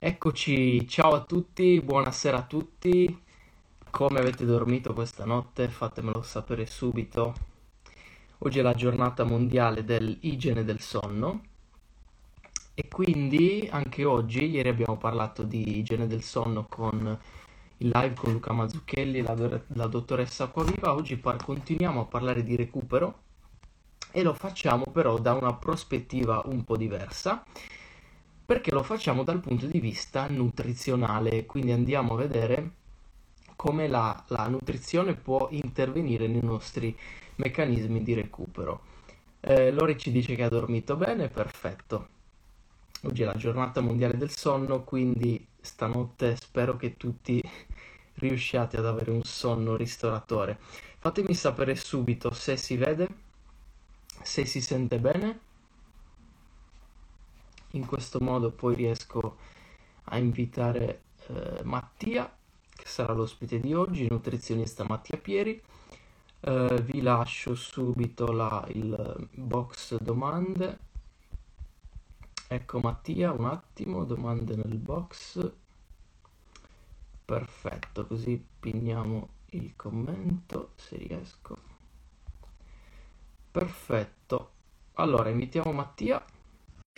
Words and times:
Eccoci, 0.00 0.86
ciao 0.86 1.12
a 1.12 1.24
tutti, 1.24 1.80
buonasera 1.80 2.36
a 2.36 2.42
tutti. 2.42 3.20
Come 3.90 4.20
avete 4.20 4.44
dormito 4.44 4.92
questa 4.92 5.24
notte? 5.24 5.68
Fatemelo 5.68 6.22
sapere 6.22 6.66
subito. 6.66 7.34
Oggi 8.38 8.60
è 8.60 8.62
la 8.62 8.74
giornata 8.74 9.24
mondiale 9.24 9.82
dell'igiene 9.82 10.62
del 10.62 10.78
sonno 10.78 11.42
e 12.74 12.86
quindi 12.86 13.68
anche 13.72 14.04
oggi, 14.04 14.48
ieri 14.48 14.68
abbiamo 14.68 14.96
parlato 14.96 15.42
di 15.42 15.78
igiene 15.78 16.06
del 16.06 16.22
sonno 16.22 16.66
con 16.68 17.18
il 17.78 17.90
live 17.92 18.14
con 18.14 18.30
Luca 18.30 18.52
Mazzucchelli 18.52 19.20
la, 19.20 19.34
la 19.66 19.86
dottoressa 19.88 20.44
Acquaviva, 20.44 20.94
oggi 20.94 21.16
par- 21.16 21.42
continuiamo 21.42 22.02
a 22.02 22.04
parlare 22.04 22.44
di 22.44 22.54
recupero 22.54 23.22
e 24.12 24.22
lo 24.22 24.32
facciamo 24.32 24.84
però 24.92 25.18
da 25.18 25.34
una 25.34 25.54
prospettiva 25.54 26.42
un 26.46 26.62
po' 26.62 26.76
diversa 26.76 27.44
perché 28.48 28.70
lo 28.70 28.82
facciamo 28.82 29.24
dal 29.24 29.40
punto 29.40 29.66
di 29.66 29.78
vista 29.78 30.26
nutrizionale, 30.26 31.44
quindi 31.44 31.70
andiamo 31.70 32.14
a 32.14 32.16
vedere 32.16 32.70
come 33.56 33.88
la, 33.88 34.24
la 34.28 34.48
nutrizione 34.48 35.14
può 35.14 35.48
intervenire 35.50 36.26
nei 36.28 36.42
nostri 36.42 36.96
meccanismi 37.34 38.02
di 38.02 38.14
recupero. 38.14 38.80
Eh, 39.40 39.70
Lori 39.70 39.98
ci 39.98 40.10
dice 40.10 40.34
che 40.34 40.44
ha 40.44 40.48
dormito 40.48 40.96
bene, 40.96 41.28
perfetto. 41.28 42.08
Oggi 43.02 43.20
è 43.20 43.26
la 43.26 43.34
giornata 43.34 43.82
mondiale 43.82 44.16
del 44.16 44.30
sonno, 44.30 44.82
quindi 44.82 45.46
stanotte 45.60 46.34
spero 46.36 46.78
che 46.78 46.96
tutti 46.96 47.42
riusciate 48.14 48.78
ad 48.78 48.86
avere 48.86 49.10
un 49.10 49.24
sonno 49.24 49.76
ristoratore. 49.76 50.58
Fatemi 50.96 51.34
sapere 51.34 51.74
subito 51.74 52.32
se 52.32 52.56
si 52.56 52.78
vede, 52.78 53.08
se 54.22 54.46
si 54.46 54.62
sente 54.62 54.98
bene. 54.98 55.47
In 57.72 57.84
questo 57.84 58.18
modo 58.20 58.50
poi 58.50 58.74
riesco 58.74 59.36
a 60.04 60.16
invitare 60.16 61.02
eh, 61.26 61.60
Mattia, 61.64 62.34
che 62.74 62.86
sarà 62.86 63.12
l'ospite 63.12 63.60
di 63.60 63.74
oggi, 63.74 64.08
nutrizionista 64.08 64.84
Mattia 64.88 65.18
Pieri. 65.18 65.60
Eh, 66.40 66.82
vi 66.82 67.02
lascio 67.02 67.54
subito 67.54 68.32
la, 68.32 68.64
il 68.68 69.28
box 69.34 69.98
domande. 70.00 70.78
Ecco 72.48 72.78
Mattia, 72.78 73.32
un 73.32 73.44
attimo, 73.44 74.04
domande 74.04 74.56
nel 74.56 74.78
box. 74.78 75.52
Perfetto, 77.24 78.06
così 78.06 78.42
piniamo 78.60 79.28
il 79.50 79.76
commento, 79.76 80.70
se 80.76 80.96
riesco. 80.96 81.58
Perfetto. 83.50 84.50
Allora, 84.94 85.28
invitiamo 85.28 85.72
Mattia 85.72 86.24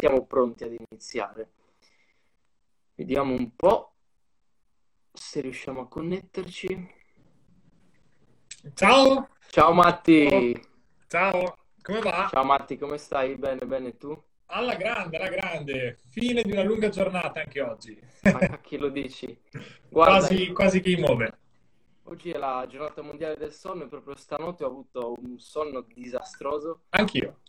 siamo 0.00 0.24
pronti 0.24 0.64
ad 0.64 0.74
iniziare. 0.88 1.50
Vediamo 2.94 3.34
un 3.34 3.54
po' 3.54 3.96
se 5.12 5.42
riusciamo 5.42 5.82
a 5.82 5.88
connetterci. 5.88 6.94
Ciao! 8.72 9.28
Ciao 9.50 9.72
Matti! 9.74 10.58
Ciao, 11.06 11.56
come 11.82 12.00
va? 12.00 12.28
Ciao 12.30 12.44
Matti, 12.44 12.78
come 12.78 12.96
stai? 12.96 13.36
Bene, 13.36 13.66
bene, 13.66 13.98
tu? 13.98 14.18
Alla 14.46 14.74
grande, 14.74 15.18
alla 15.18 15.28
grande. 15.28 15.98
Fine 16.08 16.42
di 16.42 16.52
una 16.52 16.62
lunga 16.62 16.88
giornata 16.88 17.40
anche 17.40 17.60
oggi. 17.60 18.00
A 18.22 18.58
chi 18.58 18.78
lo 18.78 18.88
dici? 18.88 19.38
Guarda, 19.88 20.26
quasi, 20.26 20.52
quasi 20.52 20.80
chi 20.80 20.96
muove. 20.96 21.38
Oggi 22.04 22.30
è 22.30 22.38
la 22.38 22.66
giornata 22.68 23.02
mondiale 23.02 23.36
del 23.36 23.52
sonno 23.52 23.84
e 23.84 23.88
proprio 23.88 24.16
stanotte 24.16 24.64
ho 24.64 24.68
avuto 24.68 25.14
un 25.18 25.38
sonno 25.38 25.82
disastroso. 25.82 26.84
Anch'io. 26.90 27.40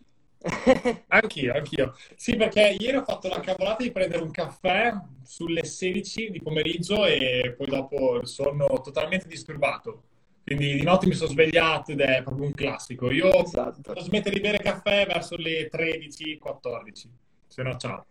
Anch'io, 1.13 1.53
anch'io. 1.53 1.93
Sì, 2.15 2.37
perché 2.37 2.77
ieri 2.79 2.95
ho 2.97 3.03
fatto 3.03 3.27
la 3.27 3.41
cavolata 3.41 3.83
di 3.83 3.91
prendere 3.91 4.21
un 4.23 4.31
caffè 4.31 4.93
sulle 5.23 5.65
16 5.65 6.29
di 6.31 6.41
pomeriggio 6.41 7.05
e 7.05 7.53
poi 7.57 7.67
dopo 7.67 8.15
il 8.15 8.27
sonno 8.27 8.67
totalmente 8.81 9.27
disturbato. 9.27 10.03
Quindi 10.43 10.73
di 10.75 10.83
notte 10.83 11.07
mi 11.07 11.13
sono 11.13 11.29
svegliato 11.29 11.91
ed 11.91 11.99
è 11.99 12.23
proprio 12.23 12.45
un 12.45 12.53
classico. 12.53 13.11
Io 13.11 13.29
Esatto, 13.29 13.99
smettere 13.99 14.35
di 14.35 14.41
bere 14.41 14.57
caffè 14.59 15.05
verso 15.05 15.35
le 15.35 15.67
13-14, 15.67 17.09
se 17.45 17.61
no 17.61 17.75
ciao. 17.75 18.05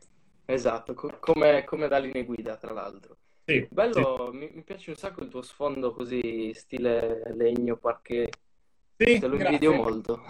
esatto, 0.44 0.94
co- 0.94 1.18
come, 1.20 1.64
come 1.64 1.88
da 1.88 1.98
linee 1.98 2.24
guida, 2.24 2.56
tra 2.56 2.72
l'altro. 2.72 3.18
Sì, 3.46 3.68
sì, 3.90 4.04
Bello, 4.08 4.32
mi, 4.32 4.50
mi 4.52 4.62
piace 4.64 4.90
un 4.90 4.96
sacco 4.96 5.22
il 5.22 5.30
tuo 5.30 5.42
sfondo 5.42 5.92
così 5.94 6.52
stile 6.54 7.34
legno, 7.34 7.76
parquet, 7.76 8.36
sì, 9.02 9.18
te 9.18 9.26
lo 9.26 9.36
invidio 9.36 9.72
grazie. 9.72 9.74
molto. 9.74 10.22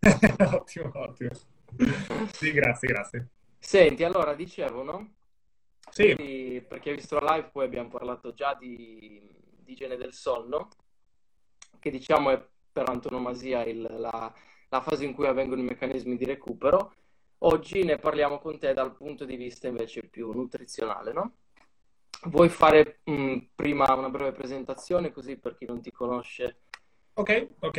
Ottimo, 0.54 0.90
ottimo. 0.94 1.30
Sì, 2.32 2.52
grazie, 2.52 2.88
grazie. 2.88 3.28
Senti, 3.60 4.02
allora 4.04 4.34
dicevo, 4.34 4.82
no? 4.82 5.14
Sì, 5.90 6.16
Ieri, 6.16 6.62
per 6.62 6.80
chi 6.80 6.90
ha 6.90 6.94
visto 6.94 7.18
la 7.18 7.34
live, 7.36 7.50
poi 7.50 7.64
abbiamo 7.66 7.88
parlato 7.88 8.32
già 8.34 8.54
di, 8.54 9.20
di 9.62 9.72
igiene 9.72 9.96
del 9.96 10.12
sonno, 10.14 10.68
che 11.78 11.90
diciamo 11.90 12.30
è 12.30 12.48
per 12.72 12.88
antonomasia 12.88 13.64
il- 13.64 13.80
la, 13.82 14.32
la 14.68 14.80
fase 14.80 15.04
in 15.04 15.14
cui 15.14 15.26
avvengono 15.26 15.60
i 15.60 15.64
meccanismi 15.64 16.16
di 16.16 16.24
recupero. 16.24 16.94
Oggi 17.38 17.84
ne 17.84 17.98
parliamo 17.98 18.38
con 18.38 18.58
te 18.58 18.72
dal 18.74 18.94
punto 18.96 19.24
di 19.24 19.36
vista 19.36 19.68
invece 19.68 20.02
più 20.08 20.30
nutrizionale, 20.32 21.12
no? 21.12 21.36
Vuoi 22.30 22.48
fare 22.48 23.00
mh, 23.04 23.36
prima 23.54 23.92
una 23.94 24.10
breve 24.10 24.32
presentazione, 24.32 25.12
così 25.12 25.36
per 25.38 25.56
chi 25.56 25.66
non 25.66 25.80
ti 25.80 25.92
conosce? 25.92 26.62
ok, 27.14 27.30
ok. 27.60 27.78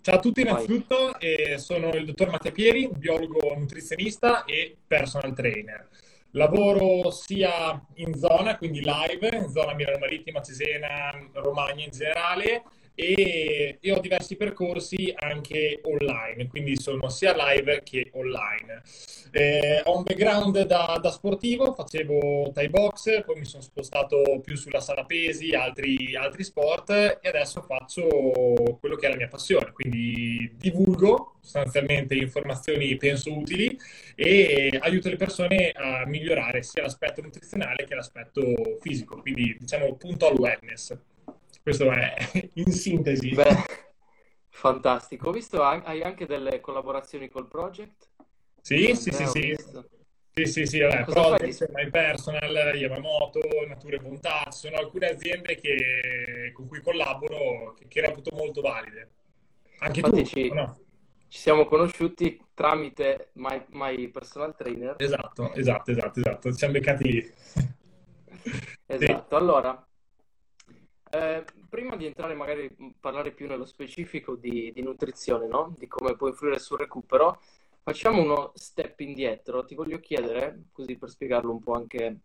Ciao 0.00 0.16
a 0.16 0.20
tutti 0.20 0.40
innanzitutto, 0.40 1.18
eh, 1.18 1.58
sono 1.58 1.90
il 1.90 2.06
dottor 2.06 2.30
Matteo 2.30 2.52
Pieri, 2.52 2.88
biologo 2.88 3.54
nutrizionista 3.56 4.44
e 4.44 4.76
personal 4.86 5.34
trainer. 5.34 5.88
Lavoro 6.30 7.10
sia 7.10 7.84
in 7.94 8.14
zona, 8.14 8.56
quindi 8.56 8.80
live, 8.80 9.28
in 9.36 9.48
zona 9.50 9.74
Milano 9.74 9.98
Marittima, 9.98 10.40
Cesena, 10.40 11.10
Romagna 11.32 11.84
in 11.84 11.90
generale, 11.90 12.62
e, 13.00 13.78
e 13.80 13.92
ho 13.92 14.00
diversi 14.00 14.34
percorsi 14.34 15.14
anche 15.14 15.80
online, 15.84 16.48
quindi 16.48 16.76
sono 16.76 17.08
sia 17.08 17.32
live 17.32 17.82
che 17.84 18.10
online. 18.14 18.82
Eh, 19.30 19.82
ho 19.84 19.98
un 19.98 20.02
background 20.02 20.62
da, 20.62 20.98
da 21.00 21.10
sportivo, 21.12 21.74
facevo 21.74 22.50
Thai 22.52 22.68
box, 22.68 23.24
poi 23.24 23.38
mi 23.38 23.44
sono 23.44 23.62
spostato 23.62 24.40
più 24.42 24.56
sulla 24.56 24.80
sala 24.80 25.04
pesi, 25.04 25.54
altri, 25.54 26.16
altri 26.16 26.42
sport 26.42 26.90
e 26.90 27.28
adesso 27.28 27.62
faccio 27.62 28.08
quello 28.80 28.96
che 28.96 29.06
è 29.06 29.10
la 29.10 29.16
mia 29.16 29.28
passione, 29.28 29.70
quindi 29.70 30.56
divulgo 30.56 31.36
sostanzialmente 31.40 32.16
informazioni 32.16 32.96
penso 32.96 33.32
utili 33.32 33.78
e 34.16 34.76
aiuto 34.80 35.08
le 35.08 35.16
persone 35.16 35.70
a 35.70 36.04
migliorare 36.04 36.64
sia 36.64 36.82
l'aspetto 36.82 37.22
nutrizionale 37.22 37.84
che 37.84 37.94
l'aspetto 37.94 38.76
fisico, 38.80 39.20
quindi 39.20 39.56
diciamo 39.56 39.94
punto 39.94 40.26
al. 40.26 40.36
Questo 41.68 41.92
è 41.92 42.14
in 42.54 42.72
sintesi. 42.72 43.28
Beh, 43.28 43.44
fantastico. 44.48 45.28
Ho 45.28 45.32
visto 45.32 45.62
hai 45.62 46.02
anche 46.02 46.24
delle 46.24 46.60
collaborazioni 46.60 47.28
col 47.28 47.46
project 47.46 48.08
Sì, 48.62 48.94
sì, 48.94 49.10
sì, 49.12 49.26
sì. 49.26 49.56
Sì, 50.32 50.44
sì, 50.46 50.64
sì, 50.66 50.78
vabbè. 50.78 51.04
Project, 51.04 51.68
My 51.72 51.90
Personal, 51.90 52.74
Yamamoto, 52.74 53.40
Natura 53.66 53.96
e 53.96 53.98
Bontà, 53.98 54.44
ci 54.50 54.60
sono 54.60 54.76
alcune 54.76 55.08
aziende 55.08 55.56
che- 55.56 56.52
con 56.54 56.68
cui 56.68 56.80
collaboro 56.80 57.74
che, 57.74 57.86
che 57.86 58.00
reputo 58.00 58.34
molto 58.34 58.62
valide. 58.62 59.10
Anche 59.80 60.00
tu, 60.00 60.06
Infatti 60.06 60.20
o 60.20 60.24
ci, 60.24 60.48
no? 60.54 60.78
ci 61.28 61.38
siamo 61.38 61.66
conosciuti 61.66 62.42
tramite 62.54 63.30
My, 63.34 63.62
My 63.72 64.08
Personal 64.08 64.56
Trainer. 64.56 64.96
Esatto, 64.98 65.52
esatto, 65.52 65.90
esatto, 65.90 66.18
esatto, 66.20 66.50
ci 66.50 66.56
siamo 66.56 66.72
beccati 66.72 67.12
lì. 67.12 67.32
Sì, 67.34 67.68
Esatto. 68.86 69.36
Allora, 69.36 69.87
eh, 71.10 71.44
prima 71.68 71.96
di 71.96 72.06
entrare 72.06 72.34
magari 72.34 72.74
parlare 72.98 73.32
più 73.32 73.46
nello 73.46 73.64
specifico 73.64 74.34
di, 74.34 74.72
di 74.72 74.82
nutrizione, 74.82 75.46
no? 75.46 75.74
Di 75.78 75.86
come 75.86 76.16
può 76.16 76.28
influire 76.28 76.58
sul 76.58 76.78
recupero, 76.78 77.40
facciamo 77.82 78.22
uno 78.22 78.52
step 78.54 79.00
indietro. 79.00 79.64
Ti 79.64 79.74
voglio 79.74 79.98
chiedere, 80.00 80.64
così 80.72 80.96
per 80.96 81.10
spiegarlo 81.10 81.52
un 81.52 81.60
po' 81.60 81.74
anche 81.74 82.18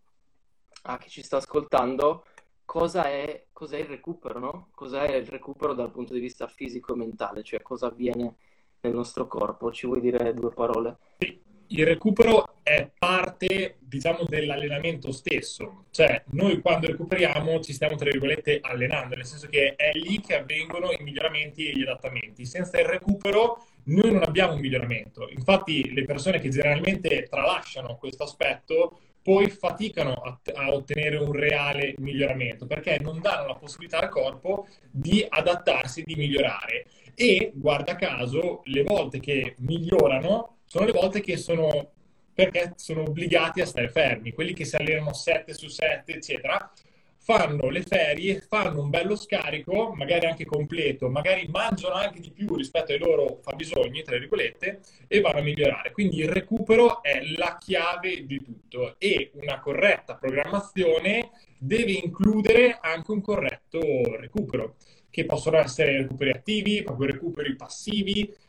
a 0.83 0.97
chi 0.97 1.09
ci 1.09 1.23
sta 1.23 1.37
ascoltando, 1.37 2.25
cosa 2.65 3.03
è, 3.05 3.47
cos'è 3.51 3.77
il 3.77 3.85
recupero, 3.85 4.39
no? 4.39 4.69
Cos'è 4.73 5.15
il 5.15 5.27
recupero 5.27 5.73
dal 5.73 5.91
punto 5.91 6.13
di 6.13 6.19
vista 6.19 6.47
fisico 6.47 6.93
e 6.93 6.97
mentale, 6.97 7.43
cioè 7.43 7.61
cosa 7.61 7.87
avviene 7.87 8.35
nel 8.81 8.93
nostro 8.93 9.27
corpo. 9.27 9.71
Ci 9.71 9.87
vuoi 9.87 10.01
dire 10.01 10.33
due 10.33 10.51
parole? 10.51 10.97
Sì, 11.17 11.41
il 11.75 11.85
recupero 11.85 12.57
è 12.61 12.89
parte, 12.97 13.77
diciamo, 13.79 14.25
dell'allenamento 14.27 15.11
stesso, 15.11 15.85
cioè 15.91 16.23
noi 16.31 16.61
quando 16.61 16.87
recuperiamo 16.87 17.59
ci 17.61 17.73
stiamo, 17.73 17.95
tra 17.95 18.09
virgolette, 18.09 18.59
allenando, 18.61 19.15
nel 19.15 19.25
senso 19.25 19.47
che 19.47 19.75
è 19.75 19.91
lì 19.93 20.21
che 20.21 20.37
avvengono 20.37 20.91
i 20.91 21.01
miglioramenti 21.01 21.67
e 21.67 21.73
gli 21.73 21.81
adattamenti. 21.81 22.45
Senza 22.45 22.79
il 22.79 22.85
recupero 22.85 23.65
noi 23.85 24.11
non 24.11 24.23
abbiamo 24.23 24.53
un 24.53 24.59
miglioramento. 24.59 25.27
Infatti 25.29 25.93
le 25.93 26.05
persone 26.05 26.39
che 26.39 26.49
generalmente 26.49 27.23
tralasciano 27.23 27.97
questo 27.97 28.23
aspetto 28.23 28.99
poi 29.23 29.49
faticano 29.49 30.13
a, 30.13 30.39
a 30.55 30.73
ottenere 30.73 31.15
un 31.15 31.31
reale 31.31 31.95
miglioramento 31.97 32.65
perché 32.65 32.99
non 32.99 33.21
danno 33.21 33.47
la 33.47 33.55
possibilità 33.55 33.99
al 33.99 34.09
corpo 34.09 34.67
di 34.91 35.25
adattarsi, 35.27 36.03
di 36.03 36.15
migliorare. 36.15 36.85
E 37.15 37.51
guarda 37.55 37.95
caso, 37.95 38.61
le 38.65 38.83
volte 38.83 39.19
che 39.19 39.55
migliorano 39.59 40.57
sono 40.73 40.85
le 40.85 40.91
volte 40.91 41.21
che 41.21 41.37
sono 41.37 41.91
perché 42.33 42.73
sono 42.77 43.01
obbligati 43.01 43.61
a 43.61 43.65
stare 43.67 43.89
fermi. 43.89 44.31
Quelli 44.33 44.53
che 44.53 44.65
si 44.65 44.75
allenano 44.75 45.13
7 45.13 45.53
su 45.53 45.67
7, 45.67 46.11
eccetera, 46.11 46.73
fanno 47.19 47.69
le 47.69 47.83
ferie, 47.83 48.41
fanno 48.41 48.81
un 48.81 48.89
bello 48.89 49.15
scarico, 49.15 49.93
magari 49.93 50.25
anche 50.25 50.45
completo, 50.45 51.09
magari 51.09 51.45
mangiano 51.47 51.93
anche 51.93 52.21
di 52.21 52.31
più 52.31 52.55
rispetto 52.55 52.91
ai 52.91 52.97
loro 52.97 53.37
fabbisogni, 53.43 54.01
tra 54.01 54.17
virgolette, 54.17 54.79
e 55.07 55.21
vanno 55.21 55.37
a 55.37 55.43
migliorare. 55.43 55.91
Quindi 55.91 56.21
il 56.21 56.29
recupero 56.29 57.03
è 57.03 57.21
la 57.37 57.55
chiave 57.59 58.25
di 58.25 58.41
tutto 58.43 58.95
e 58.97 59.29
una 59.35 59.59
corretta 59.59 60.15
programmazione 60.15 61.29
deve 61.55 61.91
includere 61.91 62.79
anche 62.81 63.11
un 63.11 63.21
corretto 63.21 63.79
recupero, 64.17 64.77
che 65.11 65.25
possono 65.25 65.59
essere 65.59 65.97
recuperi 65.97 66.31
attivi, 66.31 66.81
proprio 66.81 67.11
recuperi 67.11 67.55
passivi. 67.55 68.41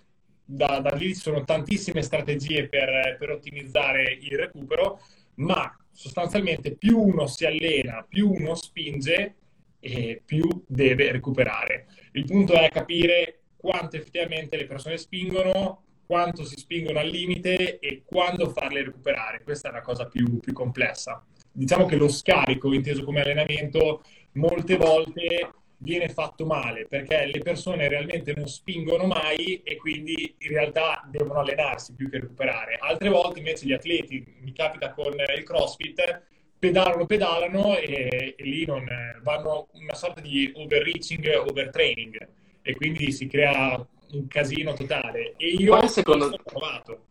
Da, 0.44 0.81
da 0.81 0.94
lì 0.94 1.14
ci 1.14 1.20
sono 1.20 1.43
tantissime 1.44 2.02
strategie 2.02 2.69
per, 2.69 3.17
per 3.19 3.31
ottimizzare 3.31 4.19
il 4.20 4.37
recupero, 4.37 5.00
ma 5.37 5.75
sostanzialmente 5.91 6.76
più 6.76 6.99
uno 6.99 7.26
si 7.26 7.46
allena, 7.46 8.05
più 8.06 8.31
uno 8.31 8.55
spinge 8.55 9.37
e 9.81 10.23
più 10.25 10.43
deve 10.67 11.12
recuperare. 11.12 11.87
Il 12.12 12.25
punto 12.25 12.55
è 12.55 12.69
capire 12.69 13.41
quanto 13.56 13.96
effettivamente 13.96 14.56
le 14.56 14.67
persone 14.67 14.99
spingono, 14.99 15.82
quanto 16.06 16.44
si 16.44 16.56
spingono 16.56 16.99
al 16.99 17.08
limite 17.08 17.79
e 17.79 18.02
quando 18.05 18.50
farle 18.50 18.85
recuperare. 18.85 19.43
Questa 19.43 19.70
è 19.70 19.73
la 19.73 19.81
cosa 19.81 20.06
più, 20.06 20.38
più 20.38 20.52
complessa. 20.52 21.25
Diciamo 21.50 21.87
che 21.87 21.96
lo 21.96 22.08
scarico, 22.08 22.73
inteso 22.73 23.05
come 23.05 23.23
allenamento, 23.23 24.02
molte 24.32 24.76
volte 24.76 25.52
viene 25.84 26.08
fatto 26.08 26.46
male 26.46 26.86
perché 26.88 27.26
le 27.26 27.40
persone 27.40 27.88
realmente 27.88 28.32
non 28.34 28.48
spingono 28.48 29.04
mai 29.04 29.62
e 29.62 29.76
quindi 29.76 30.34
in 30.38 30.48
realtà 30.48 31.06
devono 31.10 31.40
allenarsi 31.40 31.94
più 31.94 32.08
che 32.08 32.20
recuperare. 32.20 32.78
Altre 32.81 33.10
volte 33.10 33.38
invece 33.38 33.66
gli 33.66 33.72
atleti, 33.72 34.25
mi 34.40 34.52
capita 34.52 34.92
con 34.92 35.12
il 35.12 35.42
CrossFit, 35.44 36.22
pedalano, 36.58 37.04
pedalano 37.04 37.76
e, 37.76 38.34
e 38.36 38.42
lì 38.44 38.64
non, 38.64 38.86
vanno 39.22 39.69
una 39.72 39.94
sorta 39.94 40.22
di 40.22 40.50
overreaching, 40.54 41.44
overtraining 41.46 42.28
e 42.62 42.75
quindi 42.75 43.12
si 43.12 43.26
crea 43.26 43.86
un 44.12 44.26
casino 44.26 44.72
totale. 44.72 45.34
E 45.36 45.48
io 45.48 45.72
Quale 45.72 45.88
secondo... 45.88 46.25
ho 46.26 46.42
provato. 46.42 47.06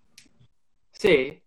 Sì? 0.90 1.40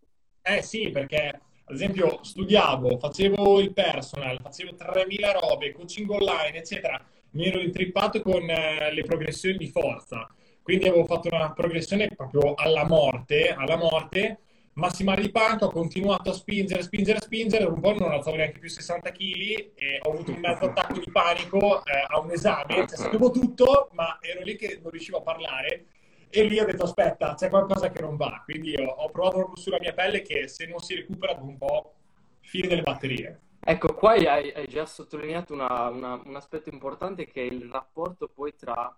Eh 0.42 0.62
sì, 0.62 0.90
perché 0.90 1.40
ad 1.68 1.74
esempio 1.74 2.22
studiavo, 2.22 2.98
facevo 2.98 3.58
il 3.58 3.72
personal, 3.72 4.38
facevo 4.40 4.76
3000 4.76 5.32
robe, 5.32 5.72
coaching 5.72 6.08
online, 6.08 6.58
eccetera 6.58 7.04
mi 7.36 7.46
ero 7.46 7.60
intrippato 7.60 8.22
con 8.22 8.48
eh, 8.48 8.92
le 8.92 9.02
progressioni 9.02 9.56
di 9.56 9.68
forza. 9.68 10.28
Quindi 10.62 10.88
avevo 10.88 11.04
fatto 11.04 11.28
una 11.30 11.52
progressione 11.52 12.08
proprio 12.08 12.54
alla 12.54 12.84
morte, 12.84 13.50
alla 13.50 13.76
morte, 13.76 14.40
massimale 14.72 15.22
di 15.22 15.30
panca, 15.30 15.66
ho 15.66 15.70
continuato 15.70 16.30
a 16.30 16.32
spingere, 16.32 16.82
spingere, 16.82 17.20
spingere, 17.20 17.64
un 17.64 17.80
po' 17.80 17.92
non 17.92 18.10
alzavo 18.10 18.36
neanche 18.36 18.58
più 18.58 18.68
60 18.68 19.12
kg 19.12 19.72
e 19.74 20.00
ho 20.02 20.10
avuto 20.10 20.32
un 20.32 20.40
mezzo 20.40 20.64
attacco 20.64 20.98
di 20.98 21.10
panico 21.10 21.84
eh, 21.84 22.04
a 22.08 22.18
un 22.18 22.30
esame, 22.32 22.86
cioè 22.88 22.96
sapevo 22.96 23.30
tutto, 23.30 23.90
ma 23.92 24.18
ero 24.20 24.42
lì 24.42 24.56
che 24.56 24.80
non 24.82 24.90
riuscivo 24.90 25.18
a 25.18 25.22
parlare. 25.22 25.86
E 26.28 26.42
lì 26.42 26.58
ho 26.58 26.64
detto 26.64 26.82
aspetta, 26.84 27.34
c'è 27.34 27.48
qualcosa 27.48 27.90
che 27.90 28.00
non 28.00 28.16
va, 28.16 28.42
quindi 28.44 28.74
ho, 28.74 28.86
ho 28.86 29.08
provato 29.10 29.36
proprio 29.36 29.56
sulla 29.62 29.78
mia 29.78 29.92
pelle 29.92 30.22
che 30.22 30.48
se 30.48 30.66
non 30.66 30.80
si 30.80 30.96
recupera 30.96 31.34
dopo 31.34 31.46
un 31.46 31.58
po' 31.58 31.94
fine 32.40 32.66
delle 32.66 32.82
batterie. 32.82 33.40
Ecco, 33.68 33.94
qua 33.94 34.12
hai, 34.12 34.52
hai 34.52 34.68
già 34.68 34.86
sottolineato 34.86 35.52
una- 35.52 35.88
una- 35.88 36.20
un 36.24 36.36
aspetto 36.36 36.68
importante 36.68 37.26
che 37.26 37.42
è 37.42 37.52
il 37.52 37.68
rapporto 37.70 38.28
poi 38.28 38.54
tra 38.54 38.96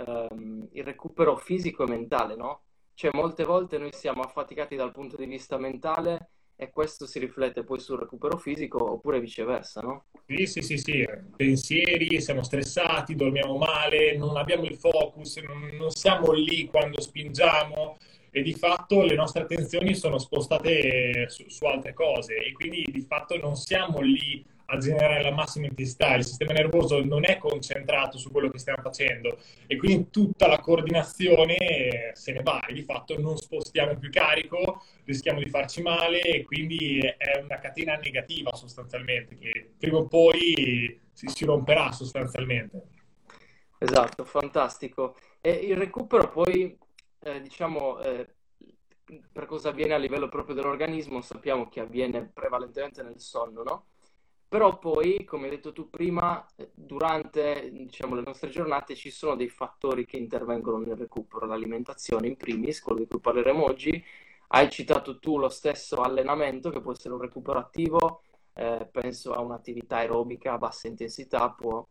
ehm, 0.00 0.68
il 0.72 0.84
recupero 0.84 1.36
fisico 1.36 1.84
e 1.84 1.88
mentale, 1.88 2.36
no? 2.36 2.62
Cioè, 2.94 3.10
molte 3.14 3.42
volte 3.44 3.78
noi 3.78 3.92
siamo 3.92 4.22
affaticati 4.22 4.76
dal 4.76 4.92
punto 4.92 5.16
di 5.16 5.26
vista 5.26 5.56
mentale 5.58 6.30
e 6.56 6.70
questo 6.70 7.04
si 7.06 7.18
riflette 7.18 7.64
poi 7.64 7.80
sul 7.80 7.98
recupero 7.98 8.36
fisico 8.38 8.92
oppure 8.92 9.18
viceversa, 9.20 9.80
no? 9.80 10.06
Sì, 10.26 10.46
sì, 10.46 10.62
sì, 10.62 10.76
sì, 10.78 11.04
pensieri, 11.34 12.20
siamo 12.20 12.42
stressati, 12.42 13.14
dormiamo 13.16 13.56
male, 13.56 14.16
non 14.16 14.36
abbiamo 14.36 14.64
il 14.64 14.76
focus, 14.76 15.38
non, 15.38 15.68
non 15.76 15.90
siamo 15.90 16.32
lì 16.32 16.66
quando 16.66 17.00
spingiamo 17.00 17.96
e 18.30 18.42
di 18.42 18.54
fatto 18.54 19.02
le 19.02 19.14
nostre 19.14 19.42
attenzioni 19.42 19.94
sono 19.94 20.18
spostate 20.18 21.28
su, 21.28 21.48
su, 21.48 21.64
altre 21.64 21.94
cose. 21.94 22.36
E 22.36 22.52
quindi 22.52 22.84
di 22.90 23.02
fatto 23.02 23.36
non 23.38 23.56
siamo 23.56 24.00
lì 24.00 24.44
a 24.70 24.76
generare 24.76 25.22
la 25.22 25.32
massima 25.32 25.66
intensità, 25.66 26.14
il 26.14 26.24
sistema 26.24 26.52
nervoso 26.52 27.02
non 27.02 27.24
è 27.24 27.38
concentrato 27.38 28.18
su 28.18 28.30
quello 28.30 28.50
che 28.50 28.58
stiamo 28.58 28.82
facendo. 28.82 29.38
E 29.66 29.76
quindi 29.76 30.10
tutta 30.10 30.46
la 30.46 30.58
coordinazione 30.58 32.12
se 32.12 32.32
ne 32.32 32.42
va. 32.42 32.64
E 32.66 32.74
di 32.74 32.82
fatto 32.82 33.18
non 33.18 33.36
spostiamo 33.36 33.96
più 33.96 34.10
carico, 34.10 34.82
rischiamo 35.04 35.40
di 35.40 35.48
farci 35.48 35.80
male. 35.80 36.20
E 36.20 36.44
quindi 36.44 36.98
è 36.98 37.40
una 37.42 37.58
catena 37.58 37.96
negativa 37.96 38.54
sostanzialmente 38.54 39.36
che 39.36 39.70
prima 39.78 39.98
o 39.98 40.06
poi 40.06 41.00
si, 41.12 41.28
si 41.28 41.44
romperà 41.46 41.90
sostanzialmente. 41.92 42.82
Esatto, 43.78 44.24
fantastico. 44.24 45.16
E 45.40 45.50
il 45.50 45.76
recupero 45.76 46.30
poi 46.30 46.76
eh, 47.20 47.40
diciamo, 47.40 47.98
eh, 48.00 48.34
per 49.32 49.46
cosa 49.46 49.70
avviene 49.70 49.94
a 49.94 49.98
livello 49.98 50.28
proprio 50.28 50.54
dell'organismo, 50.54 51.20
sappiamo 51.20 51.68
che 51.68 51.80
avviene 51.80 52.26
prevalentemente 52.26 53.02
nel 53.02 53.20
sonno, 53.20 53.62
no? 53.62 53.86
Però 54.48 54.78
poi, 54.78 55.24
come 55.24 55.44
hai 55.44 55.50
detto 55.50 55.72
tu 55.72 55.90
prima, 55.90 56.46
eh, 56.56 56.70
durante 56.74 57.70
diciamo, 57.70 58.14
le 58.14 58.22
nostre 58.22 58.48
giornate 58.48 58.94
ci 58.94 59.10
sono 59.10 59.36
dei 59.36 59.50
fattori 59.50 60.06
che 60.06 60.16
intervengono 60.16 60.78
nel 60.78 60.96
recupero, 60.96 61.46
l'alimentazione 61.46 62.28
in 62.28 62.36
primis, 62.36 62.80
quello 62.80 63.00
di 63.00 63.06
cui 63.06 63.20
parleremo 63.20 63.62
oggi. 63.62 64.02
Hai 64.50 64.70
citato 64.70 65.18
tu 65.18 65.36
lo 65.36 65.50
stesso 65.50 65.96
allenamento, 66.00 66.70
che 66.70 66.80
può 66.80 66.92
essere 66.92 67.12
un 67.12 67.20
recupero 67.20 67.58
attivo, 67.58 68.22
eh, 68.54 68.88
penso 68.90 69.34
a 69.34 69.40
un'attività 69.40 69.96
aerobica 69.98 70.54
a 70.54 70.58
bassa 70.58 70.88
intensità, 70.88 71.50
può 71.50 71.86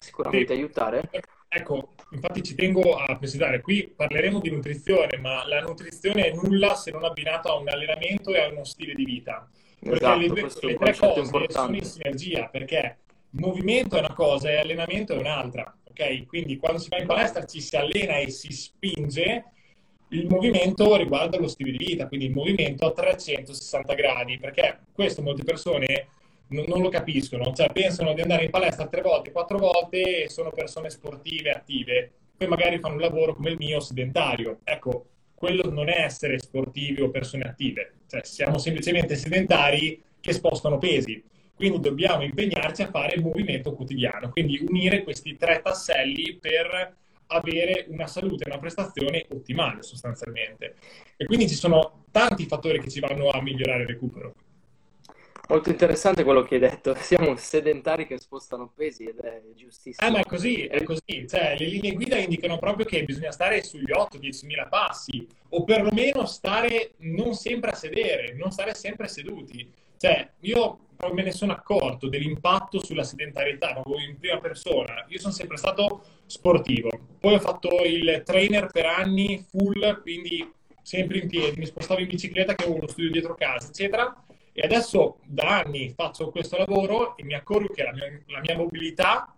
sicuramente 0.00 0.54
sì. 0.54 0.60
aiutare. 0.60 1.10
Ecco, 1.56 1.94
infatti 2.10 2.42
ci 2.42 2.56
tengo 2.56 2.96
a 2.96 3.16
precisare, 3.16 3.60
qui 3.60 3.92
parleremo 3.94 4.40
di 4.40 4.50
nutrizione, 4.50 5.18
ma 5.18 5.46
la 5.46 5.60
nutrizione 5.60 6.26
è 6.26 6.34
nulla 6.34 6.74
se 6.74 6.90
non 6.90 7.04
abbinata 7.04 7.50
a 7.50 7.56
un 7.56 7.68
allenamento 7.68 8.34
e 8.34 8.40
a 8.40 8.48
uno 8.48 8.64
stile 8.64 8.92
di 8.92 9.04
vita. 9.04 9.48
Perché 9.78 9.96
esatto, 9.96 10.18
le, 10.18 10.28
le 10.72 10.76
tre 10.76 10.96
cose 10.96 11.20
importante. 11.20 11.52
sono 11.52 11.76
in 11.76 11.84
sinergia, 11.84 12.48
perché 12.48 12.98
movimento 13.30 13.96
è 13.96 14.00
una 14.00 14.14
cosa 14.14 14.50
e 14.50 14.56
allenamento 14.56 15.12
è 15.12 15.18
un'altra. 15.18 15.76
Ok? 15.84 16.26
Quindi 16.26 16.56
quando 16.56 16.80
si 16.80 16.88
va 16.88 16.98
in 16.98 17.06
palestra 17.06 17.44
ci 17.44 17.60
si 17.60 17.76
allena 17.76 18.16
e 18.16 18.30
si 18.30 18.52
spinge, 18.52 19.44
il 20.08 20.26
movimento 20.26 20.96
riguarda 20.96 21.38
lo 21.38 21.46
stile 21.46 21.70
di 21.70 21.84
vita, 21.84 22.08
quindi 22.08 22.26
il 22.26 22.32
movimento 22.32 22.86
a 22.86 22.92
360 22.92 23.94
gradi, 23.94 24.38
perché 24.38 24.80
questo 24.92 25.22
molte 25.22 25.44
persone 25.44 26.08
non, 26.48 26.64
non, 26.68 26.80
lo 26.80 26.88
capiscono, 26.88 27.52
cioè 27.52 27.70
pensano 27.72 28.12
di 28.12 28.20
andare 28.20 28.44
in 28.44 28.50
palestra 28.50 28.86
tre 28.86 29.00
volte, 29.00 29.32
quattro 29.32 29.58
volte 29.58 30.24
e 30.24 30.28
sono 30.28 30.50
persone 30.50 30.90
sportive, 30.90 31.50
attive, 31.50 32.12
poi 32.36 32.48
magari 32.48 32.78
fanno 32.78 32.94
un 32.94 33.00
lavoro 33.00 33.34
come 33.34 33.50
il 33.50 33.56
mio 33.58 33.80
sedentario. 33.80 34.60
Ecco, 34.64 35.06
quello 35.34 35.70
non 35.70 35.88
è 35.88 36.02
essere 36.02 36.38
sportivi 36.38 37.02
o 37.02 37.10
persone 37.10 37.44
attive, 37.44 37.94
cioè 38.08 38.24
siamo 38.24 38.58
semplicemente 38.58 39.16
sedentari 39.16 40.02
che 40.20 40.32
spostano 40.32 40.78
pesi. 40.78 41.22
Quindi 41.54 41.80
dobbiamo 41.80 42.22
impegnarci 42.22 42.82
a 42.82 42.90
fare 42.90 43.14
il 43.14 43.22
movimento 43.22 43.74
quotidiano, 43.74 44.30
quindi 44.30 44.64
unire 44.66 45.04
questi 45.04 45.36
tre 45.36 45.60
tasselli 45.62 46.36
per 46.40 46.96
avere 47.28 47.86
una 47.88 48.06
salute 48.06 48.44
e 48.44 48.50
una 48.50 48.58
prestazione 48.58 49.24
ottimale 49.30 49.82
sostanzialmente. 49.82 50.74
E 51.16 51.24
quindi 51.26 51.48
ci 51.48 51.54
sono 51.54 52.04
tanti 52.10 52.46
fattori 52.46 52.80
che 52.80 52.90
ci 52.90 53.00
vanno 53.00 53.28
a 53.28 53.40
migliorare 53.40 53.82
il 53.82 53.88
recupero. 53.88 54.34
Molto 55.46 55.68
interessante 55.68 56.24
quello 56.24 56.42
che 56.42 56.54
hai 56.54 56.60
detto, 56.60 56.94
siamo 56.98 57.36
sedentari 57.36 58.06
che 58.06 58.18
spostano 58.18 58.72
pesi 58.74 59.04
ed 59.04 59.18
è 59.18 59.42
giustissimo. 59.54 60.08
Ah, 60.08 60.10
ma 60.10 60.20
è 60.20 60.24
così, 60.24 60.64
è 60.64 60.82
così. 60.82 61.26
Cioè, 61.28 61.56
le 61.58 61.66
linee 61.66 61.92
guida 61.92 62.16
indicano 62.16 62.58
proprio 62.58 62.86
che 62.86 63.04
bisogna 63.04 63.30
stare 63.30 63.62
sugli 63.62 63.90
8-10 63.92 64.46
mila 64.46 64.66
passi 64.66 65.26
o 65.50 65.64
perlomeno 65.64 66.24
stare 66.24 66.92
non 66.98 67.34
sempre 67.34 67.70
a 67.70 67.74
sedere, 67.74 68.34
non 68.34 68.50
stare 68.50 68.74
sempre 68.74 69.06
seduti. 69.06 69.70
Cioè, 69.98 70.30
io 70.40 70.78
me 71.12 71.22
ne 71.22 71.32
sono 71.32 71.52
accorto 71.52 72.08
dell'impatto 72.08 72.82
sulla 72.82 73.04
sedentarietà 73.04 73.72
proprio 73.72 73.98
in 73.98 74.18
prima 74.18 74.38
persona. 74.38 75.04
Io 75.08 75.18
sono 75.18 75.34
sempre 75.34 75.58
stato 75.58 76.02
sportivo, 76.24 76.88
poi 77.20 77.34
ho 77.34 77.40
fatto 77.40 77.68
il 77.84 78.22
trainer 78.24 78.68
per 78.68 78.86
anni 78.86 79.44
full, 79.46 80.00
quindi 80.00 80.50
sempre 80.82 81.18
in 81.18 81.28
piedi, 81.28 81.58
mi 81.58 81.66
spostavo 81.66 82.00
in 82.00 82.08
bicicletta 82.08 82.54
che 82.54 82.64
avevo 82.64 82.78
uno 82.78 82.88
studio 82.88 83.10
dietro 83.10 83.34
casa, 83.34 83.68
eccetera 83.68 84.24
e 84.56 84.62
adesso 84.62 85.18
da 85.24 85.62
anni 85.64 85.90
faccio 85.90 86.30
questo 86.30 86.56
lavoro 86.56 87.16
e 87.16 87.24
mi 87.24 87.34
accorgo 87.34 87.74
che 87.74 87.82
la 87.82 87.92
mia, 87.92 88.06
la 88.26 88.38
mia 88.38 88.56
mobilità 88.56 89.34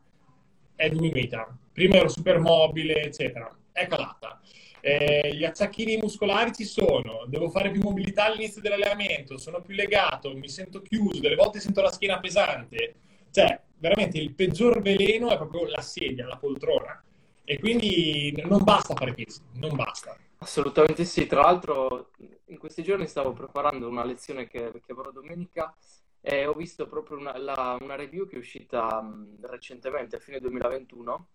è 0.75 0.91
diminuita. 0.91 1.57
Prima 1.73 1.97
ero 1.97 2.09
super 2.09 2.39
mobile, 2.39 3.03
eccetera. 3.03 3.51
È 3.73 3.87
calata. 3.87 4.39
Eh, 4.83 5.35
gli 5.35 5.43
acciacchini 5.45 5.97
muscolari 5.97 6.53
ci 6.53 6.65
sono, 6.65 7.25
devo 7.29 7.49
fare 7.49 7.71
più 7.71 7.81
mobilità 7.81 8.27
all'inizio 8.27 8.61
dell'allenamento, 8.61 9.39
sono 9.39 9.63
più 9.63 9.75
legato, 9.75 10.37
mi 10.37 10.49
sento 10.49 10.83
chiuso, 10.83 11.19
delle 11.19 11.35
volte 11.35 11.61
sento 11.61 11.81
la 11.81 11.91
schiena 11.91 12.21
pesante. 12.21 12.97
Cioè, 13.31 13.59
veramente 13.79 14.19
il 14.19 14.35
peggior 14.35 14.83
veleno 14.83 15.31
è 15.31 15.37
proprio 15.37 15.67
la 15.67 15.81
sedia, 15.81 16.27
la 16.27 16.37
poltrona. 16.37 17.03
E 17.43 17.59
quindi 17.59 18.39
non 18.45 18.63
basta 18.63 18.95
fare 18.95 19.15
pesi, 19.15 19.41
non 19.55 19.75
basta. 19.75 20.15
Assolutamente 20.39 21.05
sì, 21.07 21.27
tra 21.27 21.41
l'altro 21.41 22.11
in 22.47 22.59
questi 22.59 22.83
giorni 22.83 23.07
stavo 23.07 23.33
preparando 23.33 23.89
una 23.89 24.05
lezione 24.05 24.47
che, 24.47 24.71
che 24.85 24.93
avrò 24.93 25.11
domenica 25.11 25.75
e 26.21 26.45
ho 26.47 26.53
visto 26.53 26.87
proprio 26.87 27.17
una, 27.19 27.37
la- 27.39 27.79
una 27.81 27.95
review 27.97 28.27
che 28.27 28.37
è 28.37 28.39
uscita 28.39 29.01
mh, 29.01 29.39
recentemente, 29.47 30.17
a 30.17 30.19
fine 30.19 30.39
2021, 30.41 31.29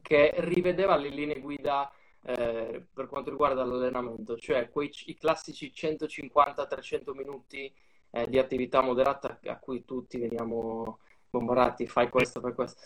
che 0.00 0.32
rivedeva 0.38 0.96
le 0.96 1.08
linee 1.10 1.40
guida 1.40 1.90
eh, 2.22 2.86
per 2.92 3.06
quanto 3.08 3.28
riguarda 3.30 3.62
l'allenamento, 3.64 4.36
cioè 4.38 4.70
quei, 4.70 4.90
i 5.06 5.16
classici 5.16 5.70
150-300 5.74 7.12
minuti 7.14 7.72
eh, 8.10 8.26
di 8.28 8.38
attività 8.38 8.80
moderata 8.80 9.38
a 9.44 9.58
cui 9.58 9.84
tutti 9.84 10.18
veniamo 10.18 11.00
bombardati, 11.28 11.86
fai 11.86 12.08
questo, 12.08 12.40
fai 12.40 12.54
questo. 12.54 12.80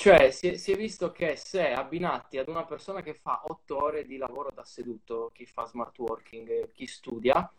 Cioè, 0.00 0.30
si 0.30 0.48
è, 0.48 0.56
si 0.56 0.72
è 0.72 0.76
visto 0.76 1.12
che 1.12 1.36
se 1.36 1.72
abbinati 1.72 2.38
ad 2.38 2.48
una 2.48 2.64
persona 2.64 3.02
che 3.02 3.12
fa 3.12 3.42
otto 3.46 3.84
ore 3.84 4.06
di 4.06 4.16
lavoro 4.16 4.50
da 4.50 4.64
seduto, 4.64 5.30
chi 5.34 5.44
fa 5.44 5.66
smart 5.66 5.98
working, 5.98 6.48
eh, 6.48 6.70
chi 6.72 6.86
studia, 6.86 7.52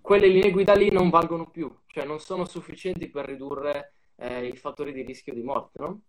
quelle 0.00 0.28
linee 0.28 0.50
guida 0.50 0.72
lì 0.72 0.90
non 0.90 1.10
valgono 1.10 1.50
più, 1.50 1.70
cioè 1.88 2.06
non 2.06 2.20
sono 2.20 2.46
sufficienti 2.46 3.10
per 3.10 3.26
ridurre 3.26 3.92
eh, 4.16 4.46
i 4.46 4.56
fattori 4.56 4.94
di 4.94 5.02
rischio 5.02 5.34
di 5.34 5.42
morte, 5.42 5.78
no? 5.78 6.00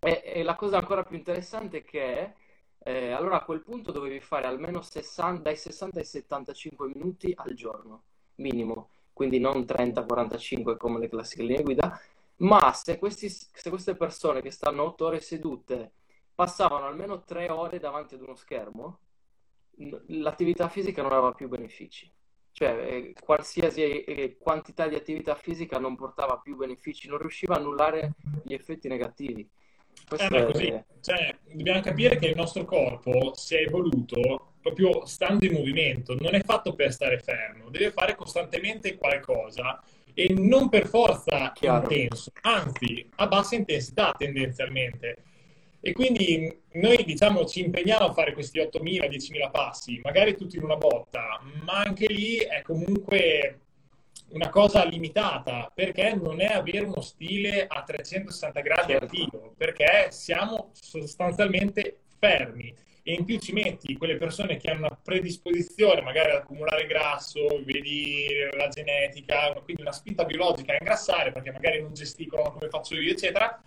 E, 0.00 0.22
e 0.24 0.42
la 0.42 0.56
cosa 0.56 0.78
ancora 0.78 1.04
più 1.04 1.16
interessante 1.16 1.78
è 1.78 1.84
che 1.84 2.34
eh, 2.78 3.12
allora 3.12 3.36
a 3.36 3.44
quel 3.44 3.62
punto 3.62 3.92
dovevi 3.92 4.18
fare 4.18 4.48
almeno 4.48 4.82
60, 4.82 5.40
dai 5.40 5.56
60 5.56 6.00
ai 6.00 6.04
75 6.04 6.90
minuti 6.92 7.32
al 7.36 7.54
giorno, 7.54 8.02
minimo, 8.38 8.90
quindi 9.12 9.38
non 9.38 9.60
30-45 9.60 10.76
come 10.76 10.98
le 10.98 11.08
classiche 11.08 11.44
linee 11.44 11.62
guida, 11.62 11.96
ma 12.36 12.72
se, 12.72 12.98
questi- 12.98 13.28
se 13.28 13.70
queste 13.70 13.96
persone 13.96 14.42
che 14.42 14.50
stanno 14.50 14.84
8 14.84 15.04
ore 15.06 15.20
sedute 15.20 15.92
passavano 16.34 16.86
almeno 16.86 17.22
3 17.22 17.50
ore 17.50 17.78
davanti 17.78 18.14
ad 18.14 18.22
uno 18.22 18.34
schermo, 18.34 18.98
l'attività 20.08 20.68
fisica 20.68 21.02
non 21.02 21.12
aveva 21.12 21.32
più 21.32 21.48
benefici. 21.48 22.10
Cioè, 22.52 22.68
eh, 22.70 23.14
qualsiasi 23.20 24.04
eh, 24.04 24.36
quantità 24.38 24.86
di 24.86 24.94
attività 24.94 25.34
fisica 25.34 25.78
non 25.78 25.96
portava 25.96 26.38
più 26.38 26.56
benefici, 26.56 27.08
non 27.08 27.18
riusciva 27.18 27.54
a 27.54 27.58
annullare 27.58 28.14
gli 28.44 28.54
effetti 28.54 28.86
negativi. 28.86 29.40
Eh, 29.40 30.04
Questo 30.06 30.34
ma 30.34 30.38
è 30.38 30.44
così. 30.44 30.66
è... 30.68 30.84
Cioè, 31.00 31.36
dobbiamo 31.52 31.80
capire 31.80 32.16
che 32.16 32.26
il 32.26 32.36
nostro 32.36 32.64
corpo 32.64 33.32
si 33.34 33.56
è 33.56 33.62
evoluto 33.62 34.54
proprio 34.60 35.04
stando 35.04 35.44
in 35.44 35.52
movimento, 35.52 36.14
non 36.20 36.34
è 36.34 36.42
fatto 36.42 36.74
per 36.74 36.92
stare 36.92 37.18
fermo, 37.18 37.70
deve 37.70 37.90
fare 37.90 38.14
costantemente 38.14 38.96
qualcosa 38.96 39.82
e 40.14 40.32
non 40.32 40.68
per 40.68 40.86
forza 40.86 41.52
chiaro. 41.52 41.90
intenso, 41.90 42.30
anzi 42.42 43.06
a 43.16 43.26
bassa 43.26 43.56
intensità 43.56 44.14
tendenzialmente. 44.16 45.16
E 45.80 45.92
quindi 45.92 46.50
noi 46.72 47.04
diciamo 47.04 47.44
ci 47.44 47.60
impegniamo 47.60 48.06
a 48.06 48.12
fare 48.14 48.32
questi 48.32 48.58
8.000, 48.58 49.06
10.000 49.06 49.50
passi, 49.50 50.00
magari 50.02 50.34
tutti 50.34 50.56
in 50.56 50.62
una 50.62 50.76
botta, 50.76 51.42
ma 51.62 51.82
anche 51.82 52.06
lì 52.06 52.36
è 52.36 52.62
comunque 52.62 53.58
una 54.30 54.48
cosa 54.48 54.84
limitata, 54.84 55.70
perché 55.74 56.14
non 56.14 56.40
è 56.40 56.46
avere 56.46 56.86
uno 56.86 57.00
stile 57.00 57.66
a 57.66 57.82
360 57.82 58.60
gradi 58.60 58.92
Certo, 58.92 59.04
attivo, 59.04 59.54
perché 59.56 60.08
siamo 60.10 60.70
sostanzialmente 60.72 62.00
fermi. 62.18 62.74
E 63.06 63.12
in 63.12 63.26
più 63.26 63.38
ci 63.38 63.52
metti 63.52 63.98
quelle 63.98 64.16
persone 64.16 64.56
che 64.56 64.70
hanno 64.70 64.86
una 64.86 64.98
predisposizione 65.02 66.00
magari 66.00 66.30
ad 66.30 66.36
accumulare 66.38 66.86
grasso, 66.86 67.62
vedi 67.62 68.28
la 68.56 68.68
genetica, 68.68 69.52
quindi 69.62 69.82
una 69.82 69.92
spinta 69.92 70.24
biologica 70.24 70.72
a 70.72 70.78
ingrassare 70.80 71.30
perché 71.30 71.52
magari 71.52 71.82
non 71.82 71.92
gesticolano 71.92 72.52
come 72.52 72.70
faccio 72.70 72.94
io, 72.94 73.12
eccetera, 73.12 73.62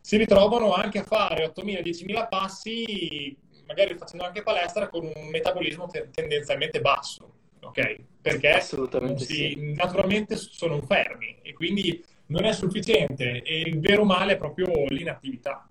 si 0.00 0.16
ritrovano 0.16 0.72
anche 0.72 0.98
a 0.98 1.04
fare 1.04 1.44
8.000-10.000 1.46 2.26
passi, 2.28 3.36
magari 3.68 3.96
facendo 3.96 4.24
anche 4.24 4.42
palestra, 4.42 4.88
con 4.88 5.04
un 5.04 5.28
metabolismo 5.28 5.86
te- 5.86 6.10
tendenzialmente 6.10 6.80
basso, 6.80 7.34
ok? 7.60 7.96
Perché 8.20 8.50
assolutamente 8.50 9.24
sì. 9.24 9.34
si, 9.34 9.74
naturalmente 9.74 10.34
sono 10.34 10.80
fermi 10.82 11.38
e 11.40 11.52
quindi 11.52 12.04
non 12.26 12.44
è 12.44 12.52
sufficiente 12.52 13.42
e 13.42 13.60
il 13.60 13.78
vero 13.78 14.04
male 14.04 14.32
è 14.32 14.36
proprio 14.36 14.66
l'inattività. 14.88 15.68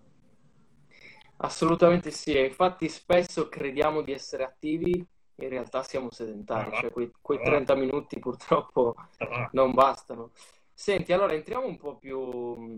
Assolutamente 1.45 2.09
sì, 2.11 2.33
e 2.33 2.45
infatti 2.45 2.89
spesso 2.89 3.47
crediamo 3.49 4.01
di 4.01 4.11
essere 4.11 4.43
attivi, 4.43 4.91
in 5.35 5.49
realtà 5.49 5.83
siamo 5.83 6.09
sedentari, 6.11 6.71
va, 6.71 6.79
cioè 6.79 6.91
quei, 6.91 7.11
quei 7.21 7.37
va, 7.37 7.43
30 7.43 7.75
minuti 7.75 8.19
purtroppo 8.19 8.95
va. 9.19 9.49
non 9.53 9.73
bastano. 9.73 10.31
Senti, 10.73 11.13
allora 11.13 11.33
entriamo 11.33 11.67
un 11.67 11.77
po' 11.77 11.97
più 11.97 12.77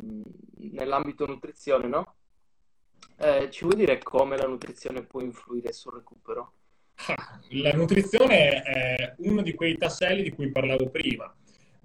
nell'ambito 0.58 1.26
nutrizione, 1.26 1.88
no? 1.88 2.16
Eh, 3.20 3.50
ci 3.50 3.64
vuoi 3.64 3.76
dire 3.78 3.98
come 4.00 4.38
la 4.38 4.46
nutrizione 4.48 5.04
può 5.04 5.22
influire 5.22 5.72
sul 5.72 5.94
recupero? 5.94 6.52
Ah, 7.08 7.40
La 7.52 7.72
nutrizione 7.72 8.62
è 8.64 9.16
uno 9.20 9.42
di 9.42 9.54
quei 9.56 9.78
tasselli 9.78 10.24
di 10.24 10.32
cui 10.32 10.52
parlavo 10.52 10.90
prima, 10.90 11.34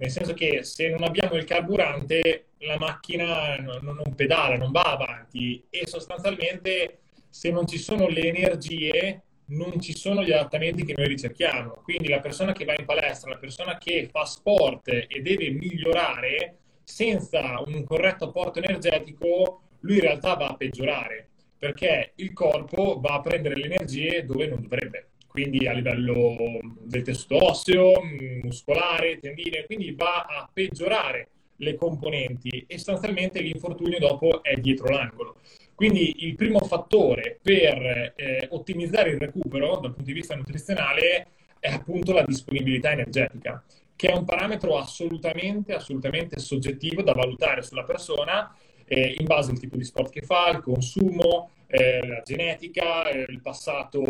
nel 0.02 0.10
senso 0.10 0.34
che 0.34 0.64
se 0.64 0.88
non 0.88 1.04
abbiamo 1.04 1.36
il 1.36 1.44
carburante, 1.44 2.46
la 2.58 2.76
macchina 2.76 3.54
no- 3.58 3.78
no- 3.80 3.92
non 3.92 4.14
pedala, 4.16 4.56
non 4.56 4.72
va 4.72 4.82
avanti. 4.82 5.64
E 5.70 5.86
sostanzialmente 5.86 7.02
se 7.28 7.52
non 7.52 7.68
ci 7.68 7.78
sono 7.78 8.08
le 8.08 8.22
energie, 8.22 9.22
non 9.46 9.80
ci 9.80 9.96
sono 9.96 10.24
gli 10.24 10.32
adattamenti 10.32 10.84
che 10.84 10.94
noi 10.96 11.06
ricerchiamo. 11.06 11.82
Quindi 11.84 12.08
la 12.08 12.18
persona 12.18 12.52
che 12.52 12.64
va 12.64 12.74
in 12.76 12.84
palestra, 12.84 13.30
la 13.30 13.38
persona 13.38 13.78
che 13.78 14.08
fa 14.10 14.24
sport 14.24 14.88
e 14.88 15.22
deve 15.22 15.50
migliorare, 15.50 16.58
senza 16.82 17.62
un 17.64 17.84
corretto 17.84 18.24
apporto 18.24 18.58
energetico, 18.58 19.68
lui 19.80 19.96
in 19.96 20.00
realtà 20.00 20.34
va 20.34 20.48
a 20.48 20.56
peggiorare. 20.56 21.28
Perché 21.56 22.14
il 22.16 22.32
corpo 22.32 22.98
va 23.00 23.14
a 23.14 23.20
prendere 23.20 23.54
le 23.54 23.66
energie 23.66 24.24
dove 24.24 24.48
non 24.48 24.62
dovrebbe, 24.62 25.10
quindi 25.32 25.66
a 25.66 25.72
livello 25.72 26.60
del 26.82 27.02
tessuto 27.02 27.46
osseo, 27.46 28.02
mh, 28.02 28.40
muscolare, 28.44 29.18
tendine, 29.18 29.64
quindi 29.64 29.92
va 29.92 30.26
a 30.28 30.48
peggiorare 30.52 31.28
le 31.56 31.74
componenti 31.74 32.64
e 32.66 32.76
sostanzialmente 32.76 33.40
l'infortunio 33.40 33.98
dopo 33.98 34.42
è 34.42 34.54
dietro 34.56 34.88
l'angolo. 34.88 35.36
Quindi 35.74 36.26
il 36.26 36.34
primo 36.34 36.58
fattore 36.60 37.38
per 37.40 38.12
eh, 38.14 38.46
ottimizzare 38.50 39.10
il 39.10 39.18
recupero 39.18 39.78
dal 39.78 39.94
punto 39.94 40.02
di 40.02 40.12
vista 40.12 40.36
nutrizionale 40.36 41.26
è 41.58 41.70
appunto 41.70 42.12
la 42.12 42.24
disponibilità 42.24 42.92
energetica, 42.92 43.64
che 43.96 44.08
è 44.08 44.14
un 44.14 44.24
parametro 44.24 44.76
assolutamente, 44.76 45.72
assolutamente 45.72 46.38
soggettivo 46.38 47.02
da 47.02 47.12
valutare 47.12 47.62
sulla 47.62 47.84
persona 47.84 48.54
eh, 48.92 49.14
in 49.18 49.24
base 49.24 49.52
al 49.52 49.58
tipo 49.58 49.76
di 49.76 49.84
sport 49.84 50.12
che 50.12 50.20
fa, 50.20 50.50
il 50.50 50.60
consumo, 50.60 51.50
eh, 51.66 52.06
la 52.06 52.20
genetica, 52.22 53.08
eh, 53.08 53.24
il 53.26 53.40
passato 53.40 54.04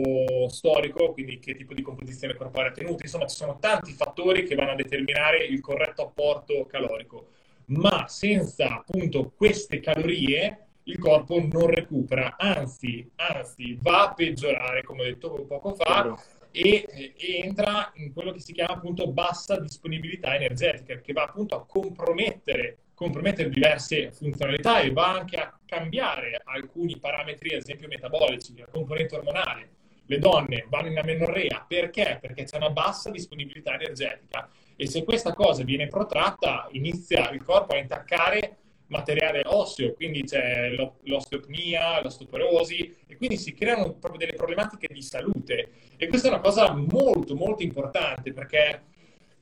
storico, 0.49 1.13
quindi 1.13 1.39
che 1.39 1.55
tipo 1.55 1.73
di 1.73 1.83
composizione 1.83 2.35
corporale 2.35 2.71
ha 2.71 2.73
tenuto. 2.73 3.05
Insomma, 3.05 3.27
ci 3.27 3.37
sono 3.37 3.59
tanti 3.61 3.93
fattori 3.93 4.43
che 4.43 4.57
vanno 4.57 4.73
a 4.73 4.75
determinare 4.75 5.45
il 5.45 5.61
corretto 5.61 6.03
apporto 6.03 6.67
calorico. 6.67 7.29
Ma 7.67 8.07
senza 8.09 8.79
appunto 8.79 9.33
queste 9.37 9.79
calorie 9.79 10.67
il 10.85 10.99
corpo 10.99 11.39
non 11.39 11.69
recupera, 11.69 12.35
anzi, 12.37 13.09
anzi 13.15 13.79
va 13.81 14.09
a 14.09 14.15
peggiorare, 14.15 14.83
come 14.83 15.03
ho 15.03 15.05
detto 15.05 15.31
poco 15.47 15.75
fa, 15.75 15.85
Chiaro, 15.85 16.21
e, 16.53 17.15
e 17.17 17.41
entra 17.43 17.91
in 17.97 18.13
quello 18.13 18.33
che 18.33 18.41
si 18.41 18.53
chiama 18.53 18.75
appunto 18.75 19.11
bassa 19.11 19.59
disponibilità 19.59 20.35
energetica, 20.35 21.01
che 21.01 21.13
va 21.13 21.25
appunto 21.25 21.57
a 21.57 21.67
compromettere, 21.67 22.79
compromettere 22.95 23.49
diverse 23.49 24.13
funzionalità 24.13 24.81
e 24.81 24.93
va 24.93 25.13
anche 25.13 25.37
a 25.37 25.59
cambiare 25.67 26.41
alcuni 26.45 26.99
parametri, 26.99 27.55
ad 27.55 27.63
esempio 27.63 27.89
metabolici, 27.89 28.57
la 28.57 28.67
componente 28.67 29.17
ormonale. 29.17 29.71
Le 30.07 30.19
donne 30.19 30.67
vanno 30.69 30.89
in 30.89 30.99
amenorrea 30.99 31.65
perché? 31.67 32.19
Perché 32.21 32.45
c'è 32.45 32.57
una 32.57 32.71
bassa 32.71 33.11
disponibilità 33.11 33.75
energetica 33.75 34.49
e 34.77 34.87
se 34.87 35.05
questa 35.05 35.33
cosa 35.33 35.63
viene 35.63 35.87
protratta 35.89 36.69
inizia 36.73 37.31
il 37.31 37.43
corpo 37.43 37.75
a 37.75 37.79
intaccare 37.79 38.59
materiale 38.93 39.43
osseo, 39.47 39.95
quindi 39.95 40.23
c'è 40.23 40.69
l'o- 40.69 40.99
l'osteopenia, 41.05 42.01
l'osteoporosi 42.03 42.97
e 43.09 43.17
quindi 43.17 43.37
si 43.37 43.55
creano 43.55 43.95
proprio 43.95 44.19
delle 44.27 44.37
problematiche 44.37 44.89
di 44.93 45.03
salute 45.03 45.71
e 45.97 46.07
questa 46.07 46.29
è 46.29 46.31
una 46.31 46.41
cosa 46.41 46.73
molto, 46.75 47.35
molto 47.35 47.63
importante 47.63 48.33
perché 48.33 48.83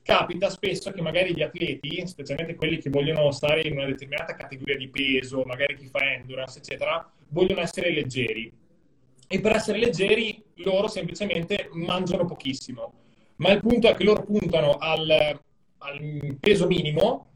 capita 0.01 0.49
spesso 0.49 0.91
che 0.91 1.01
magari 1.01 1.35
gli 1.35 1.43
atleti, 1.43 2.07
specialmente 2.07 2.55
quelli 2.55 2.77
che 2.79 2.89
vogliono 2.89 3.29
stare 3.31 3.61
in 3.61 3.73
una 3.73 3.85
determinata 3.85 4.33
categoria 4.33 4.77
di 4.77 4.89
peso, 4.89 5.43
magari 5.45 5.75
chi 5.75 5.85
fa 5.85 5.99
endurance, 6.13 6.57
eccetera, 6.57 7.07
vogliono 7.29 7.61
essere 7.61 7.91
leggeri. 7.91 8.51
E 9.27 9.39
per 9.39 9.55
essere 9.55 9.77
leggeri 9.77 10.43
loro 10.55 10.87
semplicemente 10.87 11.69
mangiano 11.73 12.25
pochissimo. 12.25 12.93
Ma 13.37 13.51
il 13.51 13.61
punto 13.61 13.87
è 13.87 13.95
che 13.95 14.03
loro 14.03 14.23
puntano 14.23 14.77
al, 14.77 15.39
al 15.77 16.37
peso 16.39 16.67
minimo 16.67 17.30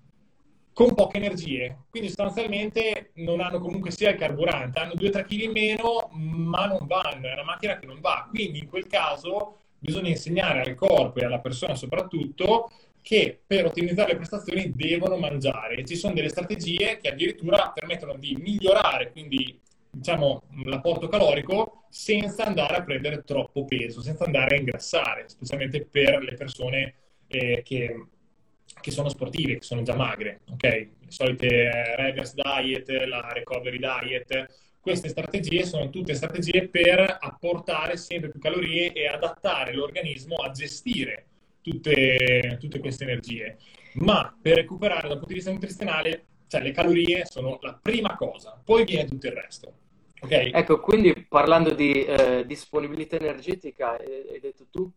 con 0.75 0.93
poche 0.93 1.17
energie. 1.17 1.85
Quindi 1.89 2.09
sostanzialmente 2.09 3.11
non 3.13 3.39
hanno 3.39 3.59
comunque 3.59 3.91
sia 3.91 4.09
il 4.09 4.17
carburante, 4.17 4.77
hanno 4.77 4.91
2-3 4.91 5.23
kg 5.23 5.41
in 5.43 5.51
meno, 5.51 6.09
ma 6.11 6.65
non 6.65 6.85
vanno, 6.85 7.29
è 7.29 7.31
una 7.31 7.45
macchina 7.45 7.79
che 7.79 7.85
non 7.85 8.01
va. 8.01 8.27
Quindi 8.29 8.59
in 8.59 8.67
quel 8.67 8.85
caso 8.85 9.59
bisogna 9.79 10.09
insegnare 10.09 10.59
al 10.59 10.75
corpo 10.75 11.19
e 11.19 11.25
alla 11.25 11.39
persona 11.39 11.75
soprattutto 11.75 12.69
che 13.01 13.39
per 13.47 13.65
ottimizzare 13.65 14.11
le 14.11 14.17
prestazioni 14.17 14.73
devono 14.75 15.15
mangiare. 15.15 15.85
Ci 15.85 15.95
sono 15.95 16.13
delle 16.13 16.27
strategie 16.27 16.97
che 16.97 17.07
addirittura 17.07 17.71
permettono 17.73 18.15
di 18.17 18.35
migliorare, 18.35 19.13
quindi 19.13 19.57
diciamo, 19.89 20.41
l'apporto 20.65 21.07
calorico 21.07 21.85
senza 21.89 22.43
andare 22.43 22.75
a 22.75 22.83
prendere 22.83 23.23
troppo 23.23 23.63
peso, 23.63 24.01
senza 24.01 24.25
andare 24.25 24.55
a 24.55 24.59
ingrassare, 24.59 25.23
specialmente 25.29 25.85
per 25.85 26.21
le 26.21 26.33
persone 26.33 26.95
eh, 27.27 27.61
che, 27.63 28.07
che, 28.81 28.91
sono 28.91 29.09
sportive, 29.09 29.57
che 29.57 29.63
sono 29.63 29.81
già 29.81 29.95
magre, 29.95 30.41
ok? 30.51 30.63
Le 30.63 30.89
solite 31.07 31.47
eh, 31.47 31.95
reverse 31.95 32.33
diet, 32.35 32.89
la 33.05 33.31
recovery 33.31 33.79
diet, 33.79 34.45
queste 34.79 35.09
strategie 35.09 35.65
sono 35.65 35.89
tutte 35.89 36.13
strategie 36.13 36.67
per 36.67 37.17
apportare 37.19 37.97
sempre 37.97 38.29
più 38.29 38.39
calorie 38.39 38.93
e 38.93 39.07
adattare 39.07 39.73
l'organismo 39.73 40.35
a 40.35 40.51
gestire 40.51 41.25
tutte, 41.61 42.57
tutte 42.59 42.79
queste 42.79 43.03
energie. 43.03 43.57
Ma 43.93 44.37
per 44.39 44.57
recuperare 44.57 45.07
dal 45.07 45.17
punto 45.17 45.29
di 45.29 45.33
vista 45.35 45.51
nutrizionale, 45.51 46.25
cioè 46.47 46.61
le 46.61 46.71
calorie 46.71 47.25
sono 47.25 47.57
la 47.61 47.73
prima 47.81 48.15
cosa, 48.15 48.61
poi 48.63 48.83
viene 48.83 49.05
tutto 49.05 49.25
il 49.25 49.33
resto. 49.33 49.73
Okay? 50.19 50.51
Ecco, 50.51 50.79
quindi 50.79 51.25
parlando 51.27 51.73
di 51.73 52.03
eh, 52.03 52.45
disponibilità 52.45 53.15
energetica, 53.15 53.97
eh, 53.97 54.27
hai 54.33 54.39
detto 54.39 54.67
tu, 54.69 54.91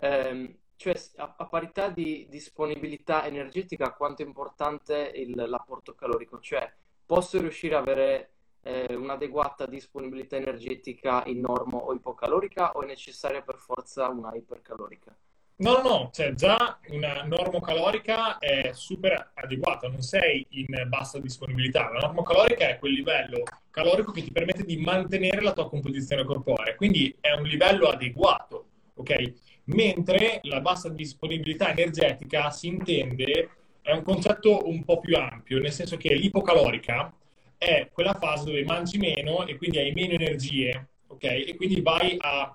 ehm, 0.00 0.56
cioè 0.84 1.00
a, 1.16 1.34
a, 1.38 1.46
parità 1.46 1.88
di 1.88 2.26
disponibilità 2.28 3.24
energetica, 3.24 3.94
quanto 3.94 4.22
è 4.22 4.26
importante 4.26 5.12
il, 5.14 5.32
l'apporto 5.34 5.94
calorico? 5.94 6.40
Cioè, 6.40 6.70
posso 7.06 7.40
riuscire 7.40 7.74
ad 7.74 7.88
avere 7.88 8.32
eh, 8.60 8.94
un'adeguata 8.94 9.64
disponibilità 9.64 10.36
energetica 10.36 11.22
in 11.24 11.40
normo 11.40 11.78
o 11.78 11.94
ipocalorica 11.94 12.72
o 12.72 12.82
è 12.82 12.86
necessaria 12.86 13.40
per 13.40 13.56
forza 13.56 14.08
una 14.08 14.34
ipercalorica? 14.34 15.16
No, 15.56 15.80
no, 15.80 16.10
cioè 16.12 16.34
già 16.34 16.78
una 16.88 17.22
normocalorica 17.22 18.36
è 18.38 18.72
super 18.74 19.30
adeguata, 19.34 19.88
non 19.88 20.02
sei 20.02 20.46
in 20.50 20.66
bassa 20.88 21.18
disponibilità. 21.18 21.90
La 21.92 22.00
normocalorica 22.00 22.68
è 22.68 22.78
quel 22.78 22.92
livello 22.92 23.44
calorico 23.70 24.12
che 24.12 24.22
ti 24.22 24.32
permette 24.32 24.64
di 24.64 24.76
mantenere 24.76 25.40
la 25.40 25.54
tua 25.54 25.68
composizione 25.68 26.24
corporea, 26.24 26.74
quindi 26.74 27.16
è 27.20 27.30
un 27.32 27.44
livello 27.44 27.88
adeguato, 27.88 28.66
ok? 28.96 29.43
Mentre 29.66 30.40
la 30.42 30.60
bassa 30.60 30.88
disponibilità 30.88 31.70
energetica 31.70 32.50
si 32.50 32.66
intende, 32.66 33.48
è 33.80 33.92
un 33.92 34.02
concetto 34.02 34.68
un 34.68 34.84
po' 34.84 35.00
più 35.00 35.16
ampio, 35.16 35.58
nel 35.58 35.72
senso 35.72 35.96
che 35.96 36.14
l'ipocalorica 36.14 37.12
è 37.56 37.88
quella 37.92 38.14
fase 38.14 38.44
dove 38.44 38.64
mangi 38.64 38.98
meno 38.98 39.46
e 39.46 39.56
quindi 39.56 39.78
hai 39.78 39.92
meno 39.92 40.12
energie, 40.14 40.88
ok? 41.06 41.24
E 41.24 41.54
quindi 41.56 41.80
vai 41.80 42.16
a 42.18 42.54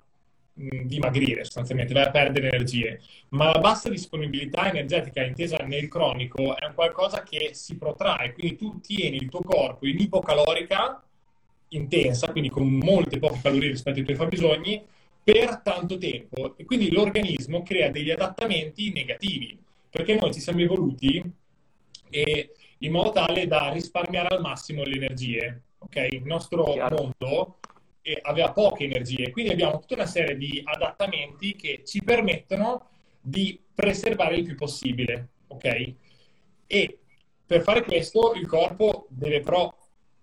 dimagrire 0.52 1.44
sostanzialmente, 1.44 1.94
vai 1.94 2.04
a 2.04 2.10
perdere 2.10 2.48
energie. 2.48 3.00
Ma 3.30 3.52
la 3.52 3.60
bassa 3.60 3.88
disponibilità 3.88 4.68
energetica 4.68 5.22
intesa 5.22 5.56
nel 5.58 5.88
cronico 5.88 6.56
è 6.56 6.66
un 6.66 6.74
qualcosa 6.74 7.22
che 7.22 7.50
si 7.54 7.76
protrae, 7.76 8.32
quindi 8.32 8.56
tu 8.56 8.80
tieni 8.80 9.16
il 9.16 9.28
tuo 9.28 9.40
corpo 9.40 9.86
in 9.86 9.98
ipocalorica 9.98 11.02
intensa, 11.68 12.30
quindi 12.30 12.50
con 12.50 12.68
molte 12.68 13.18
poche 13.18 13.40
calorie 13.42 13.70
rispetto 13.70 13.98
ai 13.98 14.04
tuoi 14.04 14.16
fabbisogni, 14.16 14.84
per 15.22 15.60
tanto 15.62 15.98
tempo. 15.98 16.56
E 16.56 16.64
quindi 16.64 16.90
l'organismo 16.90 17.62
crea 17.62 17.90
degli 17.90 18.10
adattamenti 18.10 18.92
negativi, 18.92 19.58
perché 19.88 20.16
noi 20.16 20.32
ci 20.32 20.40
siamo 20.40 20.60
evoluti 20.60 21.22
e 22.10 22.54
in 22.78 22.92
modo 22.92 23.10
tale 23.10 23.46
da 23.46 23.70
risparmiare 23.70 24.34
al 24.34 24.40
massimo 24.40 24.82
le 24.82 24.96
energie. 24.96 25.62
Okay? 25.78 26.08
Il 26.12 26.24
nostro 26.24 26.64
Chiaro. 26.64 26.96
mondo 26.96 27.58
e 28.02 28.18
aveva 28.22 28.52
poche 28.52 28.84
energie. 28.84 29.30
Quindi 29.30 29.52
abbiamo 29.52 29.78
tutta 29.78 29.94
una 29.94 30.06
serie 30.06 30.36
di 30.36 30.60
adattamenti 30.64 31.54
che 31.54 31.82
ci 31.84 32.02
permettono 32.02 32.88
di 33.20 33.60
preservare 33.74 34.36
il 34.36 34.44
più 34.44 34.54
possibile, 34.56 35.28
ok? 35.48 35.94
E 36.66 36.98
per 37.46 37.62
fare 37.62 37.84
questo 37.84 38.32
il 38.34 38.46
corpo 38.46 39.06
deve 39.10 39.40
però 39.40 39.74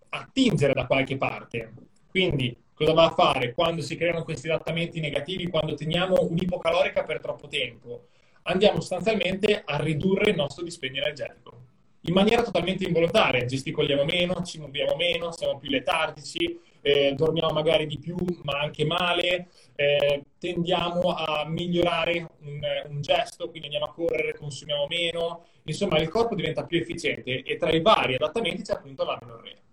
attingere 0.09 0.73
da 0.73 0.85
qualche 0.87 1.17
parte. 1.17 1.73
Quindi 2.09 2.55
cosa 2.77 2.93
va 2.93 3.05
a 3.05 3.13
fare 3.13 3.53
quando 3.53 3.81
si 3.81 3.97
creano 3.97 4.23
questi 4.23 4.47
adattamenti 4.47 4.99
negativi, 4.99 5.47
quando 5.47 5.73
teniamo 5.73 6.27
un'ipocalorica 6.29 7.03
per 7.03 7.19
troppo 7.19 7.47
tempo? 7.47 8.09
Andiamo 8.43 8.79
sostanzialmente 8.79 9.63
a 9.65 9.81
ridurre 9.81 10.29
il 10.29 10.37
nostro 10.37 10.63
dispendio 10.63 11.01
energetico 11.01 11.65
in 12.07 12.13
maniera 12.13 12.41
totalmente 12.41 12.85
involontaria, 12.85 13.45
gesticoliamo 13.45 14.05
meno, 14.05 14.41
ci 14.43 14.59
muoviamo 14.59 14.95
meno, 14.95 15.31
siamo 15.33 15.57
più 15.57 15.69
letargici, 15.69 16.57
eh, 16.81 17.13
dormiamo 17.13 17.51
magari 17.51 17.85
di 17.85 17.99
più 17.99 18.15
ma 18.43 18.59
anche 18.59 18.85
male, 18.85 19.49
eh, 19.75 20.23
tendiamo 20.39 21.13
a 21.13 21.45
migliorare 21.45 22.29
un, 22.43 22.59
un, 22.89 23.01
gesto, 23.01 23.49
quindi 23.49 23.67
andiamo 23.67 23.87
a 23.87 23.93
correre, 23.93 24.37
consumiamo 24.37 24.87
meno, 24.87 25.47
insomma 25.63 25.99
il 25.99 26.07
corpo 26.07 26.33
diventa 26.33 26.63
più 26.65 26.79
efficiente 26.79 27.43
e 27.43 27.57
tra 27.57 27.71
i 27.71 27.81
vari 27.81 28.15
adattamenti 28.15 28.61
c'è 28.61 28.73
appunto 28.73 29.03
la 29.03 29.17
menorrea. 29.21 29.66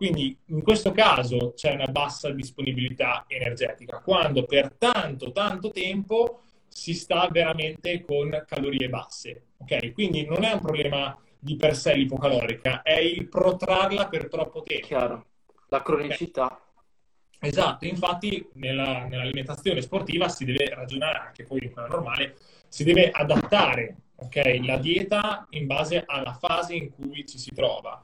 Quindi 0.00 0.34
in 0.46 0.62
questo 0.62 0.92
caso 0.92 1.52
c'è 1.54 1.74
una 1.74 1.84
bassa 1.84 2.30
disponibilità 2.30 3.26
energetica, 3.28 3.98
quando 3.98 4.44
per 4.44 4.72
tanto, 4.78 5.30
tanto 5.30 5.70
tempo 5.72 6.40
si 6.68 6.94
sta 6.94 7.28
veramente 7.30 8.02
con 8.06 8.44
calorie 8.46 8.88
basse. 8.88 9.48
Ok? 9.58 9.92
Quindi 9.92 10.24
non 10.24 10.42
è 10.42 10.52
un 10.52 10.60
problema 10.60 11.14
di 11.38 11.54
per 11.56 11.76
sé 11.76 11.96
l'ipocalorica, 11.96 12.80
è 12.80 12.98
il 12.98 13.28
protrarla 13.28 14.08
per 14.08 14.30
troppo 14.30 14.62
tempo. 14.62 14.86
Chiaro, 14.86 15.26
la 15.68 15.82
cronicità. 15.82 16.46
Okay. 16.46 17.50
Esatto, 17.50 17.84
infatti 17.84 18.48
nella, 18.54 19.04
nell'alimentazione 19.04 19.82
sportiva 19.82 20.30
si 20.30 20.46
deve 20.46 20.74
ragionare, 20.74 21.18
anche 21.18 21.44
poi 21.44 21.58
in 21.62 21.72
quella 21.72 21.88
normale, 21.88 22.38
si 22.68 22.84
deve 22.84 23.10
adattare 23.10 23.96
okay, 24.16 24.64
la 24.64 24.78
dieta 24.78 25.46
in 25.50 25.66
base 25.66 26.04
alla 26.06 26.32
fase 26.32 26.74
in 26.74 26.88
cui 26.88 27.26
ci 27.26 27.36
si 27.36 27.50
trova. 27.52 28.02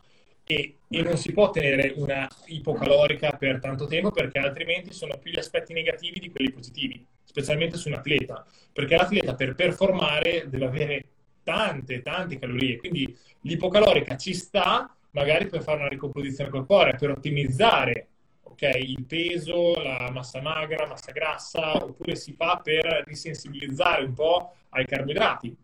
E, 0.48 0.78
e, 0.88 1.02
non 1.02 1.16
si 1.16 1.32
può 1.32 1.50
tenere 1.50 1.92
una 1.96 2.28
ipocalorica 2.46 3.32
per 3.32 3.58
tanto 3.58 3.86
tempo 3.86 4.12
perché 4.12 4.38
altrimenti 4.38 4.92
sono 4.92 5.18
più 5.18 5.32
gli 5.32 5.38
aspetti 5.38 5.72
negativi 5.72 6.20
di 6.20 6.30
quelli 6.30 6.52
positivi, 6.52 7.04
specialmente 7.24 7.76
su 7.76 7.88
un 7.88 7.94
atleta, 7.94 8.46
perché 8.72 8.96
l'atleta 8.96 9.34
per 9.34 9.56
performare 9.56 10.44
deve 10.48 10.64
avere 10.64 11.04
tante, 11.42 12.00
tante 12.02 12.38
calorie, 12.38 12.76
quindi 12.76 13.16
l'ipocalorica 13.40 14.16
ci 14.16 14.34
sta 14.34 14.94
magari 15.10 15.46
per 15.46 15.62
fare 15.62 15.78
una 15.78 15.88
ricomposizione 15.88 16.50
corporea, 16.50 16.94
per 16.94 17.10
ottimizzare 17.10 18.08
okay, 18.42 18.90
il 18.90 19.04
peso, 19.04 19.74
la 19.82 20.10
massa 20.12 20.40
magra, 20.40 20.86
massa 20.86 21.12
grassa, 21.12 21.74
oppure 21.82 22.16
si 22.16 22.32
fa 22.32 22.60
per 22.62 23.04
risensibilizzare 23.06 24.04
un 24.04 24.14
po' 24.14 24.54
ai 24.70 24.86
carboidrati, 24.86 25.56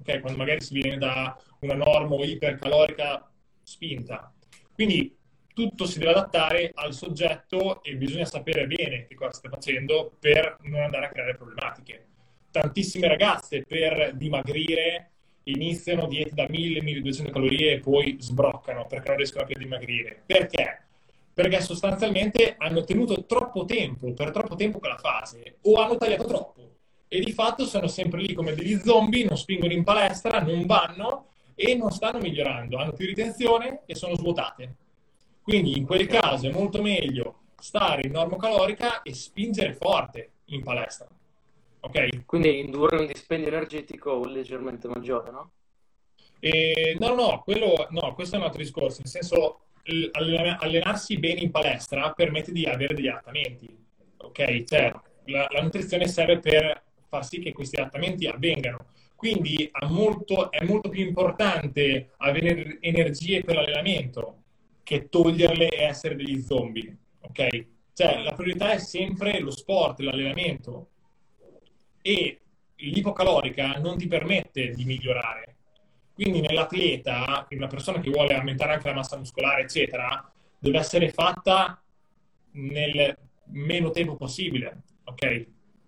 okay, 0.00 0.20
quando 0.20 0.38
magari 0.38 0.60
si 0.60 0.74
viene 0.74 0.98
da 0.98 1.36
una 1.60 1.74
norma 1.74 2.16
ipercalorica 2.24 3.27
spinta. 3.68 4.32
Quindi 4.72 5.14
tutto 5.52 5.86
si 5.86 5.98
deve 5.98 6.12
adattare 6.12 6.70
al 6.74 6.94
soggetto 6.94 7.82
e 7.82 7.96
bisogna 7.96 8.24
sapere 8.24 8.66
bene 8.66 9.06
che 9.06 9.14
cosa 9.14 9.32
stai 9.32 9.50
facendo 9.50 10.12
per 10.18 10.56
non 10.62 10.82
andare 10.82 11.06
a 11.06 11.08
creare 11.08 11.34
problematiche. 11.34 12.06
Tantissime 12.50 13.08
ragazze 13.08 13.64
per 13.66 14.12
dimagrire 14.14 15.10
iniziano 15.44 16.06
diete 16.06 16.34
da 16.34 16.44
1000-1200 16.44 17.30
calorie 17.30 17.72
e 17.72 17.80
poi 17.80 18.16
sbroccano 18.20 18.86
perché 18.86 19.08
non 19.08 19.16
riescono 19.16 19.44
più 19.46 19.54
a 19.56 19.58
dimagrire. 19.58 20.22
Perché? 20.24 20.82
Perché 21.34 21.60
sostanzialmente 21.60 22.54
hanno 22.56 22.84
tenuto 22.84 23.24
troppo 23.26 23.64
tempo, 23.64 24.12
per 24.12 24.30
troppo 24.30 24.54
tempo 24.54 24.78
quella 24.78 24.98
fase, 24.98 25.58
o 25.62 25.80
hanno 25.80 25.96
tagliato 25.96 26.24
troppo. 26.24 26.76
E 27.08 27.20
di 27.20 27.32
fatto 27.32 27.64
sono 27.64 27.86
sempre 27.86 28.20
lì 28.20 28.32
come 28.34 28.54
degli 28.54 28.78
zombie, 28.78 29.24
non 29.24 29.36
spingono 29.36 29.72
in 29.72 29.82
palestra, 29.82 30.40
non 30.40 30.66
vanno 30.66 31.27
e 31.60 31.74
non 31.74 31.90
stanno 31.90 32.20
migliorando, 32.20 32.78
hanno 32.78 32.92
più 32.92 33.04
ritenzione 33.04 33.80
e 33.84 33.96
sono 33.96 34.14
svuotate. 34.14 34.76
Quindi 35.42 35.76
in 35.76 35.86
quel 35.86 36.06
caso 36.06 36.46
è 36.46 36.52
molto 36.52 36.80
meglio 36.80 37.40
stare 37.58 38.02
in 38.04 38.12
normocalorica 38.12 39.02
e 39.02 39.12
spingere 39.12 39.74
forte 39.74 40.30
in 40.46 40.62
palestra. 40.62 41.08
Ok? 41.80 42.26
Quindi 42.26 42.60
indurre 42.60 42.98
un 42.98 43.06
dispendio 43.06 43.48
energetico 43.48 44.24
leggermente 44.24 44.86
maggiore, 44.86 45.32
no? 45.32 45.50
E, 46.38 46.96
no, 47.00 47.14
no, 47.14 47.42
quello, 47.42 47.88
no, 47.90 48.14
questo 48.14 48.36
è 48.36 48.38
un 48.38 48.44
altro 48.44 48.62
discorso, 48.62 49.00
nel 49.02 49.10
senso 49.10 49.62
allenarsi 50.12 51.18
bene 51.18 51.40
in 51.40 51.50
palestra 51.50 52.12
permette 52.12 52.52
di 52.52 52.66
avere 52.66 52.94
degli 52.94 53.08
adattamenti, 53.08 53.76
ok? 54.18 54.62
Cioè, 54.62 54.92
la, 55.24 55.48
la 55.50 55.62
nutrizione 55.62 56.06
serve 56.06 56.38
per 56.38 56.82
far 57.08 57.26
sì 57.26 57.40
che 57.40 57.52
questi 57.52 57.80
adattamenti 57.80 58.26
avvengano. 58.26 58.86
Quindi 59.18 59.68
molto, 59.88 60.48
è 60.52 60.64
molto 60.64 60.88
più 60.88 61.04
importante 61.04 62.10
avere 62.18 62.78
energie 62.80 63.42
per 63.42 63.56
l'allenamento 63.56 64.44
che 64.84 65.08
toglierle 65.08 65.70
e 65.70 65.82
essere 65.82 66.14
degli 66.14 66.40
zombie, 66.40 66.96
ok? 67.22 67.66
Cioè, 67.94 68.22
la 68.22 68.30
priorità 68.30 68.70
è 68.70 68.78
sempre 68.78 69.40
lo 69.40 69.50
sport, 69.50 69.98
l'allenamento 69.98 70.90
e 72.00 72.38
l'ipocalorica 72.76 73.78
non 73.78 73.98
ti 73.98 74.06
permette 74.06 74.70
di 74.70 74.84
migliorare. 74.84 75.56
Quindi 76.14 76.40
nell'atleta, 76.40 77.44
una 77.50 77.66
persona 77.66 77.98
che 77.98 78.10
vuole 78.10 78.36
aumentare 78.36 78.74
anche 78.74 78.86
la 78.86 78.94
massa 78.94 79.16
muscolare, 79.16 79.62
eccetera, 79.62 80.32
deve 80.60 80.78
essere 80.78 81.10
fatta 81.10 81.82
nel 82.52 83.18
meno 83.46 83.90
tempo 83.90 84.14
possibile, 84.14 84.82
ok? 85.02 85.46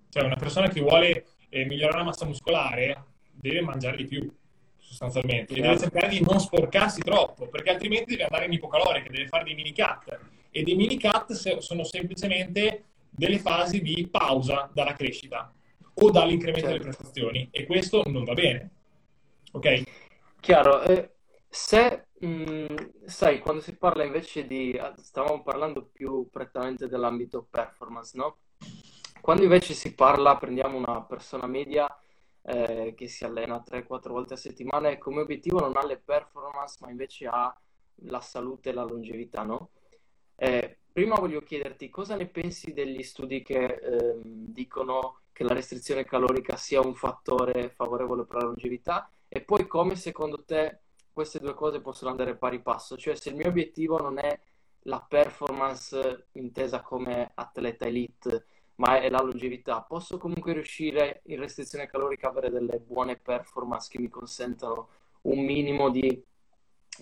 Cioè 0.09 0.25
una 0.25 0.35
persona 0.35 0.67
che 0.67 0.81
vuole 0.81 1.27
eh, 1.49 1.65
migliorare 1.65 1.99
la 1.99 2.05
massa 2.05 2.27
muscolare 2.27 3.05
deve 3.41 3.61
mangiare 3.63 3.97
di 3.97 4.07
più, 4.07 4.31
sostanzialmente, 4.77 5.55
e 5.55 5.61
deve 5.61 5.79
cercare 5.79 6.09
di 6.09 6.21
non 6.21 6.41
sporcarsi 6.41 7.01
troppo, 7.01 7.49
perché 7.49 7.71
altrimenti 7.71 8.11
deve 8.11 8.25
andare 8.25 8.47
in 8.47 8.53
ipocalorica, 8.53 9.11
deve 9.11 9.29
fare 9.29 9.45
dei 9.45 9.55
mini 9.55 9.75
cut 9.75 10.19
e 10.51 10.63
dei 10.63 10.75
mini 10.75 10.99
cut 10.99 11.33
sono 11.33 11.85
semplicemente 11.85 12.85
delle 13.11 13.39
fasi 13.39 13.81
di 13.81 14.09
pausa 14.11 14.71
dalla 14.73 14.95
crescita 14.95 15.53
o 15.95 16.11
dall'incremento 16.11 16.69
certo. 16.69 16.83
delle 16.83 16.91
prestazioni 16.91 17.49
e 17.51 17.67
questo 17.67 18.03
non 18.07 18.25
va 18.25 18.35
bene. 18.35 18.71
Ok? 19.53 19.83
Chiaro. 20.41 20.83
Eh, 20.83 21.11
se, 21.49 22.07
mh, 22.19 23.05
sai, 23.05 23.41
quando 23.41 23.61
si 23.61 23.77
parla 23.77 24.05
invece 24.05 24.47
di... 24.47 24.79
Stavamo 24.97 25.43
parlando 25.43 25.89
più 25.93 26.29
prettamente 26.31 26.89
dell'ambito 26.89 27.47
performance, 27.49 28.17
no? 28.17 28.39
Quando 29.21 29.43
invece 29.43 29.75
si 29.75 29.95
parla, 29.95 30.37
prendiamo 30.37 30.79
una 30.79 31.03
persona 31.03 31.47
media 31.47 31.87
eh, 32.43 32.95
che 32.97 33.09
si 33.09 33.25
allena 33.25 33.63
3-4 33.65 34.09
volte 34.09 34.35
a 34.35 34.37
settimana 34.37 34.89
e 34.89 34.99
come 34.99 35.21
obiettivo 35.21 35.61
non 35.61 35.77
ha 35.77 35.85
le 35.85 35.99
performance, 35.99 36.79
ma 36.81 36.91
invece 36.91 37.27
ha 37.27 37.55
la 38.05 38.21
salute 38.21 38.71
e 38.71 38.73
la 38.73 38.85
longevità, 38.85 39.43
no? 39.43 39.71
Eh, 40.37 40.79
prima 40.93 41.17
voglio 41.17 41.43
chiederti 41.43 41.91
cosa 41.91 42.17
ne 42.17 42.27
pensi 42.27 42.73
degli 42.73 43.03
studi 43.03 43.43
che 43.43 43.65
eh, 43.65 44.21
dicono 44.25 45.21
che 45.33 45.45
la 45.45 45.55
restrizione 45.55 46.05
calorica 46.05 46.57
sia 46.57 46.81
un 46.81 46.95
fattore 46.95 47.71
favorevole 47.71 48.25
per 48.25 48.37
la 48.37 48.45
longevità 48.47 49.11
e 49.29 49.43
poi 49.43 49.67
come 49.67 49.97
secondo 49.97 50.43
te 50.45 50.81
queste 51.13 51.39
due 51.41 51.55
cose 51.55 51.81
possono 51.81 52.11
andare 52.11 52.37
pari 52.37 52.61
passo, 52.61 52.97
cioè 52.97 53.15
se 53.15 53.31
il 53.31 53.37
mio 53.37 53.49
obiettivo 53.49 53.99
non 53.99 54.19
è 54.19 54.39
la 54.85 55.05
performance 55.07 56.29
intesa 56.33 56.81
come 56.81 57.31
atleta 57.35 57.87
elite, 57.87 58.47
ma 58.81 58.99
è 58.99 59.11
la 59.11 59.21
longevità, 59.21 59.83
posso 59.83 60.17
comunque 60.17 60.55
riuscire 60.55 61.21
in 61.27 61.39
restrizione 61.39 61.87
calorica 61.87 62.29
a 62.29 62.31
avere 62.31 62.49
delle 62.51 62.79
buone 62.79 63.17
performance 63.17 63.89
che 63.91 63.99
mi 63.99 64.09
consentano 64.09 64.89
un 65.23 65.45
minimo 65.45 65.91
di 65.91 66.25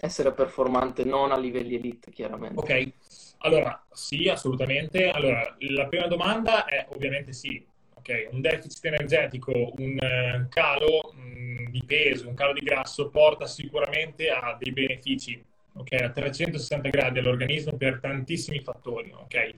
essere 0.01 0.33
performante 0.33 1.05
non 1.05 1.31
a 1.31 1.39
livelli 1.39 1.77
elite, 1.77 2.11
chiaramente. 2.11 2.59
Ok, 2.59 2.93
allora 3.39 3.81
sì, 3.93 4.29
assolutamente. 4.29 5.09
Allora, 5.09 5.57
la 5.59 5.87
prima 5.87 6.09
domanda 6.09 6.65
è 6.65 6.85
ovviamente 6.91 7.33
sì. 7.33 7.65
Ok, 7.95 8.29
un 8.31 8.41
deficit 8.41 8.85
energetico, 8.85 9.53
un 9.77 9.99
uh, 10.01 10.49
calo 10.49 11.13
mh, 11.15 11.21
mm, 11.21 11.67
di 11.67 11.83
peso, 11.85 12.29
un 12.29 12.35
calo 12.35 12.55
di 12.55 12.61
grasso 12.61 13.09
porta 13.11 13.47
sicuramente 13.47 14.31
a 14.31 14.57
dei 14.59 14.73
benefici, 14.73 15.45
ok, 15.75 15.93
a 15.93 16.11
360 16.11 16.89
gradi 16.89 17.19
all'organismo 17.19 17.77
per 17.77 18.01
tantissimi 18.01 18.61
fattori, 18.61 19.13
ok? 19.13 19.55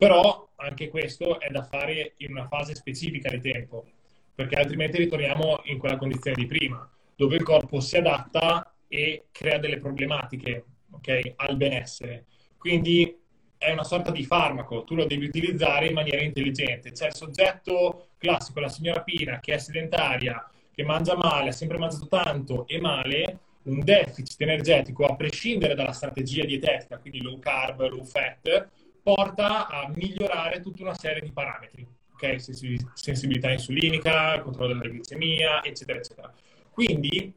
Però 0.00 0.48
anche 0.56 0.88
questo 0.88 1.38
è 1.38 1.50
da 1.50 1.62
fare 1.62 2.14
in 2.16 2.30
una 2.30 2.48
fase 2.48 2.74
specifica 2.74 3.28
di 3.28 3.38
tempo, 3.38 3.84
perché 4.34 4.54
altrimenti 4.54 4.96
ritorniamo 4.96 5.60
in 5.64 5.76
quella 5.76 5.98
condizione 5.98 6.36
di 6.36 6.46
prima, 6.46 6.90
dove 7.14 7.36
il 7.36 7.42
corpo 7.42 7.80
si 7.80 7.98
adatta 7.98 8.74
e 8.88 9.26
crea 9.30 9.58
delle 9.58 9.76
problematiche 9.76 10.64
okay, 10.92 11.34
al 11.36 11.58
benessere. 11.58 12.24
Quindi 12.56 13.14
è 13.58 13.72
una 13.72 13.84
sorta 13.84 14.10
di 14.10 14.24
farmaco, 14.24 14.84
tu 14.84 14.94
lo 14.94 15.04
devi 15.04 15.26
utilizzare 15.26 15.88
in 15.88 15.92
maniera 15.92 16.22
intelligente. 16.22 16.92
C'è 16.92 17.08
il 17.08 17.14
soggetto 17.14 18.08
classico, 18.16 18.60
la 18.60 18.70
signora 18.70 19.02
Pina, 19.02 19.38
che 19.38 19.52
è 19.52 19.58
sedentaria, 19.58 20.50
che 20.72 20.82
mangia 20.82 21.14
male, 21.14 21.50
ha 21.50 21.52
sempre 21.52 21.76
mangiato 21.76 22.06
tanto 22.06 22.66
e 22.66 22.80
male, 22.80 23.38
un 23.64 23.80
deficit 23.80 24.40
energetico, 24.40 25.04
a 25.04 25.14
prescindere 25.14 25.74
dalla 25.74 25.92
strategia 25.92 26.46
dietetica, 26.46 26.96
quindi 26.96 27.20
low 27.20 27.38
carb, 27.38 27.86
low 27.86 28.02
fat, 28.02 28.70
porta 29.02 29.66
a 29.68 29.88
migliorare 29.94 30.60
tutta 30.60 30.82
una 30.82 30.94
serie 30.94 31.20
di 31.20 31.32
parametri, 31.32 31.86
ok? 32.12 32.36
Sensibilità 32.94 33.50
insulinica, 33.50 34.40
controllo 34.40 34.74
della 34.74 34.92
glicemia, 34.92 35.62
eccetera, 35.62 35.98
eccetera. 35.98 36.32
Quindi 36.70 37.34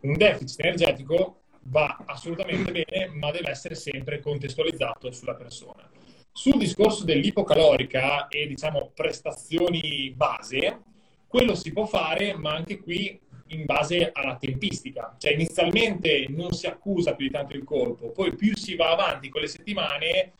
un 0.00 0.16
deficit 0.16 0.60
energetico 0.60 1.42
va 1.66 2.02
assolutamente 2.06 2.70
bene, 2.70 3.06
ma 3.14 3.30
deve 3.30 3.50
essere 3.50 3.74
sempre 3.74 4.20
contestualizzato 4.20 5.10
sulla 5.12 5.34
persona. 5.34 5.88
Sul 6.30 6.58
discorso 6.58 7.04
dell'ipocalorica 7.04 8.28
e 8.28 8.46
diciamo 8.46 8.90
prestazioni 8.94 10.12
base, 10.16 10.82
quello 11.26 11.54
si 11.54 11.72
può 11.72 11.86
fare, 11.86 12.36
ma 12.36 12.52
anche 12.54 12.80
qui 12.80 13.20
in 13.48 13.64
base 13.64 14.10
alla 14.12 14.36
tempistica. 14.36 15.14
Cioè 15.18 15.32
inizialmente 15.32 16.26
non 16.28 16.52
si 16.52 16.66
accusa 16.66 17.14
più 17.14 17.26
di 17.26 17.32
tanto 17.32 17.56
il 17.56 17.64
colpo, 17.64 18.10
poi 18.10 18.34
più 18.34 18.56
si 18.56 18.74
va 18.74 18.90
avanti 18.90 19.28
con 19.28 19.40
le 19.40 19.46
settimane 19.46 20.32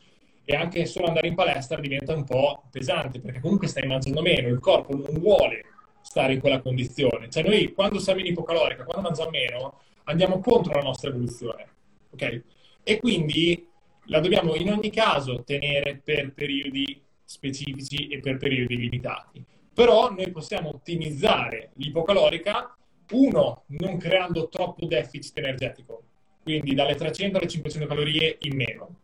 e 0.44 0.54
anche 0.54 0.86
solo 0.86 1.06
andare 1.06 1.28
in 1.28 1.34
palestra 1.34 1.80
diventa 1.80 2.14
un 2.14 2.24
po' 2.24 2.64
pesante, 2.70 3.20
perché 3.20 3.40
comunque 3.40 3.66
stai 3.66 3.86
mangiando 3.86 4.20
meno, 4.20 4.48
il 4.48 4.60
corpo 4.60 4.94
non 4.96 5.18
vuole 5.18 5.64
stare 6.02 6.34
in 6.34 6.40
quella 6.40 6.60
condizione. 6.60 7.30
Cioè 7.30 7.42
noi 7.42 7.72
quando 7.72 7.98
siamo 7.98 8.20
in 8.20 8.26
ipocalorica, 8.26 8.84
quando 8.84 9.08
mangiamo 9.08 9.30
meno, 9.30 9.80
andiamo 10.04 10.38
contro 10.40 10.74
la 10.74 10.82
nostra 10.82 11.08
evoluzione. 11.08 11.66
Ok? 12.10 12.42
E 12.82 13.00
quindi 13.00 13.66
la 14.06 14.20
dobbiamo 14.20 14.54
in 14.54 14.70
ogni 14.70 14.90
caso 14.90 15.42
tenere 15.44 16.00
per 16.04 16.32
periodi 16.34 17.02
specifici 17.24 18.08
e 18.08 18.20
per 18.20 18.36
periodi 18.36 18.76
limitati. 18.76 19.42
Però 19.72 20.10
noi 20.10 20.30
possiamo 20.30 20.68
ottimizzare 20.68 21.70
l'ipocalorica, 21.76 22.76
uno, 23.10 23.64
non 23.68 23.96
creando 23.96 24.48
troppo 24.48 24.86
deficit 24.86 25.38
energetico, 25.38 26.02
quindi 26.42 26.74
dalle 26.74 26.94
300 26.94 27.38
alle 27.38 27.48
500 27.48 27.88
calorie 27.88 28.36
in 28.42 28.56
meno, 28.56 29.00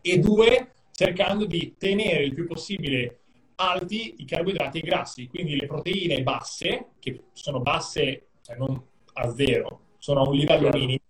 e 0.00 0.18
due, 0.18 0.72
cercando 0.92 1.44
di 1.46 1.74
tenere 1.78 2.24
il 2.24 2.34
più 2.34 2.46
possibile 2.46 3.20
alti 3.56 4.14
i 4.18 4.24
carboidrati 4.24 4.78
e 4.78 4.80
i 4.80 4.88
grassi, 4.88 5.28
quindi 5.28 5.58
le 5.58 5.66
proteine 5.66 6.22
basse, 6.22 6.92
che 6.98 7.24
sono 7.32 7.60
basse, 7.60 8.28
cioè 8.42 8.56
non 8.56 8.82
a 9.14 9.30
zero, 9.34 9.80
sono 9.98 10.22
a 10.22 10.28
un 10.28 10.34
livello 10.34 10.70
minimo, 10.72 11.00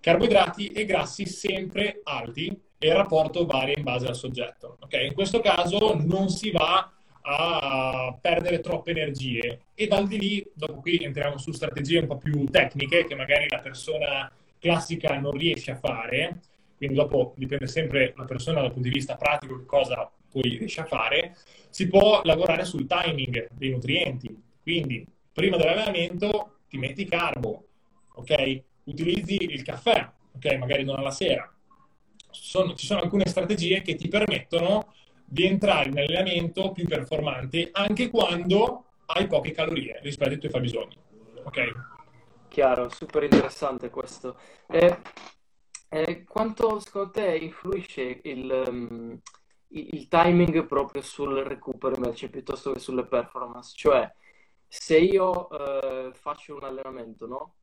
carboidrati 0.00 0.68
e 0.68 0.84
grassi 0.84 1.26
sempre 1.26 2.00
alti 2.04 2.58
e 2.78 2.88
il 2.88 2.94
rapporto 2.94 3.46
varia 3.46 3.74
in 3.76 3.82
base 3.82 4.06
al 4.06 4.16
soggetto. 4.16 4.78
Okay? 4.80 5.06
In 5.06 5.14
questo 5.14 5.40
caso 5.40 5.94
non 5.94 6.28
si 6.28 6.50
va 6.50 6.90
a 7.28 8.16
perdere 8.20 8.60
troppe 8.60 8.92
energie 8.92 9.62
e 9.74 9.86
dal 9.88 10.06
di 10.06 10.18
lì, 10.18 10.50
dopo 10.54 10.80
qui 10.80 10.98
entriamo 10.98 11.38
su 11.38 11.50
strategie 11.50 11.98
un 11.98 12.06
po' 12.06 12.18
più 12.18 12.44
tecniche 12.44 13.04
che 13.04 13.14
magari 13.16 13.46
la 13.48 13.58
persona 13.58 14.30
classica 14.58 15.18
non 15.18 15.32
riesce 15.32 15.72
a 15.72 15.76
fare, 15.76 16.40
quindi 16.76 16.96
dopo 16.96 17.34
dipende 17.36 17.66
sempre 17.66 18.12
la 18.16 18.24
persona 18.24 18.60
dal 18.60 18.72
punto 18.72 18.88
di 18.88 18.94
vista 18.94 19.16
pratico 19.16 19.58
che 19.58 19.64
cosa 19.64 20.10
poi 20.30 20.58
riesce 20.58 20.82
a 20.82 20.84
fare, 20.84 21.36
si 21.70 21.88
può 21.88 22.20
lavorare 22.24 22.64
sul 22.64 22.86
timing 22.86 23.48
dei 23.52 23.70
nutrienti. 23.70 24.42
Quindi 24.62 25.06
prima 25.32 25.56
dell'allenamento 25.56 26.58
ti 26.68 26.78
metti 26.78 27.04
carbo, 27.06 27.66
ok? 28.14 28.62
Utilizzi 28.84 29.36
il 29.42 29.62
caffè, 29.62 30.10
ok? 30.34 30.56
Magari 30.56 30.84
non 30.84 30.96
alla 30.96 31.10
sera. 31.10 31.50
Sono, 32.30 32.74
ci 32.74 32.84
sono 32.84 33.00
alcune 33.00 33.26
strategie 33.26 33.80
che 33.80 33.94
ti 33.94 34.08
permettono 34.08 34.92
di 35.24 35.44
entrare 35.44 35.88
in 35.88 35.98
allenamento 35.98 36.70
più 36.72 36.86
performante 36.86 37.70
anche 37.72 38.10
quando 38.10 38.84
hai 39.06 39.26
poche 39.26 39.52
calorie 39.52 39.98
rispetto 40.02 40.32
ai 40.32 40.38
tuoi 40.38 40.50
fabbisogni. 40.52 40.96
Ok? 41.44 41.72
Chiaro, 42.48 42.88
super 42.88 43.22
interessante 43.22 43.90
questo. 43.90 44.38
Eh, 44.68 44.98
eh, 45.88 46.24
quanto 46.24 46.78
secondo 46.80 47.10
te 47.10 47.36
influisce 47.36 48.20
il, 48.24 48.64
um, 48.68 49.20
il 49.68 50.08
timing 50.08 50.66
proprio 50.66 51.02
sul 51.02 51.34
recupero 51.42 51.96
invece 51.96 52.30
piuttosto 52.30 52.72
che 52.72 52.78
sulle 52.80 53.06
performance? 53.06 53.72
Cioè, 53.76 54.12
se 54.66 54.98
io 54.98 55.48
eh, 55.50 56.12
faccio 56.14 56.56
un 56.56 56.64
allenamento, 56.64 57.26
no? 57.26 57.55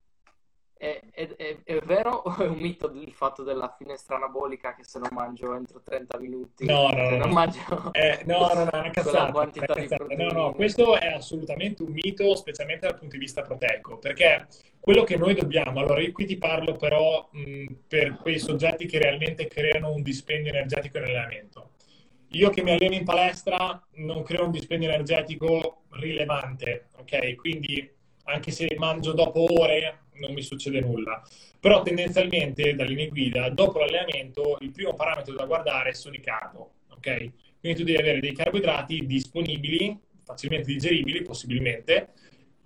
È, 0.75 1.01
è, 1.11 1.27
è, 1.35 1.57
è, 1.63 1.79
vero 1.85 2.11
o 2.11 2.35
è 2.35 2.47
un 2.47 2.57
mito 2.57 2.91
il 2.93 3.13
fatto 3.13 3.43
della 3.43 3.73
finestra 3.77 4.17
anabolica 4.17 4.75
che 4.75 4.83
se 4.83 4.99
non 4.99 5.09
mangio 5.11 5.55
entro 5.55 5.81
30 5.81 6.19
minuti? 6.19 6.65
No 6.65 6.89
no 6.89 7.09
no, 7.09 7.17
non 7.17 7.31
mangio 7.31 7.93
eh, 7.93 8.21
no 8.25 8.39
no 8.53 8.63
no 8.65 8.69
è 8.69 8.79
una 8.79 8.89
cazzata, 8.89 9.51
no 10.17 10.31
no 10.31 10.51
questo 10.53 10.97
è 10.97 11.07
assolutamente 11.07 11.83
un 11.83 11.91
mito 11.91 12.35
specialmente 12.35 12.87
dal 12.87 12.97
punto 12.97 13.15
di 13.15 13.21
vista 13.21 13.43
proteico 13.43 13.97
perché 13.97 14.47
quello 14.79 15.03
che 15.03 15.15
noi 15.15 15.35
dobbiamo 15.35 15.79
allora 15.79 16.01
io 16.01 16.11
qui 16.11 16.25
ti 16.25 16.37
parlo 16.37 16.73
però 16.73 17.29
mh, 17.31 17.65
per 17.87 18.17
quei 18.17 18.37
soggetti 18.37 18.85
che 18.85 18.99
realmente 18.99 19.47
creano 19.47 19.93
un 19.93 20.01
dispendio 20.01 20.51
energetico 20.51 20.99
nell'allenamento. 20.99 21.69
Io 22.31 22.49
che 22.49 22.63
mi 22.63 22.71
alleno 22.71 22.95
in 22.95 23.05
palestra 23.05 23.81
non 23.97 24.23
creo 24.23 24.43
un 24.43 24.51
dispendio 24.51 24.89
energetico 24.89 25.83
rilevante 25.91 26.87
ok? 26.97 27.35
Quindi 27.35 27.89
anche 28.25 28.51
se 28.51 28.67
mangio 28.77 29.13
dopo 29.13 29.45
ore 29.61 30.02
non 30.15 30.33
mi 30.33 30.41
succede 30.41 30.79
nulla. 30.79 31.21
Però 31.59 31.81
tendenzialmente, 31.81 32.75
dalle 32.75 32.89
linee 32.89 33.09
guida, 33.09 33.49
dopo 33.49 33.79
l'allenamento, 33.79 34.57
il 34.61 34.71
primo 34.71 34.93
parametro 34.93 35.33
da 35.33 35.45
guardare 35.45 35.93
sono 35.93 36.15
i 36.15 36.19
carbo, 36.19 36.73
ok? 36.89 37.31
Quindi 37.59 37.79
tu 37.79 37.85
devi 37.85 37.97
avere 37.97 38.19
dei 38.19 38.33
carboidrati 38.33 39.05
disponibili, 39.05 39.97
facilmente 40.23 40.71
digeribili, 40.71 41.21
possibilmente, 41.21 42.09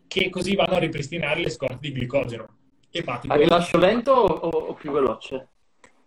che 0.08 0.30
così 0.30 0.56
vanno 0.56 0.76
a 0.76 0.80
ripristinare 0.80 1.42
le 1.42 1.50
scorte 1.50 1.78
di 1.80 1.92
glicogeno. 1.92 2.58
Epatico. 2.90 3.34
A 3.34 3.38
rilascio 3.38 3.78
lento 3.78 4.12
o, 4.12 4.48
o 4.48 4.74
più 4.74 4.92
veloce? 4.92 5.50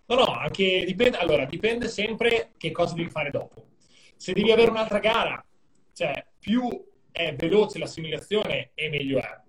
No, 0.07 0.17
no, 0.17 0.25
anche 0.25 0.85
dipende, 0.85 1.19
allora, 1.19 1.45
dipende 1.45 1.87
sempre 1.87 2.51
che 2.57 2.73
cosa 2.73 2.95
devi 2.95 3.11
fare 3.11 3.31
dopo. 3.31 3.69
Se 4.17 4.33
devi 4.33 4.51
avere 4.51 4.71
un'altra 4.71 4.99
gara, 4.99 5.45
cioè 5.93 6.27
più 6.39 6.69
è 7.13 7.35
veloce 7.37 7.79
l'assimilazione 7.79 8.71
e 8.75 8.89
meglio 8.89 9.19
è 9.19 9.41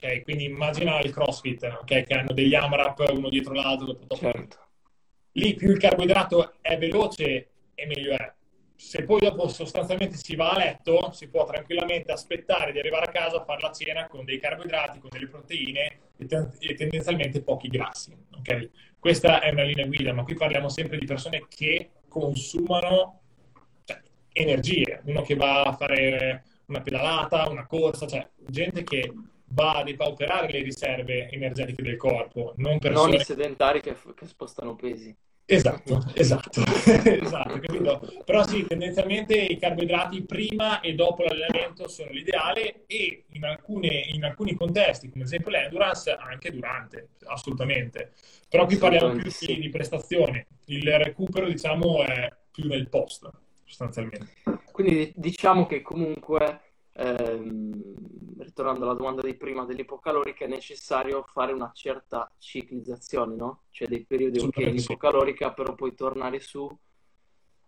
ok? 0.00 0.22
Quindi 0.22 0.44
immagina 0.44 0.98
il 1.00 1.12
CrossFit, 1.12 1.62
ok? 1.64 2.04
Che 2.04 2.14
hanno 2.14 2.32
degli 2.32 2.54
AMRAP 2.54 3.12
uno 3.12 3.28
dietro 3.28 3.52
l'altro 3.52 3.92
dopo 3.92 4.16
Certo. 4.16 4.58
lì 5.32 5.54
più 5.54 5.70
il 5.70 5.78
carboidrato 5.78 6.54
è 6.62 6.78
veloce 6.78 7.50
e 7.74 7.86
meglio 7.86 8.12
è. 8.12 8.32
Se 8.74 9.04
poi 9.04 9.20
dopo 9.20 9.46
sostanzialmente 9.48 10.16
si 10.16 10.34
va 10.36 10.52
a 10.52 10.56
letto, 10.56 11.12
si 11.12 11.28
può 11.28 11.44
tranquillamente 11.44 12.12
aspettare 12.12 12.72
di 12.72 12.78
arrivare 12.78 13.04
a 13.06 13.10
casa 13.10 13.36
a 13.36 13.44
fare 13.44 13.60
la 13.60 13.72
cena 13.72 14.06
con 14.06 14.24
dei 14.24 14.40
carboidrati, 14.40 14.98
con 15.00 15.10
delle 15.10 15.28
proteine 15.28 15.98
e, 16.16 16.24
ten- 16.24 16.50
e 16.58 16.74
tendenzialmente 16.74 17.42
pochi 17.42 17.68
grassi. 17.68 18.16
Okay? 18.38 18.70
Questa 18.98 19.40
è 19.40 19.50
una 19.50 19.64
linea 19.64 19.84
guida, 19.84 20.14
ma 20.14 20.24
qui 20.24 20.34
parliamo 20.34 20.70
sempre 20.70 20.96
di 20.96 21.04
persone 21.04 21.44
che 21.46 21.90
consumano 22.08 23.20
cioè, 23.84 24.00
energie. 24.32 25.02
Uno 25.04 25.20
che 25.20 25.34
va 25.34 25.62
a 25.64 25.72
fare 25.74 26.44
una 26.66 26.80
pedalata, 26.80 27.50
una 27.50 27.66
corsa, 27.66 28.06
cioè 28.06 28.26
gente 28.46 28.82
che 28.82 29.12
va 29.52 29.78
a 29.78 29.82
depauperare 29.82 30.50
le 30.50 30.62
riserve 30.62 31.28
energetiche 31.30 31.82
del 31.82 31.96
corpo, 31.96 32.54
non 32.56 32.78
persone... 32.78 33.10
Non 33.12 33.20
i 33.20 33.24
sedentari 33.24 33.80
che, 33.80 33.96
che 34.14 34.26
spostano 34.26 34.74
pesi. 34.74 35.14
Esatto, 35.52 36.00
esatto, 36.14 36.62
esatto, 37.04 37.58
capito? 37.58 38.00
Però 38.24 38.46
sì, 38.46 38.64
tendenzialmente 38.66 39.34
i 39.34 39.58
carboidrati 39.58 40.22
prima 40.22 40.80
e 40.80 40.94
dopo 40.94 41.24
l'allenamento 41.24 41.88
sono 41.88 42.10
l'ideale 42.10 42.84
e 42.86 43.24
in, 43.32 43.44
alcune, 43.44 43.88
in 44.12 44.22
alcuni 44.22 44.54
contesti, 44.54 45.10
come 45.10 45.22
ad 45.22 45.26
esempio 45.26 45.50
l'endurance, 45.50 46.12
anche 46.12 46.52
durante, 46.52 47.08
assolutamente. 47.24 48.12
Però 48.48 48.64
qui 48.64 48.76
parliamo 48.76 49.16
più 49.16 49.30
di, 49.40 49.58
di 49.58 49.68
prestazione, 49.70 50.46
il 50.66 50.88
recupero 50.98 51.48
diciamo 51.48 52.04
è 52.04 52.32
più 52.52 52.68
nel 52.68 52.88
post, 52.88 53.28
sostanzialmente. 53.64 54.28
Quindi 54.70 55.12
diciamo 55.16 55.66
che 55.66 55.82
comunque 55.82 56.60
ehm, 56.94 58.19
ritornando 58.60 58.84
alla 58.84 58.94
domanda 58.94 59.22
di 59.22 59.34
prima 59.34 59.64
dell'ipocalorica, 59.64 60.44
è 60.44 60.48
necessario 60.48 61.24
fare 61.26 61.52
una 61.52 61.70
certa 61.74 62.30
ciclizzazione, 62.38 63.34
no? 63.34 63.62
Cioè 63.70 63.88
dei 63.88 64.04
periodi 64.04 64.38
ok 64.38 64.56
in 64.58 64.76
ipocalorica, 64.76 65.52
però 65.52 65.74
poi 65.74 65.94
tornare 65.94 66.40
su. 66.40 66.68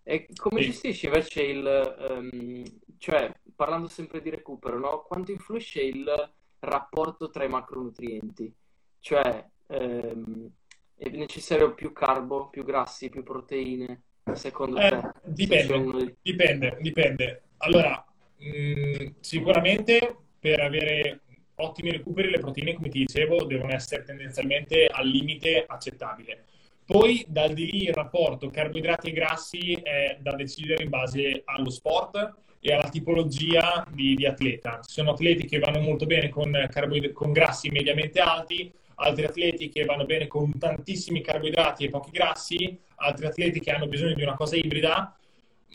E 0.05 0.29
come 0.37 0.61
sì. 0.61 0.71
gestisci 0.71 1.07
invece 1.07 1.43
il... 1.43 1.97
Um, 2.11 2.63
cioè, 2.99 3.33
parlando 3.57 3.89
sempre 3.89 4.21
di 4.21 4.31
recupero, 4.31 4.79
no? 4.79 5.03
Quanto 5.07 5.33
influisce 5.33 5.81
il 5.81 6.33
rapporto 6.61 7.31
tra 7.31 7.45
i 7.45 7.49
macronutrienti? 7.49 8.53
Cioè, 9.01 9.49
um, 9.69 10.51
è 10.97 11.09
necessario 11.09 11.75
più 11.75 11.93
carbo, 11.93 12.49
più 12.49 12.65
grassi, 12.65 13.09
più 13.09 13.23
proteine? 13.23 14.03
Secondo 14.35 14.79
eh, 14.79 14.89
te? 14.89 15.13
Dipende, 15.25 16.17
dipende, 16.23 16.79
dipende. 16.81 17.43
Allora, 17.59 18.05
Mm, 18.45 19.13
sicuramente 19.21 20.17
per 20.43 20.59
avere 20.59 21.21
ottimi 21.55 21.93
recuperi 21.93 22.31
le 22.31 22.41
proteine, 22.41 22.75
come 22.75 22.89
ti 22.89 22.99
dicevo, 22.99 23.45
devono 23.45 23.73
essere 23.73 24.03
tendenzialmente 24.03 24.87
al 24.87 25.07
limite 25.07 25.65
accettabile. 25.65 26.47
Poi 26.85 27.25
dal 27.29 27.53
di 27.53 27.71
lì 27.71 27.85
il 27.85 27.95
rapporto 27.95 28.51
carboidrati 28.51 29.11
e 29.11 29.13
grassi 29.13 29.73
è 29.75 30.19
da 30.21 30.35
decidere 30.35 30.83
in 30.83 30.91
base 30.91 31.43
allo 31.45 31.71
sport 31.71 32.35
e 32.59 32.73
alla 32.73 32.89
tipologia 32.89 33.87
di, 33.89 34.17
di 34.17 34.27
atleta. 34.27 34.81
Ci 34.83 34.95
sono 34.95 35.13
atleti 35.13 35.47
che 35.47 35.61
vanno 35.61 35.79
molto 35.79 36.07
bene 36.07 36.29
con, 36.29 36.51
carboid- 36.69 37.13
con 37.13 37.31
grassi 37.31 37.71
mediamente 37.71 38.19
alti, 38.19 38.73
altri 38.97 39.27
atleti 39.27 39.69
che 39.69 39.85
vanno 39.85 40.07
bene 40.07 40.27
con 40.27 40.59
tantissimi 40.59 41.21
carboidrati 41.21 41.85
e 41.85 41.89
pochi 41.89 42.11
grassi, 42.11 42.77
altri 42.97 43.27
atleti 43.27 43.61
che 43.61 43.71
hanno 43.71 43.87
bisogno 43.87 44.15
di 44.15 44.23
una 44.23 44.35
cosa 44.35 44.57
ibrida 44.57 45.17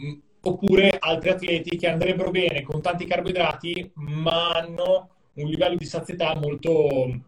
mm, 0.02 0.20
oppure 0.48 0.98
altri 1.00 1.30
atleti 1.30 1.78
che 1.78 1.88
andrebbero 1.88 2.32
bene 2.32 2.62
con 2.64 2.82
tanti 2.82 3.06
carboidrati 3.06 3.92
ma 3.96 4.52
hanno 4.52 5.10
un 5.34 5.48
livello 5.48 5.76
di 5.76 5.86
sazietà 5.86 6.36
molto, 6.36 7.20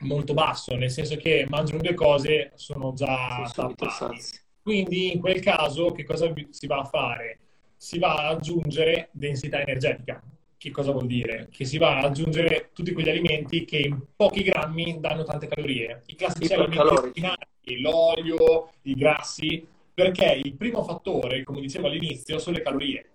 molto 0.00 0.34
basso, 0.34 0.74
nel 0.76 0.90
senso 0.90 1.16
che 1.16 1.46
mangiano 1.48 1.82
due 1.82 1.94
cose, 1.94 2.52
sono 2.54 2.92
già 2.94 3.50
tappati. 3.54 4.18
Quindi 4.62 5.12
in 5.12 5.20
quel 5.20 5.40
caso 5.40 5.92
che 5.92 6.04
cosa 6.04 6.32
si 6.50 6.66
va 6.66 6.78
a 6.78 6.84
fare? 6.84 7.38
Si 7.76 7.98
va 7.98 8.14
ad 8.14 8.36
aggiungere 8.36 9.10
densità 9.12 9.60
energetica. 9.60 10.22
Che 10.56 10.70
cosa 10.70 10.92
vuol 10.92 11.06
dire? 11.06 11.48
Che 11.50 11.66
si 11.66 11.76
va 11.76 11.98
ad 11.98 12.04
aggiungere 12.04 12.70
tutti 12.72 12.92
quegli 12.92 13.10
alimenti 13.10 13.66
che 13.66 13.76
in 13.78 14.00
pochi 14.16 14.42
grammi 14.42 15.00
danno 15.00 15.24
tante 15.24 15.48
calorie. 15.48 16.02
I 16.06 16.14
classici 16.14 16.54
alimenti 16.54 17.80
l'olio, 17.82 18.70
i 18.82 18.94
grassi, 18.94 19.66
perché 19.94 20.40
il 20.42 20.56
primo 20.56 20.82
fattore, 20.82 21.44
come 21.44 21.60
dicevo 21.60 21.86
all'inizio, 21.86 22.38
sono 22.38 22.56
le 22.56 22.62
calorie. 22.62 23.10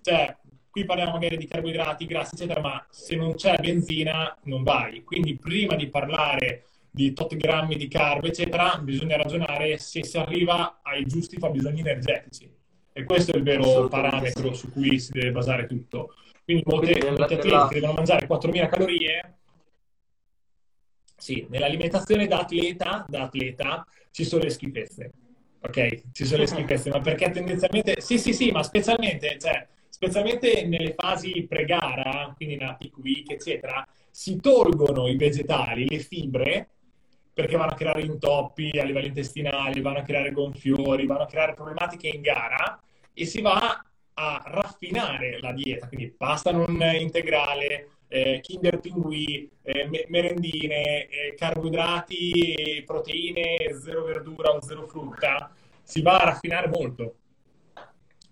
Cioè, 0.00 0.34
qui 0.70 0.86
parliamo 0.86 1.12
magari 1.12 1.36
di 1.36 1.46
carboidrati, 1.46 2.06
grassi, 2.06 2.34
eccetera, 2.34 2.60
ma 2.60 2.84
se 2.88 3.16
non 3.16 3.34
c'è 3.34 3.56
benzina 3.58 4.34
non 4.44 4.62
vai. 4.62 5.04
Quindi 5.04 5.36
prima 5.36 5.76
di 5.76 5.88
parlare 5.88 6.64
di 6.90 7.12
tot 7.12 7.36
grammi 7.36 7.76
di 7.76 7.86
carbo, 7.88 8.26
eccetera, 8.26 8.78
bisogna 8.78 9.16
ragionare 9.16 9.76
se 9.76 10.02
si 10.02 10.16
arriva 10.16 10.80
ai 10.82 11.04
giusti 11.04 11.36
fabbisogni 11.36 11.80
energetici. 11.80 12.50
E 12.92 13.04
questo 13.04 13.32
è 13.32 13.36
il 13.36 13.42
vero 13.42 13.86
parametro 13.88 14.54
su 14.54 14.72
cui 14.72 14.98
si 14.98 15.12
deve 15.12 15.32
basare 15.32 15.66
tutto. 15.66 16.14
Quindi 16.44 16.62
molti, 16.64 16.92
atleti 16.92 17.48
che 17.68 17.80
devono 17.80 17.92
mangiare 17.92 18.26
4.000 18.26 18.68
calorie, 18.70 19.38
sì, 21.14 21.46
nell'alimentazione 21.50 22.26
da 22.26 22.40
atleta, 22.40 23.04
da 23.06 23.22
atleta 23.22 23.86
ci 24.10 24.24
sono 24.24 24.44
le 24.44 24.50
schifezze 24.50 25.12
ok? 25.60 26.02
Ci 26.12 26.24
sono 26.24 26.40
le 26.40 26.46
schifezze, 26.46 26.90
ma 26.90 27.00
perché 27.00 27.30
tendenzialmente, 27.30 28.00
sì, 28.00 28.18
sì, 28.18 28.32
sì, 28.32 28.50
ma 28.50 28.62
specialmente, 28.62 29.36
cioè, 29.38 29.66
specialmente 29.88 30.64
nelle 30.66 30.94
fasi 30.94 31.46
pre-gara, 31.48 32.32
quindi 32.36 32.56
nella 32.56 32.74
peak 32.74 32.96
week, 32.98 33.30
eccetera, 33.30 33.86
si 34.10 34.36
tolgono 34.40 35.08
i 35.08 35.16
vegetali, 35.16 35.88
le 35.88 35.98
fibre, 35.98 36.68
perché 37.32 37.56
vanno 37.56 37.72
a 37.72 37.76
creare 37.76 38.00
intoppi 38.00 38.70
a 38.78 38.84
livello 38.84 39.06
intestinale, 39.06 39.80
vanno 39.82 39.98
a 39.98 40.02
creare 40.02 40.32
gonfiori, 40.32 41.06
vanno 41.06 41.24
a 41.24 41.26
creare 41.26 41.52
problematiche 41.52 42.08
in 42.08 42.22
gara 42.22 42.80
e 43.12 43.26
si 43.26 43.42
va 43.42 43.84
a 44.14 44.42
raffinare 44.46 45.38
la 45.40 45.52
dieta, 45.52 45.88
quindi 45.88 46.08
pasta 46.08 46.50
non 46.50 46.80
integrale, 46.98 47.95
eh, 48.08 48.40
Kinder 48.40 48.78
Pinguì, 48.80 49.50
eh, 49.62 50.06
merendine, 50.08 51.06
eh, 51.08 51.34
carboidrati, 51.36 52.82
proteine, 52.86 53.56
zero 53.80 54.04
verdura 54.04 54.50
o 54.50 54.62
zero 54.62 54.86
frutta, 54.86 55.52
si 55.82 56.02
va 56.02 56.18
a 56.18 56.24
raffinare 56.24 56.68
molto. 56.68 57.16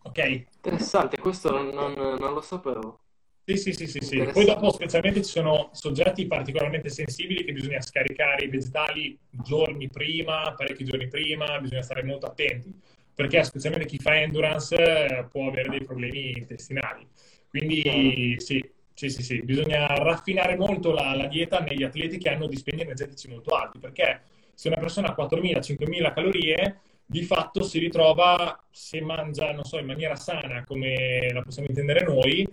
Ok? 0.02 0.44
Interessante, 0.56 1.18
questo 1.18 1.50
non, 1.50 1.68
non, 1.68 1.92
non 2.18 2.34
lo 2.34 2.40
sapevo. 2.40 3.00
Sì, 3.46 3.56
sì, 3.56 3.72
sì, 3.74 3.86
sì, 3.86 3.98
sì. 4.00 4.22
Poi 4.32 4.46
dopo 4.46 4.72
specialmente 4.72 5.22
ci 5.22 5.30
sono 5.30 5.68
soggetti 5.72 6.26
particolarmente 6.26 6.88
sensibili 6.88 7.44
che 7.44 7.52
bisogna 7.52 7.80
scaricare 7.80 8.44
i 8.44 8.48
vegetali 8.48 9.18
giorni 9.30 9.88
prima, 9.90 10.54
parecchi 10.56 10.84
giorni 10.84 11.08
prima, 11.08 11.58
bisogna 11.60 11.82
stare 11.82 12.02
molto 12.04 12.24
attenti, 12.24 12.74
perché 13.14 13.44
specialmente 13.44 13.86
chi 13.86 13.98
fa 13.98 14.18
endurance 14.18 14.74
eh, 14.76 15.26
può 15.30 15.48
avere 15.48 15.68
dei 15.68 15.84
problemi 15.84 16.32
intestinali. 16.38 17.06
Quindi 17.50 18.36
sì, 18.38 18.64
sì, 18.94 19.08
sì, 19.10 19.22
sì, 19.22 19.42
bisogna 19.42 19.86
raffinare 19.86 20.56
molto 20.56 20.92
la, 20.92 21.14
la, 21.16 21.26
dieta 21.26 21.58
negli 21.58 21.82
atleti 21.82 22.16
che 22.16 22.30
hanno 22.30 22.46
dispendi 22.46 22.82
energetici 22.82 23.28
molto 23.28 23.54
alti, 23.56 23.78
perché 23.80 24.22
se 24.54 24.68
una 24.68 24.78
persona 24.78 25.08
ha 25.08 25.16
4.000-5.000 25.18 26.14
calorie, 26.14 26.80
di 27.04 27.22
fatto 27.22 27.64
si 27.64 27.78
ritrova, 27.80 28.58
se 28.70 29.00
mangia, 29.00 29.52
non 29.52 29.64
so, 29.64 29.78
in 29.78 29.86
maniera 29.86 30.14
sana, 30.14 30.64
come 30.64 31.28
la 31.32 31.42
possiamo 31.42 31.68
intendere 31.68 32.04
noi, 32.04 32.48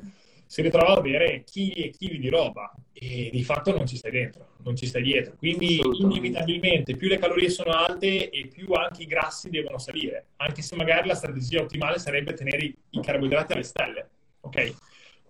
si 0.45 0.61
ritrova 0.61 0.91
ad 0.93 0.97
avere 0.97 1.43
chili 1.45 1.83
e 1.83 1.89
chili 1.91 2.19
di 2.19 2.27
roba 2.27 2.73
e 2.91 3.29
di 3.31 3.41
fatto 3.41 3.71
non 3.71 3.87
ci 3.87 3.95
stai 3.95 4.11
dentro, 4.11 4.47
non 4.63 4.75
ci 4.75 4.85
stai 4.85 5.01
dietro. 5.01 5.35
Quindi 5.37 5.79
inevitabilmente 5.99 6.97
più 6.97 7.07
le 7.07 7.19
calorie 7.19 7.49
sono 7.49 7.71
alte 7.71 8.29
e 8.29 8.47
più 8.47 8.73
anche 8.73 9.03
i 9.03 9.05
grassi 9.05 9.49
devono 9.49 9.77
salire, 9.77 10.25
anche 10.37 10.61
se 10.61 10.75
magari 10.75 11.07
la 11.07 11.15
strategia 11.15 11.61
ottimale 11.61 11.99
sarebbe 11.99 12.33
tenere 12.33 12.65
i, 12.65 12.75
i 12.89 12.99
carboidrati 12.99 13.53
alle 13.53 13.63
stelle. 13.63 14.09
Ok? 14.41 14.75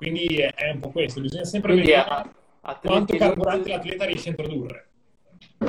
Quindi 0.02 0.38
è 0.38 0.72
un 0.72 0.80
po' 0.80 0.90
questo, 0.90 1.22
bisogna 1.22 1.44
sempre 1.44 1.74
Quindi 1.74 1.92
vedere 1.92 2.10
a, 2.10 2.34
a 2.62 2.80
quanto 2.80 3.16
carburante 3.16 3.70
l'atleta 3.70 4.06
riesce 4.06 4.30
a 4.30 4.32
introdurre. 4.32 4.90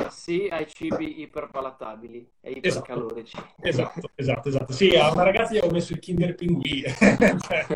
Sì, 0.09 0.47
ai 0.49 0.67
cibi 0.67 1.21
iperpalatabili 1.21 2.31
e 2.41 2.51
ipercalorici. 2.53 3.37
Esatto, 3.61 4.09
esatto, 4.15 4.49
esatto. 4.49 4.73
Sì, 4.73 4.89
a 4.95 5.11
una 5.11 5.21
ragazza 5.21 5.53
gli 5.53 5.59
ho 5.59 5.69
messo 5.69 5.93
il 5.93 5.99
Kinder 5.99 6.33
Pinguì, 6.33 6.81
cioè, 6.89 7.67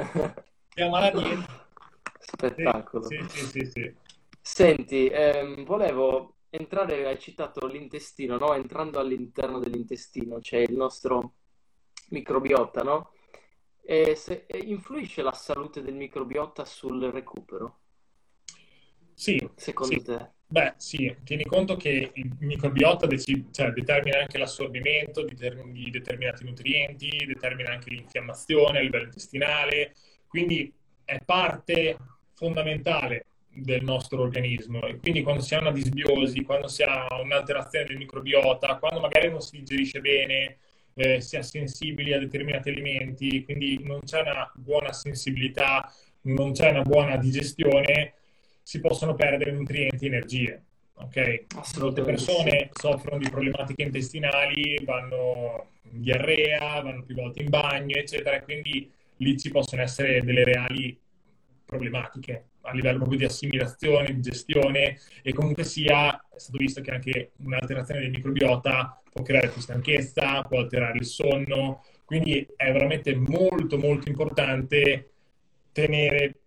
chiama 0.69 0.99
la 0.99 1.11
dieta. 1.11 1.69
Spettacolo. 2.21 3.03
Sì, 3.03 3.23
sì, 3.29 3.45
sì, 3.45 3.71
sì. 3.71 3.95
Senti, 4.41 5.07
ehm, 5.09 5.63
volevo 5.63 6.37
entrare, 6.49 7.05
hai 7.05 7.19
citato 7.19 7.67
l'intestino, 7.67 8.39
no? 8.39 8.55
Entrando 8.55 8.97
all'interno 8.97 9.59
dell'intestino 9.59 10.39
c'è 10.39 10.57
il 10.57 10.75
nostro 10.75 11.33
microbiota, 12.09 12.81
no? 12.81 13.11
E 13.89 14.15
se, 14.15 14.45
influisce 14.65 15.21
la 15.21 15.31
salute 15.31 15.81
del 15.81 15.93
microbiota 15.93 16.65
sul 16.65 17.05
recupero? 17.05 17.77
Sì. 19.13 19.49
Secondo 19.55 19.93
sì. 19.93 20.03
te? 20.03 20.31
Beh, 20.45 20.73
sì, 20.75 21.15
tieni 21.23 21.45
conto 21.45 21.77
che 21.77 22.11
il 22.13 22.35
microbiota 22.39 23.05
dec- 23.07 23.49
cioè, 23.51 23.71
determina 23.71 24.19
anche 24.19 24.37
l'assorbimento 24.37 25.23
di, 25.23 25.35
ter- 25.35 25.63
di, 25.71 25.89
determinati 25.89 26.43
nutrienti, 26.43 27.09
determina 27.25 27.71
anche 27.71 27.89
l'infiammazione 27.91 28.79
a 28.79 28.81
livello 28.81 29.05
intestinale, 29.05 29.95
quindi 30.27 30.69
è 31.05 31.19
parte 31.23 31.97
fondamentale 32.33 33.27
del 33.47 33.83
nostro 33.83 34.21
organismo 34.21 34.85
e 34.85 34.97
quindi 34.97 35.23
quando 35.23 35.41
si 35.41 35.55
ha 35.55 35.59
una 35.59 35.71
disbiosi, 35.71 36.43
quando 36.43 36.67
si 36.67 36.83
ha 36.83 37.07
un'alterazione 37.21 37.85
del 37.85 37.97
microbiota, 37.97 38.79
quando 38.79 38.99
magari 38.99 39.29
non 39.29 39.39
si 39.39 39.57
digerisce 39.57 40.01
bene, 40.01 40.57
eh, 40.97 41.21
si 41.21 41.37
è 41.37 41.43
sensibili 41.43 42.11
a 42.11 42.19
determinati 42.19 42.69
alimenti, 42.69 43.43
quindi 43.45 43.79
non 43.83 43.99
c'è 44.03 44.21
una 44.21 44.51
buona 44.55 44.91
sensibilità, 44.91 45.91
non 46.21 46.53
c'è 46.53 46.71
una 46.71 46.81
buona 46.81 47.17
digestione, 47.17 48.15
si 48.63 48.79
possono 48.81 49.13
perdere 49.13 49.51
nutrienti 49.51 50.05
e 50.05 50.07
energie. 50.07 50.63
Ok? 50.95 51.45
Molte 51.79 52.01
persone 52.01 52.71
soffrono 52.73 53.19
di 53.19 53.29
problematiche 53.29 53.83
intestinali, 53.83 54.83
vanno 54.83 55.67
in 55.91 56.01
diarrea, 56.01 56.81
vanno 56.81 57.03
più 57.03 57.13
volte 57.13 57.43
in 57.43 57.49
bagno, 57.49 57.95
eccetera, 57.95 58.41
quindi 58.41 58.91
lì 59.17 59.37
ci 59.37 59.51
possono 59.51 59.83
essere 59.83 60.23
delle 60.23 60.43
reali 60.43 60.99
problematiche 61.63 62.45
a 62.67 62.73
livello 62.73 62.97
proprio 62.97 63.19
di 63.19 63.25
assimilazione, 63.25 64.13
di 64.13 64.21
gestione 64.21 64.99
e 65.21 65.33
comunque 65.33 65.63
sia, 65.63 66.15
è 66.15 66.37
stato 66.37 66.57
visto 66.57 66.81
che 66.81 66.91
anche 66.91 67.31
un'alterazione 67.37 68.01
del 68.01 68.11
microbiota 68.11 69.01
può 69.11 69.23
creare 69.23 69.49
più 69.49 69.61
stanchezza, 69.61 70.41
può 70.43 70.59
alterare 70.59 70.97
il 70.97 71.05
sonno, 71.05 71.83
quindi 72.05 72.47
è 72.55 72.71
veramente 72.71 73.15
molto 73.15 73.77
molto 73.77 74.09
importante 74.09 75.11
tenere 75.71 76.41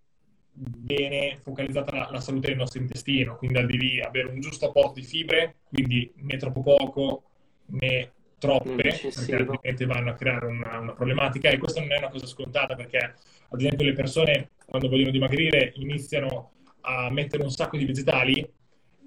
bene 0.53 1.39
focalizzata 1.43 1.95
la, 1.95 2.09
la 2.11 2.21
salute 2.21 2.49
del 2.49 2.57
nostro 2.57 2.81
intestino, 2.81 3.37
quindi 3.37 3.79
di 3.79 4.01
avere 4.01 4.29
un 4.29 4.41
giusto 4.41 4.67
apporto 4.67 5.01
di 5.01 5.07
fibre, 5.07 5.57
quindi 5.69 6.13
né 6.17 6.37
troppo 6.37 6.63
poco 6.63 7.23
né 7.67 8.13
troppe, 8.39 8.75
perché 8.75 9.35
altrimenti 9.37 9.85
vanno 9.85 10.11
a 10.11 10.15
creare 10.15 10.47
una, 10.47 10.79
una, 10.79 10.93
problematica. 10.93 11.51
E 11.51 11.59
questa 11.59 11.81
non 11.81 11.93
è 11.93 11.99
una 11.99 12.09
cosa 12.09 12.27
scontata 12.27 12.75
perché 12.75 13.15
ad 13.51 13.61
esempio 13.61 13.87
le 13.87 13.93
persone 13.93 14.51
quando 14.67 14.89
vogliono 14.89 15.11
dimagrire 15.11 15.73
iniziano 15.77 16.53
a 16.83 17.11
mettere 17.11 17.43
un 17.43 17.51
sacco 17.51 17.77
di 17.77 17.85
vegetali 17.85 18.49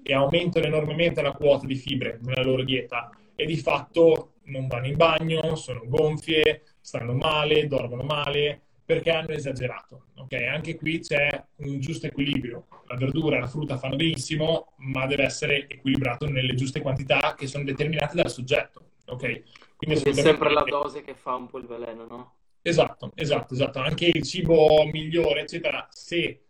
e 0.02 0.14
aumentano 0.14 0.66
enormemente 0.66 1.22
la 1.22 1.32
quota 1.32 1.66
di 1.66 1.74
fibre 1.74 2.18
nella 2.22 2.42
loro 2.42 2.62
dieta 2.62 3.10
e 3.34 3.46
di 3.46 3.56
fatto 3.56 4.34
non 4.44 4.66
vanno 4.66 4.86
in 4.86 4.96
bagno, 4.96 5.56
sono 5.56 5.82
gonfie, 5.86 6.62
stanno 6.80 7.14
male, 7.14 7.66
dormono 7.66 8.02
male 8.02 8.60
perché 8.84 9.10
hanno 9.10 9.30
esagerato. 9.30 10.08
Okay? 10.16 10.46
Anche 10.46 10.76
qui 10.76 11.00
c'è 11.00 11.42
un 11.56 11.80
giusto 11.80 12.06
equilibrio. 12.06 12.66
La 12.86 12.96
verdura 12.96 13.38
e 13.38 13.40
la 13.40 13.46
frutta 13.46 13.78
fanno 13.78 13.96
benissimo, 13.96 14.74
ma 14.78 15.06
deve 15.06 15.24
essere 15.24 15.66
equilibrato 15.68 16.28
nelle 16.28 16.54
giuste 16.54 16.82
quantità 16.82 17.34
che 17.34 17.46
sono 17.46 17.64
determinate 17.64 18.16
dal 18.16 18.30
soggetto. 18.30 18.90
Okay? 19.06 19.42
Quindi, 19.76 20.02
Quindi 20.02 20.20
è 20.20 20.22
sempre 20.22 20.52
la 20.52 20.64
dose 20.64 21.02
che 21.02 21.14
fa 21.14 21.34
un 21.34 21.48
po' 21.48 21.58
il 21.58 21.66
veleno, 21.66 22.06
no? 22.06 22.34
Esatto, 22.66 23.12
esatto, 23.14 23.52
esatto. 23.52 23.78
Anche 23.78 24.06
il 24.06 24.22
cibo 24.22 24.86
migliore, 24.90 25.42
eccetera, 25.42 25.86
se 25.90 26.44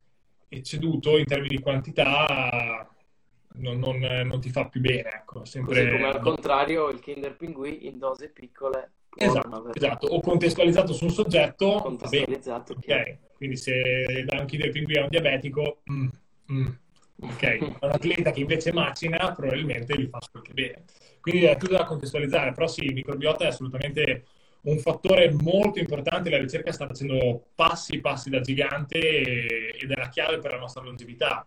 ecceduto 0.49 1.19
in 1.19 1.25
termini 1.25 1.57
di 1.57 1.61
quantità, 1.61 2.89
non, 3.55 3.81
non, 3.81 3.99
non 3.99 4.41
ti 4.41 4.49
fa 4.49 4.69
più 4.69 4.81
bene. 4.81 5.11
Ecco. 5.13 5.45
Sempre... 5.45 5.75
Così 5.75 5.91
come 5.91 6.09
al 6.09 6.21
contrario 6.21 6.89
il 6.91 7.01
Kinder 7.01 7.35
Pinguì 7.35 7.89
in 7.89 7.99
dose 7.99 8.29
piccole. 8.29 8.93
Esatto, 9.17 9.73
esatto, 9.75 10.07
o 10.07 10.21
contestualizzato 10.21 10.93
su 10.93 11.03
un 11.03 11.11
soggetto. 11.11 11.81
Contestualizzato, 11.83 12.75
ok. 12.75 13.19
Quindi 13.35 13.57
se 13.57 14.25
dà 14.25 14.39
un 14.39 14.47
Kinder 14.47 14.71
Pinguì 14.71 14.97
a 14.97 15.03
un 15.03 15.09
diabetico, 15.09 15.83
mm, 15.91 16.07
mm, 16.53 16.67
ok. 17.23 17.59
un 17.83 17.91
atleta 17.91 18.31
che 18.31 18.41
invece 18.41 18.73
macina, 18.73 19.33
probabilmente 19.33 20.01
gli 20.01 20.07
fa 20.07 20.21
solo 20.21 20.45
che 20.45 20.53
bene. 20.53 20.85
Quindi 21.21 21.43
è 21.43 21.57
tutto 21.57 21.73
da 21.73 21.85
contestualizzare, 21.85 22.53
però 22.53 22.69
sì, 22.69 22.85
il 22.85 22.95
microbiota 22.95 23.43
è 23.43 23.49
assolutamente 23.49 24.27
un 24.65 24.79
fattore 24.79 25.31
molto 25.31 25.79
importante, 25.79 26.31
la 26.31 26.39
ricerca 26.39 26.73
sta 26.73 26.87
facendo 26.87 27.49
passi 27.55 28.01
passi 28.01 28.31
da 28.31 28.41
gigante 28.41 28.99
ed 28.99 29.91
è 29.91 29.97
la 29.97 30.09
chiave 30.09 30.39
per 30.39 30.53
la 30.53 30.59
nostra 30.59 30.83
longevità. 30.83 31.47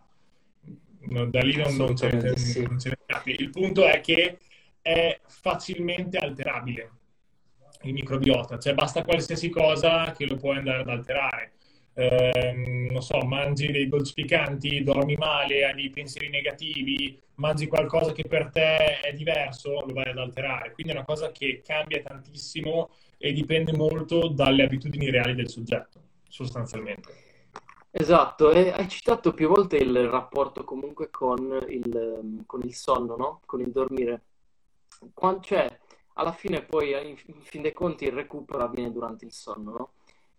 Da 1.00 1.40
lì 1.40 1.56
non, 1.56 1.74
non, 1.76 1.96
ce, 1.96 2.10
ne, 2.10 2.36
sì. 2.36 2.62
non 2.62 2.76
ne 2.82 2.96
Il 3.24 3.50
punto 3.50 3.86
è 3.86 4.00
che 4.00 4.38
è 4.82 5.20
facilmente 5.26 6.18
alterabile 6.18 6.90
il 7.82 7.92
microbiota, 7.92 8.58
cioè 8.58 8.74
basta 8.74 9.04
qualsiasi 9.04 9.48
cosa 9.48 10.12
che 10.12 10.26
lo 10.26 10.36
può 10.36 10.52
andare 10.52 10.80
ad 10.80 10.88
alterare. 10.88 11.52
Eh, 11.98 12.52
non 12.92 13.02
so, 13.02 13.18
mangi 13.24 13.72
dei 13.72 13.88
dolci 13.88 14.12
piccanti, 14.14 14.84
dormi 14.84 15.16
male, 15.16 15.64
hai 15.64 15.74
dei 15.74 15.90
pensieri 15.90 16.28
negativi, 16.28 17.20
mangi 17.34 17.66
qualcosa 17.66 18.12
che 18.12 18.22
per 18.22 18.50
te 18.52 19.00
è 19.00 19.12
diverso, 19.12 19.84
lo 19.84 19.92
vai 19.92 20.10
ad 20.10 20.18
alterare. 20.18 20.70
Quindi 20.70 20.92
è 20.92 20.94
una 20.94 21.04
cosa 21.04 21.32
che 21.32 21.60
cambia 21.64 22.00
tantissimo 22.00 22.90
e 23.16 23.32
dipende 23.32 23.72
molto 23.72 24.28
dalle 24.28 24.62
abitudini 24.62 25.10
reali 25.10 25.34
del 25.34 25.48
soggetto, 25.48 26.00
sostanzialmente. 26.28 27.12
Esatto, 27.90 28.52
e 28.52 28.70
hai 28.70 28.88
citato 28.88 29.34
più 29.34 29.48
volte 29.48 29.76
il 29.78 30.08
rapporto 30.08 30.62
comunque 30.62 31.10
con 31.10 31.66
il, 31.68 32.44
con 32.46 32.60
il 32.62 32.74
sonno, 32.74 33.16
no? 33.16 33.40
Con 33.44 33.60
il 33.60 33.72
dormire. 33.72 34.22
Quando, 35.12 35.40
cioè, 35.40 35.66
alla 36.12 36.32
fine 36.32 36.62
poi, 36.62 36.92
in 37.08 37.16
fin 37.40 37.62
dei 37.62 37.72
conti, 37.72 38.04
il 38.04 38.12
recupero 38.12 38.62
avviene 38.62 38.92
durante 38.92 39.24
il 39.24 39.32
sonno, 39.32 39.70
no? 39.72 39.92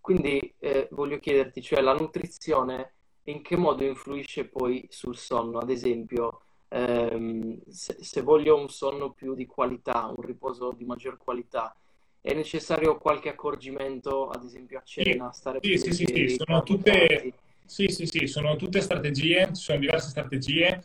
Quindi 0.09 0.55
eh, 0.57 0.87
voglio 0.93 1.19
chiederti, 1.19 1.61
cioè, 1.61 1.81
la 1.81 1.93
nutrizione 1.93 2.93
in 3.25 3.43
che 3.43 3.55
modo 3.55 3.83
influisce 3.83 4.45
poi 4.45 4.87
sul 4.89 5.15
sonno? 5.15 5.59
Ad 5.59 5.69
esempio, 5.69 6.41
ehm, 6.69 7.59
se, 7.69 7.95
se 7.99 8.21
voglio 8.23 8.59
un 8.59 8.69
sonno 8.69 9.11
più 9.11 9.35
di 9.35 9.45
qualità, 9.45 10.07
un 10.07 10.23
riposo 10.25 10.73
di 10.75 10.83
maggior 10.83 11.17
qualità, 11.17 11.75
è 12.21 12.33
necessario 12.33 12.97
qualche 12.97 13.29
accorgimento, 13.29 14.29
ad 14.29 14.43
esempio 14.45 14.79
a 14.79 14.83
cena, 14.83 15.31
stare 15.31 15.59
sì, 15.61 15.77
sì, 15.77 15.91
sì, 15.91 16.05
sì, 16.07 16.37
sono 16.43 16.63
tutte, 16.63 17.31
sì, 17.65 17.87
sì, 17.89 18.07
sì, 18.07 18.25
sono 18.25 18.55
tutte 18.55 18.81
strategie, 18.81 19.49
ci 19.53 19.61
sono 19.61 19.77
diverse 19.77 20.09
strategie. 20.09 20.81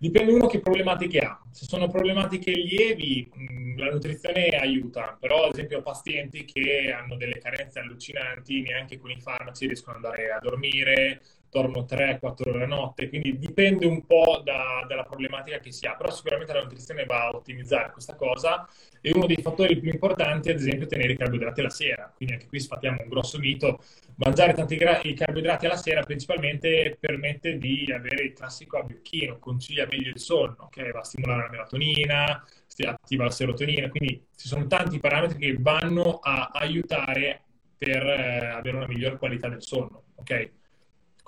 Dipende 0.00 0.32
uno 0.32 0.46
che 0.46 0.60
problematiche 0.60 1.18
ha. 1.18 1.40
Se 1.50 1.64
sono 1.64 1.88
problematiche 1.88 2.52
lievi, 2.52 3.28
la 3.76 3.90
nutrizione 3.90 4.48
aiuta, 4.50 5.16
però 5.18 5.46
ad 5.46 5.54
esempio 5.54 5.82
pazienti 5.82 6.44
che 6.44 6.92
hanno 6.92 7.16
delle 7.16 7.38
carenze 7.38 7.80
allucinanti, 7.80 8.62
neanche 8.62 8.98
con 8.98 9.10
i 9.10 9.20
farmaci 9.20 9.66
riescono 9.66 9.96
ad 9.96 10.04
andare 10.04 10.30
a 10.30 10.38
dormire, 10.38 11.20
dormono 11.50 11.84
3-4 11.84 12.48
ore 12.50 12.64
a 12.64 12.66
notte, 12.66 13.08
quindi 13.08 13.38
dipende 13.38 13.86
un 13.86 14.04
po' 14.06 14.40
da, 14.44 14.84
dalla 14.86 15.04
problematica 15.04 15.58
che 15.58 15.72
si 15.72 15.86
ha, 15.86 15.94
però 15.94 16.10
sicuramente 16.10 16.52
la 16.52 16.62
nutrizione 16.62 17.04
va 17.04 17.26
a 17.26 17.36
ottimizzare 17.36 17.90
questa 17.90 18.14
cosa 18.14 18.68
e 19.00 19.12
uno 19.12 19.26
dei 19.26 19.40
fattori 19.40 19.78
più 19.78 19.90
importanti 19.90 20.48
è 20.48 20.52
ad 20.52 20.58
esempio 20.58 20.86
tenere 20.86 21.12
i 21.12 21.16
carboidrati 21.16 21.60
alla 21.60 21.70
sera, 21.70 22.12
quindi 22.14 22.34
anche 22.34 22.46
qui 22.46 22.60
sfattiamo 22.60 23.02
un 23.02 23.08
grosso 23.08 23.38
mito, 23.38 23.80
mangiare 24.16 24.52
tanti 24.52 24.76
gra- 24.76 25.00
carboidrati 25.00 25.66
alla 25.66 25.76
sera 25.76 26.02
principalmente 26.02 26.96
permette 26.98 27.58
di 27.58 27.90
avere 27.92 28.24
il 28.24 28.32
classico 28.32 28.78
abbiocchino, 28.78 29.38
concilia 29.38 29.86
meglio 29.90 30.10
il 30.10 30.18
sonno, 30.18 30.56
okay? 30.60 30.90
va 30.90 31.00
a 31.00 31.04
stimolare 31.04 31.42
la 31.42 31.50
melatonina, 31.50 32.44
attiva 32.86 33.24
la 33.24 33.30
serotonina, 33.30 33.88
quindi 33.88 34.24
ci 34.36 34.46
sono 34.46 34.66
tanti 34.66 34.98
parametri 34.98 35.38
che 35.38 35.56
vanno 35.58 36.18
a 36.22 36.50
aiutare 36.52 37.42
per 37.76 38.06
eh, 38.06 38.46
avere 38.46 38.76
una 38.76 38.86
migliore 38.86 39.18
qualità 39.18 39.48
del 39.48 39.62
sonno, 39.62 40.04
ok? 40.16 40.57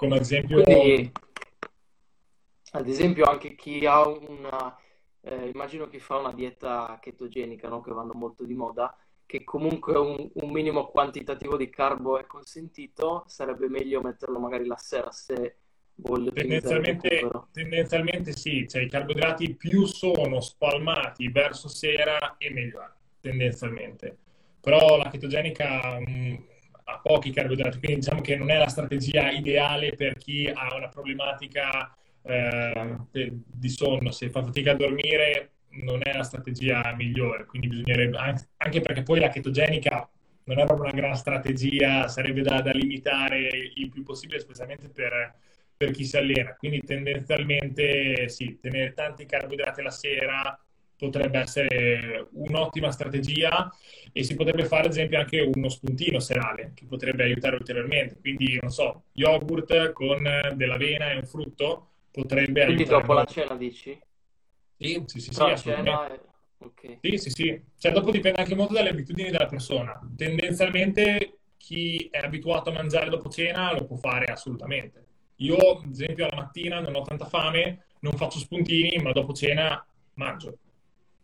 Come 0.00 0.14
ad 0.14 0.22
esempio... 0.22 0.62
Quindi, 0.62 1.12
ad 2.70 2.88
esempio 2.88 3.24
anche 3.26 3.54
chi 3.54 3.84
ha 3.84 4.08
una... 4.08 4.74
Eh, 5.20 5.50
immagino 5.52 5.88
chi 5.88 6.00
fa 6.00 6.16
una 6.16 6.32
dieta 6.32 6.98
chetogenica, 7.02 7.68
no? 7.68 7.82
che 7.82 7.92
vanno 7.92 8.14
molto 8.14 8.44
di 8.44 8.54
moda, 8.54 8.96
che 9.26 9.44
comunque 9.44 9.98
un, 9.98 10.30
un, 10.32 10.50
minimo 10.50 10.86
quantitativo 10.86 11.58
di 11.58 11.68
carbo 11.68 12.18
è 12.18 12.24
consentito, 12.24 13.24
sarebbe 13.26 13.68
meglio 13.68 14.00
metterlo 14.00 14.38
magari 14.38 14.64
la 14.64 14.78
sera 14.78 15.12
se 15.12 15.56
voglio 15.96 16.32
tendenzialmente, 16.32 17.30
tendenzialmente 17.52 18.32
sì, 18.32 18.66
cioè 18.66 18.80
i 18.80 18.88
carboidrati 18.88 19.54
più 19.54 19.84
sono 19.84 20.40
spalmati 20.40 21.28
verso 21.28 21.68
sera 21.68 22.36
e 22.38 22.50
meglio 22.50 22.80
è, 22.80 22.90
tendenzialmente. 23.20 24.16
Però 24.58 24.96
la 24.96 25.10
chetogenica 25.10 25.98
mh, 26.00 26.10
mm, 26.10 26.34
ha 26.90 27.00
pochi 27.02 27.30
carboidrati, 27.30 27.78
quindi 27.78 28.00
diciamo 28.00 28.20
che 28.20 28.36
non 28.36 28.50
è 28.50 28.58
la 28.58 28.68
strategia 28.68 29.30
ideale 29.30 29.94
per 29.94 30.16
chi 30.16 30.50
ha 30.52 30.74
una 30.74 30.88
problematica 30.88 31.94
eh, 32.22 32.96
di 33.10 33.68
sonno, 33.68 34.10
se 34.10 34.30
fa 34.30 34.42
fatica 34.42 34.72
a 34.72 34.76
dormire 34.76 35.52
non 35.70 36.00
è 36.02 36.12
la 36.12 36.22
strategia 36.22 36.94
migliore, 36.96 37.46
quindi 37.46 37.68
bisognerebbe, 37.68 38.16
anche 38.56 38.80
perché 38.80 39.02
poi 39.02 39.20
la 39.20 39.28
chetogenica 39.28 40.08
non 40.44 40.58
è 40.58 40.64
proprio 40.64 40.90
una 40.90 41.00
gran 41.00 41.14
strategia, 41.14 42.08
sarebbe 42.08 42.42
da, 42.42 42.60
da 42.60 42.72
limitare 42.72 43.48
il 43.74 43.88
più 43.88 44.02
possibile, 44.02 44.40
specialmente 44.40 44.88
per, 44.88 45.34
per 45.76 45.92
chi 45.92 46.04
si 46.04 46.16
allena. 46.16 46.54
Quindi 46.56 46.80
tendenzialmente 46.80 48.28
sì, 48.28 48.58
tenere 48.60 48.92
tanti 48.92 49.26
carboidrati 49.26 49.82
la 49.82 49.90
sera 49.90 50.60
potrebbe 51.00 51.38
essere 51.38 52.28
un'ottima 52.32 52.90
strategia 52.92 53.68
e 54.12 54.22
si 54.22 54.34
potrebbe 54.34 54.64
fare 54.66 54.84
ad 54.84 54.90
esempio 54.90 55.18
anche 55.18 55.40
uno 55.40 55.68
spuntino 55.68 56.20
serale 56.20 56.72
che 56.74 56.84
potrebbe 56.86 57.24
aiutare 57.24 57.56
ulteriormente. 57.56 58.18
Quindi, 58.20 58.58
non 58.60 58.70
so, 58.70 59.04
yogurt 59.12 59.92
con 59.92 60.22
dell'avena 60.54 61.10
e 61.10 61.16
un 61.16 61.24
frutto 61.24 61.88
potrebbe 62.10 62.64
Quindi 62.64 62.82
aiutare. 62.82 62.84
Quindi 62.84 62.84
dopo 62.84 63.12
molto. 63.12 63.40
la 63.40 63.46
cena 63.46 63.56
dici? 63.56 64.00
Sì, 64.76 65.02
sì, 65.06 65.20
sì, 65.20 65.32
sì 65.32 65.42
assolutamente. 65.42 66.14
È... 66.14 66.20
Okay. 66.62 66.98
Sì, 67.00 67.16
sì, 67.16 67.30
sì. 67.30 67.62
Cioè, 67.78 67.92
dopo 67.92 68.10
dipende 68.10 68.40
anche 68.40 68.54
molto 68.54 68.74
dalle 68.74 68.90
abitudini 68.90 69.30
della 69.30 69.46
persona. 69.46 69.98
Tendenzialmente 70.16 71.38
chi 71.56 72.08
è 72.10 72.18
abituato 72.18 72.70
a 72.70 72.72
mangiare 72.72 73.08
dopo 73.10 73.28
cena 73.28 73.72
lo 73.72 73.84
può 73.86 73.96
fare 73.96 74.26
assolutamente 74.26 75.04
Io, 75.36 75.56
ad 75.56 75.90
esempio, 75.90 76.26
alla 76.26 76.42
mattina 76.42 76.80
non 76.80 76.94
ho 76.96 77.02
tanta 77.02 77.26
fame, 77.26 77.86
non 78.00 78.12
faccio 78.12 78.38
spuntini, 78.38 78.96
ma 79.02 79.12
dopo 79.12 79.32
cena 79.32 79.84
mangio. 80.14 80.58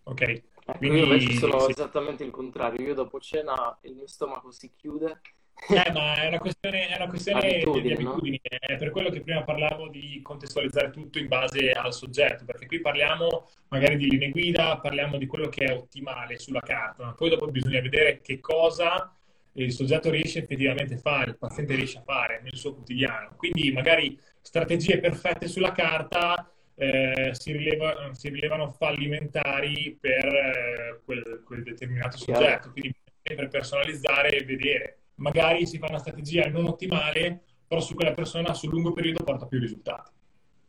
Ok? 0.06 0.20
Ecco, 0.22 0.78
Quindi, 0.78 0.98
io 0.98 1.04
invece 1.04 1.32
sono 1.34 1.60
sì. 1.60 1.70
esattamente 1.70 2.24
il 2.24 2.30
contrario. 2.30 2.84
Io 2.84 2.94
dopo 2.94 3.20
cena 3.20 3.78
il 3.82 3.94
mio 3.94 4.06
stomaco 4.06 4.50
si 4.50 4.72
chiude 4.76 5.20
eh, 5.68 5.90
ma 5.90 6.14
è 6.22 6.28
una 6.28 6.38
questione, 6.38 6.88
è 6.88 6.96
una 6.96 7.08
questione 7.08 7.40
abitudini, 7.40 7.82
di 7.82 7.92
abitudini. 7.92 8.40
No? 8.42 8.58
È 8.58 8.76
per 8.76 8.90
quello 8.90 9.10
che 9.10 9.22
prima 9.22 9.42
parlavo 9.42 9.88
di 9.88 10.20
contestualizzare 10.22 10.90
tutto 10.90 11.18
in 11.18 11.28
base 11.28 11.70
al 11.72 11.94
soggetto, 11.94 12.44
perché 12.44 12.66
qui 12.66 12.80
parliamo 12.80 13.48
magari 13.68 13.96
di 13.96 14.08
linee 14.08 14.30
guida, 14.30 14.78
parliamo 14.78 15.16
di 15.16 15.26
quello 15.26 15.48
che 15.48 15.64
è 15.64 15.74
ottimale 15.74 16.38
sulla 16.38 16.60
carta, 16.60 17.04
ma 17.04 17.14
poi 17.14 17.30
dopo 17.30 17.46
bisogna 17.46 17.80
vedere 17.80 18.20
che 18.20 18.38
cosa 18.38 19.10
il 19.52 19.72
soggetto 19.72 20.10
riesce 20.10 20.40
effettivamente 20.40 20.94
a 20.94 20.98
fare, 20.98 21.30
il 21.30 21.38
paziente 21.38 21.74
riesce 21.74 21.98
a 21.98 22.02
fare 22.02 22.40
nel 22.42 22.56
suo 22.56 22.74
quotidiano. 22.74 23.34
Quindi 23.36 23.72
magari 23.72 24.16
strategie 24.42 25.00
perfette 25.00 25.48
sulla 25.48 25.72
carta 25.72 26.48
eh, 26.76 27.30
si, 27.32 27.52
rileva, 27.52 28.10
si, 28.12 28.28
rilevano 28.28 28.70
fallimentari 28.70 29.96
per 29.98 30.26
eh, 30.26 31.00
quel, 31.04 31.42
quel, 31.44 31.62
determinato 31.62 32.18
soggetto. 32.18 32.70
Quindi 32.70 32.94
sempre 33.22 33.48
personalizzare 33.48 34.28
e 34.28 34.44
vedere 34.44 34.98
magari 35.16 35.66
si 35.66 35.78
fa 35.78 35.86
una 35.88 35.98
strategia 35.98 36.48
non 36.48 36.66
ottimale, 36.66 37.42
però 37.66 37.80
su 37.80 37.94
quella 37.94 38.12
persona 38.12 38.54
sul 38.54 38.70
lungo 38.70 38.92
periodo 38.92 39.24
porta 39.24 39.46
più 39.46 39.58
risultati. 39.58 40.12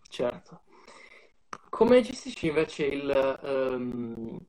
Certo. 0.10 0.62
Come 1.70 2.02
gestisci 2.02 2.48
invece 2.48 2.86
il... 2.86 3.40
Um, 3.44 4.40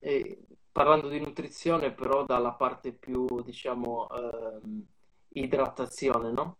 eh, 0.00 0.38
parlando 0.72 1.08
di 1.08 1.20
nutrizione, 1.20 1.92
però 1.92 2.24
dalla 2.24 2.52
parte 2.52 2.92
più, 2.92 3.26
diciamo, 3.42 4.06
um, 4.10 4.84
idratazione, 5.34 6.32
no? 6.32 6.56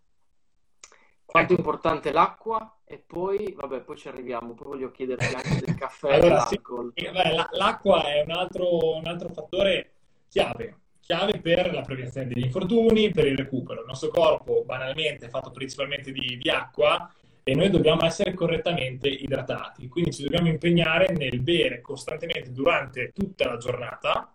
Quanto 1.25 1.53
è 1.53 1.57
ecco. 1.57 1.63
importante 1.67 2.13
l'acqua 2.13 2.79
e 2.93 3.03
poi, 3.07 3.55
vabbè, 3.57 3.81
poi 3.81 3.97
ci 3.97 4.09
arriviamo, 4.09 4.53
poi 4.53 4.67
voglio 4.67 4.91
chiederti 4.91 5.25
anche 5.35 5.65
del 5.65 5.75
caffè 5.75 6.13
allora, 6.13 6.27
e 6.27 6.29
dell'alcol. 6.29 6.93
Sì, 6.95 7.11
beh, 7.11 7.57
l'acqua 7.57 8.05
è 8.05 8.23
un 8.23 8.33
altro, 8.33 8.97
un 8.97 9.07
altro 9.07 9.31
fattore 9.31 9.93
chiave 10.29 10.77
chiave 11.03 11.41
per 11.41 11.75
la 11.75 11.83
prevenzione 11.83 12.29
degli 12.29 12.45
infortuni, 12.45 13.11
per 13.11 13.27
il 13.27 13.37
recupero. 13.37 13.81
Il 13.81 13.87
nostro 13.87 14.11
corpo 14.11 14.63
banalmente 14.65 15.27
è 15.27 15.29
fatto 15.29 15.51
principalmente 15.51 16.13
di, 16.13 16.39
di 16.41 16.49
acqua 16.49 17.13
e 17.43 17.55
noi 17.55 17.71
dobbiamo 17.71 18.05
essere 18.05 18.35
correttamente 18.35 19.09
idratati, 19.09 19.89
quindi 19.89 20.13
ci 20.13 20.23
dobbiamo 20.23 20.47
impegnare 20.47 21.13
nel 21.13 21.41
bere 21.41 21.81
costantemente 21.81 22.53
durante 22.53 23.11
tutta 23.13 23.49
la 23.49 23.57
giornata 23.57 24.33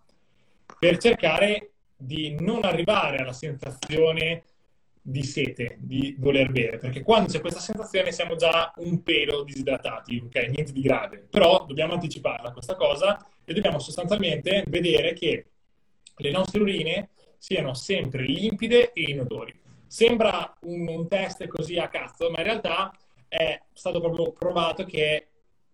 per 0.78 0.98
cercare 0.98 1.72
di 1.96 2.36
non 2.40 2.66
arrivare 2.66 3.18
alla 3.18 3.34
sensazione 3.34 4.44
di 5.10 5.24
sete, 5.24 5.78
di 5.80 6.18
voler 6.20 6.52
bere, 6.52 6.80
perché 6.80 7.02
quando 7.02 7.32
c'è 7.32 7.40
questa 7.40 7.62
sensazione 7.62 8.12
siamo 8.12 8.36
già 8.36 8.74
un 8.78 9.04
pelo 9.04 9.44
disidratati, 9.44 10.22
ok? 10.26 10.36
Niente 10.50 10.74
di 10.74 10.82
grave, 10.82 11.26
però 11.30 11.64
dobbiamo 11.66 11.94
anticiparla 11.94 12.52
questa 12.52 12.76
cosa 12.76 13.26
e 13.46 13.54
dobbiamo 13.54 13.80
sostanzialmente 13.80 14.66
vedere 14.68 15.14
che 15.14 15.46
le 16.18 16.32
nostre 16.32 16.60
urine 16.60 17.10
siano 17.38 17.74
sempre 17.74 18.24
limpide 18.24 18.92
e 18.92 19.04
inodori. 19.12 19.58
Sembra 19.86 20.54
un, 20.64 20.86
un 20.90 21.08
test 21.08 21.48
così 21.48 21.78
a 21.78 21.88
cazzo, 21.88 22.30
ma 22.30 22.40
in 22.40 22.44
realtà 22.44 22.92
è 23.30 23.62
stato 23.72 24.02
proprio 24.02 24.34
provato 24.34 24.84
che 24.84 25.28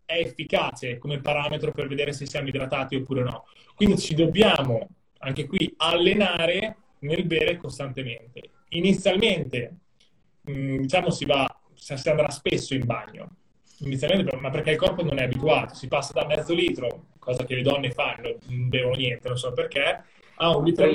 è 0.06 0.18
efficace 0.20 1.00
come 1.00 1.22
parametro 1.22 1.72
per 1.72 1.88
vedere 1.88 2.14
se 2.14 2.28
siamo 2.28 2.50
idratati 2.50 2.98
oppure 2.98 3.24
no. 3.24 3.46
Quindi 3.74 3.98
ci 3.98 4.14
dobbiamo 4.14 4.90
anche 5.20 5.48
qui 5.48 5.74
allenare 5.78 6.76
nel 7.00 7.26
bere 7.26 7.58
costantemente. 7.58 8.52
Inizialmente, 8.76 9.78
mm, 10.50 10.78
diciamo, 10.82 11.10
si 11.10 11.26
va, 11.26 11.46
si 11.74 11.94
andrà 12.10 12.30
spesso 12.30 12.74
in 12.74 12.86
bagno, 12.86 13.30
inizialmente, 13.80 14.36
ma 14.38 14.50
perché 14.50 14.72
il 14.72 14.78
corpo 14.78 15.04
non 15.04 15.20
è 15.20 15.24
abituato, 15.24 15.74
si 15.76 15.88
passa 15.88 16.14
da 16.14 16.26
mezzo 16.26 16.54
litro, 16.54 17.08
cosa 17.20 17.46
che 17.46 17.56
le 17.56 17.62
donne 17.62 17.92
fanno, 17.92 18.38
non 18.48 18.70
bevono 18.70 18.96
niente, 18.96 19.28
non 19.28 19.38
so 19.38 19.52
perché, 19.54 20.04
a 20.36 20.56
un 20.56 20.64
litro 20.64 20.86
e 20.86 20.92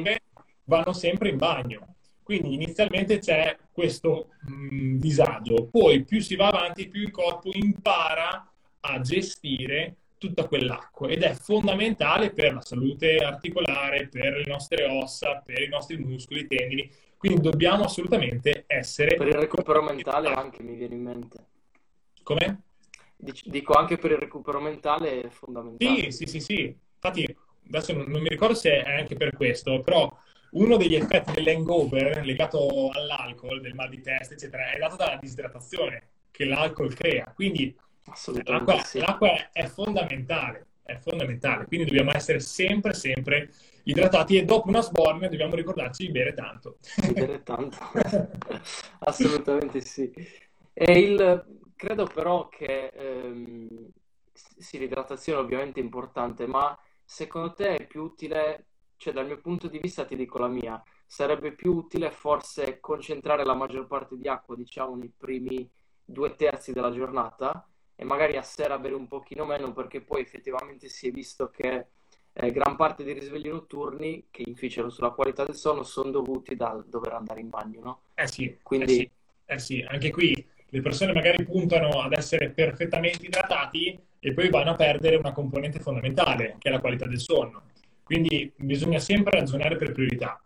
mezzo 0.00 0.22
vanno 0.64 0.92
sempre 0.92 1.28
in 1.28 1.38
bagno. 1.38 1.94
Quindi 2.22 2.54
inizialmente 2.54 3.18
c'è 3.18 3.56
questo 3.72 4.28
mh, 4.46 4.96
disagio, 4.96 5.66
poi 5.66 6.04
più 6.04 6.20
si 6.20 6.36
va 6.36 6.48
avanti, 6.48 6.88
più 6.88 7.02
il 7.02 7.10
corpo 7.10 7.50
impara 7.52 8.48
a 8.80 9.00
gestire 9.00 9.96
tutta 10.18 10.46
quell'acqua 10.46 11.08
ed 11.08 11.22
è 11.24 11.34
fondamentale 11.34 12.30
per 12.30 12.54
la 12.54 12.60
salute 12.60 13.16
articolare, 13.16 14.06
per 14.06 14.36
le 14.36 14.44
nostre 14.46 14.84
ossa, 14.84 15.42
per 15.44 15.62
i 15.62 15.68
nostri 15.68 15.96
muscoli, 15.96 16.40
i 16.42 16.46
tendini. 16.46 16.90
Quindi 17.22 17.40
dobbiamo 17.40 17.84
assolutamente 17.84 18.64
essere... 18.66 19.14
Per 19.14 19.28
il 19.28 19.34
recupero 19.34 19.80
mentale 19.80 20.32
anche 20.32 20.60
mi 20.64 20.74
viene 20.74 20.96
in 20.96 21.02
mente. 21.02 21.46
Come? 22.24 22.62
Dico 23.14 23.74
anche 23.74 23.96
per 23.96 24.10
il 24.10 24.16
recupero 24.16 24.60
mentale 24.60 25.20
è 25.20 25.28
fondamentale. 25.28 26.10
Sì, 26.10 26.10
sì, 26.10 26.26
sì, 26.26 26.40
sì. 26.40 26.76
Infatti 26.94 27.36
adesso 27.68 27.92
non, 27.92 28.20
mi 28.20 28.28
ricordo 28.28 28.54
se 28.54 28.82
è 28.82 28.98
anche 28.98 29.14
per 29.14 29.36
questo, 29.36 29.82
però 29.82 30.12
uno 30.50 30.76
degli 30.76 30.96
effetti 30.96 31.30
dell'hangover 31.30 32.24
legato 32.24 32.90
all'alcol, 32.92 33.60
del 33.60 33.74
mal 33.74 33.88
di 33.88 34.00
testa, 34.00 34.34
eccetera, 34.34 34.72
è 34.72 34.78
dato 34.78 34.96
dalla 34.96 35.14
disidratazione 35.14 36.08
che 36.32 36.44
l'alcol 36.44 36.92
crea. 36.92 37.30
Quindi 37.32 37.72
l'acqua, 38.42 38.82
sì. 38.82 38.98
l'acqua 38.98 39.52
è 39.52 39.64
fondamentale, 39.66 40.66
è 40.82 40.96
fondamentale. 40.96 41.66
Quindi 41.66 41.86
dobbiamo 41.86 42.10
essere 42.12 42.40
sempre, 42.40 42.94
sempre 42.94 43.48
idratati 43.84 44.36
e 44.36 44.44
dopo 44.44 44.68
una 44.68 44.82
sbornia 44.82 45.28
dobbiamo 45.28 45.54
ricordarci 45.54 46.06
di 46.06 46.12
bere 46.12 46.34
tanto. 46.34 46.78
Di 46.96 47.12
bere 47.12 47.42
tanto, 47.42 47.78
assolutamente 49.00 49.80
sì. 49.80 50.12
E 50.72 50.98
il, 50.98 51.44
credo 51.76 52.06
però 52.06 52.48
che 52.48 52.86
ehm, 52.88 53.90
sì, 54.32 54.78
l'idratazione 54.78 55.40
ovviamente 55.40 55.80
è 55.80 55.82
importante, 55.82 56.46
ma 56.46 56.78
secondo 57.04 57.52
te 57.52 57.76
è 57.76 57.86
più 57.86 58.02
utile, 58.02 58.66
cioè 58.96 59.12
dal 59.12 59.26
mio 59.26 59.40
punto 59.40 59.68
di 59.68 59.78
vista 59.78 60.04
ti 60.04 60.16
dico 60.16 60.38
la 60.38 60.48
mia, 60.48 60.82
sarebbe 61.06 61.52
più 61.52 61.74
utile 61.74 62.10
forse 62.10 62.80
concentrare 62.80 63.44
la 63.44 63.54
maggior 63.54 63.86
parte 63.86 64.16
di 64.16 64.28
acqua, 64.28 64.56
diciamo, 64.56 64.96
nei 64.96 65.12
primi 65.14 65.70
due 66.04 66.34
terzi 66.36 66.72
della 66.72 66.90
giornata 66.90 67.66
e 67.94 68.04
magari 68.04 68.36
a 68.36 68.42
sera 68.42 68.78
bere 68.78 68.94
un 68.94 69.06
pochino 69.06 69.44
meno 69.44 69.72
perché 69.72 70.00
poi 70.00 70.22
effettivamente 70.22 70.88
si 70.88 71.08
è 71.08 71.10
visto 71.10 71.50
che 71.50 71.88
eh, 72.34 72.50
gran 72.50 72.76
parte 72.76 73.04
dei 73.04 73.14
risvegli 73.14 73.48
notturni 73.48 74.24
che 74.30 74.42
inficiano 74.46 74.88
sulla 74.88 75.10
qualità 75.10 75.44
del 75.44 75.54
sonno 75.54 75.82
sono 75.82 76.10
dovuti 76.10 76.56
dal 76.56 76.84
dover 76.86 77.12
andare 77.12 77.40
in 77.40 77.50
bagno, 77.50 77.80
no? 77.82 78.00
Eh 78.14 78.26
sì, 78.26 78.56
Quindi... 78.62 78.84
eh 78.92 78.94
sì, 78.94 79.10
eh 79.46 79.58
sì. 79.58 79.86
anche 79.86 80.10
qui 80.10 80.46
le 80.68 80.80
persone 80.80 81.12
magari 81.12 81.44
puntano 81.44 82.00
ad 82.00 82.14
essere 82.14 82.50
perfettamente 82.50 83.26
idratati 83.26 83.98
e 84.18 84.32
poi 84.32 84.48
vanno 84.48 84.70
a 84.70 84.74
perdere 84.74 85.16
una 85.16 85.32
componente 85.32 85.80
fondamentale, 85.80 86.56
che 86.58 86.68
è 86.68 86.72
la 86.72 86.80
qualità 86.80 87.06
del 87.06 87.20
sonno. 87.20 87.64
Quindi 88.02 88.50
bisogna 88.56 88.98
sempre 88.98 89.38
ragionare 89.38 89.76
per 89.76 89.92
priorità. 89.92 90.42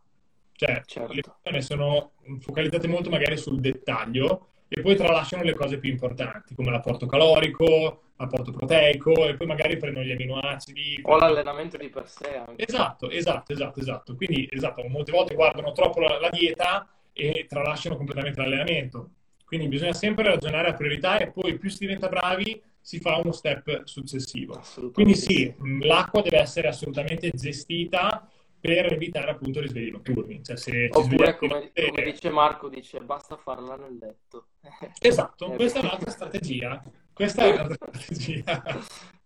Cioè, 0.52 0.82
certo. 0.86 1.12
le 1.12 1.20
persone 1.20 1.62
sono 1.62 2.12
focalizzate 2.40 2.88
molto 2.88 3.10
magari 3.10 3.36
sul 3.36 3.60
dettaglio 3.60 4.48
e 4.68 4.80
poi 4.80 4.96
tralasciano 4.96 5.42
le 5.42 5.54
cose 5.54 5.78
più 5.78 5.90
importanti, 5.90 6.54
come 6.54 6.70
l'apporto 6.70 7.06
calorico, 7.06 8.02
l'apporto 8.16 8.50
proteico, 8.50 9.26
e 9.26 9.36
poi 9.36 9.46
magari 9.46 9.76
prendono 9.76 10.04
gli 10.04 10.12
aminoacidi. 10.12 11.00
O 11.02 11.16
l'allenamento 11.16 11.76
di 11.76 11.88
per 11.88 12.08
sé. 12.08 12.36
Anche. 12.36 12.66
Esatto, 12.66 13.10
esatto, 13.10 13.52
esatto, 13.52 13.80
esatto. 13.80 14.16
Quindi, 14.16 14.48
esatto, 14.50 14.82
molte 14.88 15.12
volte 15.12 15.34
guardano 15.34 15.72
troppo 15.72 16.00
la, 16.00 16.18
la 16.18 16.30
dieta 16.30 16.88
e 17.12 17.46
tralasciano 17.48 17.96
completamente 17.96 18.40
l'allenamento. 18.40 19.10
Quindi 19.44 19.68
bisogna 19.68 19.92
sempre 19.92 20.24
ragionare 20.24 20.68
a 20.68 20.74
priorità 20.74 21.18
e 21.18 21.30
poi 21.30 21.56
più 21.56 21.70
si 21.70 21.78
diventa 21.78 22.08
bravi 22.08 22.60
si 22.80 23.00
fa 23.00 23.16
uno 23.16 23.32
step 23.32 23.84
successivo. 23.84 24.60
Quindi 24.92 25.14
sì, 25.14 25.52
l'acqua 25.80 26.22
deve 26.22 26.38
essere 26.38 26.68
assolutamente 26.68 27.30
gestita 27.30 28.28
per 28.60 28.92
evitare 28.92 29.30
appunto 29.30 29.60
risvegli 29.60 29.90
notturni. 29.90 30.42
Cioè, 30.42 30.56
se 30.56 30.88
Oppure 30.92 31.36
come, 31.36 31.72
come, 31.72 32.02
dice 32.02 32.30
Marco, 32.30 32.68
dice 32.68 33.00
basta 33.00 33.36
farla 33.36 33.76
nel 33.76 33.96
letto. 33.98 34.48
Esatto, 35.00 35.52
eh, 35.52 35.56
questa 35.56 35.80
è 35.80 35.82
un'altra 35.82 36.10
strategia. 36.10 36.82
Questa 37.12 37.44
è 37.44 37.52
un'altra 37.52 37.76
strategia. 37.92 38.62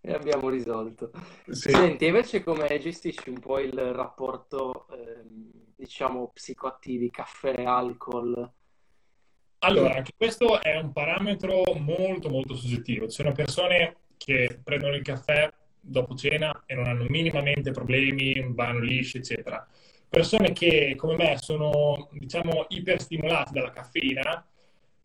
e 0.01 0.13
abbiamo 0.13 0.49
risolto. 0.49 1.11
Sì. 1.49 1.71
Senti, 1.71 2.07
invece 2.07 2.43
come 2.43 2.79
gestisci 2.79 3.31
un 3.31 3.41
po' 3.41 3.59
il 3.59 3.73
rapporto, 3.93 4.87
eh, 4.89 5.23
diciamo, 5.77 6.31
psicoattivi, 6.33 7.11
caffè, 7.11 7.63
alcol? 7.65 8.53
Allora, 9.63 10.03
questo 10.17 10.61
è 10.61 10.77
un 10.77 10.91
parametro 10.93 11.63
molto 11.79 12.31
molto 12.31 12.55
soggettivo. 12.55 13.09
Ci 13.09 13.17
sono 13.17 13.33
persone 13.33 13.97
che 14.17 14.61
prendono 14.63 14.95
il 14.95 15.03
caffè 15.03 15.53
dopo 15.81 16.15
cena 16.15 16.65
e 16.67 16.75
non 16.75 16.87
hanno 16.87 17.07
minimamente 17.09 17.71
problemi, 17.71 18.35
vanno 18.53 18.81
lisci, 18.81 19.19
eccetera. 19.19 19.67
Persone 20.09 20.53
che, 20.53 20.95
come 20.97 21.17
me, 21.17 21.37
sono, 21.39 22.09
diciamo, 22.13 22.67
iperstimolate 22.69 23.53
dalla 23.53 23.71
caffeina, 23.71 24.45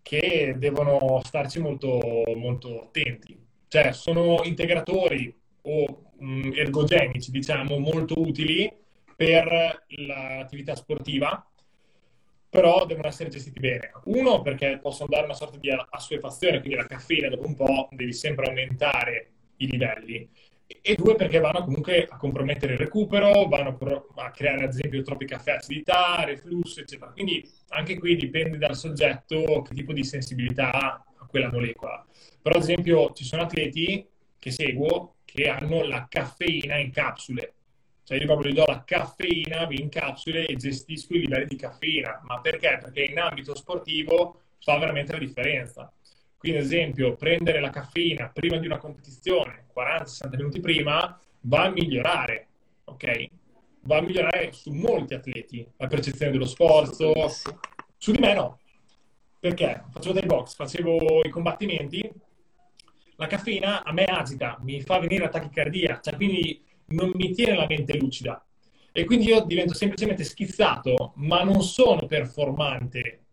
che 0.01 0.55
devono 0.57 1.21
starci 1.23 1.59
molto, 1.59 2.23
molto 2.35 2.83
attenti. 2.83 3.37
Cioè, 3.67 3.91
sono 3.91 4.41
integratori 4.43 5.33
o 5.61 6.11
mh, 6.17 6.51
ergogenici, 6.55 7.31
diciamo, 7.31 7.77
molto 7.79 8.19
utili 8.19 8.71
per 9.15 9.85
l'attività 9.87 10.75
sportiva, 10.75 11.47
però 12.49 12.85
devono 12.85 13.07
essere 13.07 13.29
gestiti 13.29 13.59
bene. 13.59 13.91
Uno, 14.05 14.41
perché 14.41 14.79
possono 14.81 15.09
dare 15.09 15.25
una 15.25 15.33
sorta 15.33 15.57
di 15.57 15.69
assuefazione, 15.89 16.59
quindi 16.59 16.77
la 16.77 16.85
caffeina 16.85 17.29
dopo 17.29 17.47
un 17.47 17.55
po' 17.55 17.89
devi 17.91 18.13
sempre 18.13 18.45
aumentare 18.45 19.31
i 19.57 19.67
livelli. 19.69 20.29
E 20.67 20.95
due, 20.95 21.15
perché 21.15 21.39
vanno 21.39 21.63
comunque 21.63 22.07
a 22.09 22.17
compromettere 22.17 22.73
il 22.73 22.79
recupero, 22.79 23.47
vanno 23.47 23.77
a 24.15 24.31
creare 24.31 24.63
ad 24.63 24.69
esempio 24.69 25.01
troppi 25.03 25.25
caffè 25.25 25.53
acidità, 25.53 26.23
reflusso, 26.23 26.79
eccetera. 26.79 27.11
Quindi 27.11 27.47
anche 27.69 27.97
qui 27.99 28.15
dipende 28.15 28.57
dal 28.57 28.75
soggetto 28.75 29.61
che 29.61 29.75
tipo 29.75 29.93
di 29.93 30.03
sensibilità 30.03 30.71
ha 30.71 31.03
a 31.17 31.25
quella 31.27 31.51
molecola. 31.51 32.05
Però 32.41 32.55
ad 32.55 32.61
esempio 32.61 33.11
ci 33.13 33.23
sono 33.23 33.43
atleti 33.43 34.07
che 34.39 34.51
seguo 34.51 35.15
che 35.23 35.47
hanno 35.49 35.83
la 35.83 36.07
caffeina 36.09 36.77
in 36.77 36.91
capsule 36.91 37.55
cioè 38.05 38.19
io 38.19 38.25
proprio 38.27 38.51
gli 38.51 38.55
do 38.55 38.65
la 38.67 38.83
caffeina 38.85 39.65
in 39.71 39.89
capsule 39.89 40.45
e 40.45 40.55
gestisco 40.57 41.15
i 41.15 41.21
livelli 41.21 41.47
di 41.47 41.55
caffeina. 41.55 42.21
Ma 42.23 42.39
perché? 42.39 42.77
Perché 42.79 43.01
in 43.01 43.17
ambito 43.17 43.55
sportivo 43.55 44.41
fa 44.59 44.77
veramente 44.77 45.13
la 45.13 45.17
differenza. 45.17 45.91
Quindi, 46.45 46.61
ad 46.61 46.71
esempio, 46.71 47.15
prendere 47.15 47.59
la 47.59 47.71
caffeina 47.71 48.29
prima 48.29 48.57
di 48.57 48.67
una 48.67 48.77
competizione, 48.77 49.65
40-60 49.75 50.35
minuti 50.35 50.59
prima, 50.59 51.19
va 51.41 51.63
a 51.63 51.69
migliorare, 51.71 52.47
ok? 52.83 53.29
Va 53.81 53.97
a 53.97 54.01
migliorare 54.01 54.51
su 54.51 54.71
molti 54.71 55.15
atleti 55.15 55.67
la 55.77 55.87
percezione 55.87 56.31
dello 56.31 56.45
sforzo. 56.45 57.13
Su 57.97 58.11
di 58.11 58.19
me 58.19 58.35
no. 58.35 58.59
Perché? 59.39 59.85
Facevo 59.89 60.13
dei 60.13 60.27
box, 60.27 60.53
facevo 60.53 61.23
i 61.23 61.29
combattimenti, 61.31 62.07
la 63.15 63.25
caffeina 63.25 63.83
a 63.83 63.91
me 63.91 64.03
agita, 64.03 64.59
mi 64.61 64.81
fa 64.81 64.99
venire 64.99 65.25
attacchi 65.25 65.49
cardia, 65.49 65.99
cioè 65.99 66.15
quindi 66.15 66.63
non 66.89 67.09
mi 67.15 67.31
tiene 67.33 67.55
la 67.55 67.65
mente 67.67 67.97
lucida. 67.97 68.45
E 68.91 69.03
quindi 69.05 69.29
io 69.29 69.43
divento 69.45 69.73
semplicemente 69.73 70.23
schizzato, 70.23 71.13
ma 71.15 71.41
non 71.41 71.63
sono 71.63 72.05
performante, 72.05 73.24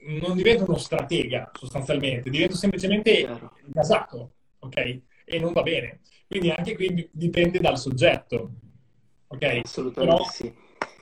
non 0.00 0.36
divento 0.36 0.64
uno 0.64 0.78
stratega 0.78 1.50
sostanzialmente, 1.54 2.30
divento 2.30 2.56
semplicemente 2.56 3.28
gasato, 3.66 4.32
ok? 4.60 5.00
E 5.24 5.38
non 5.38 5.52
va 5.52 5.62
bene. 5.62 6.00
Quindi 6.26 6.50
anche 6.50 6.74
qui 6.74 7.08
dipende 7.12 7.58
dal 7.58 7.78
soggetto, 7.78 8.50
ok? 9.28 9.60
Assolutamente 9.64 10.16
Però, 10.16 10.30
sì. 10.30 10.52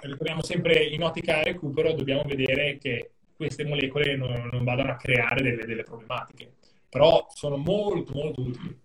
Ritorniamo 0.01 0.43
sempre 0.43 0.85
in 0.85 1.03
ottica 1.03 1.43
recupero, 1.43 1.93
dobbiamo 1.93 2.23
vedere 2.25 2.79
che 2.79 3.13
queste 3.35 3.65
molecole 3.65 4.17
non, 4.17 4.49
non 4.53 4.65
vadano 4.65 4.93
a 4.93 4.97
creare 4.97 5.43
delle, 5.43 5.65
delle 5.65 5.83
problematiche. 5.83 6.55
Però 6.89 7.27
sono 7.35 7.57
molto, 7.57 8.13
molto 8.15 8.41
utili. 8.41 8.85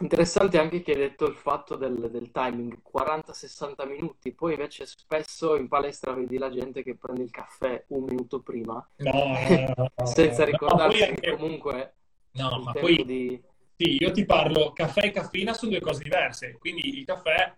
Interessante 0.00 0.58
anche 0.58 0.82
che 0.82 0.90
hai 0.92 0.98
detto 0.98 1.24
il 1.26 1.36
fatto 1.36 1.76
del, 1.76 2.10
del 2.10 2.32
timing, 2.32 2.80
40-60 2.92 3.86
minuti, 3.86 4.32
poi 4.32 4.54
invece 4.54 4.86
spesso 4.86 5.54
in 5.54 5.68
palestra 5.68 6.12
vedi 6.12 6.36
la 6.36 6.50
gente 6.50 6.82
che 6.82 6.96
prende 6.96 7.22
il 7.22 7.30
caffè 7.30 7.84
un 7.88 8.02
minuto 8.02 8.40
prima, 8.40 8.84
no, 8.96 9.12
no, 9.12 9.90
no, 9.96 10.06
senza 10.06 10.44
ricordarsi 10.44 11.02
anche... 11.02 11.20
che 11.20 11.36
comunque 11.36 11.94
no, 12.32 12.62
ma 12.64 12.72
poi 12.72 13.04
di... 13.04 13.40
sì, 13.76 14.02
io 14.02 14.10
ti 14.10 14.24
parlo, 14.24 14.72
caffè 14.72 15.06
e 15.06 15.10
caffeina 15.12 15.52
sono 15.52 15.70
due 15.70 15.80
cose 15.80 16.02
diverse, 16.02 16.56
quindi 16.58 16.98
il 16.98 17.04
caffè 17.04 17.54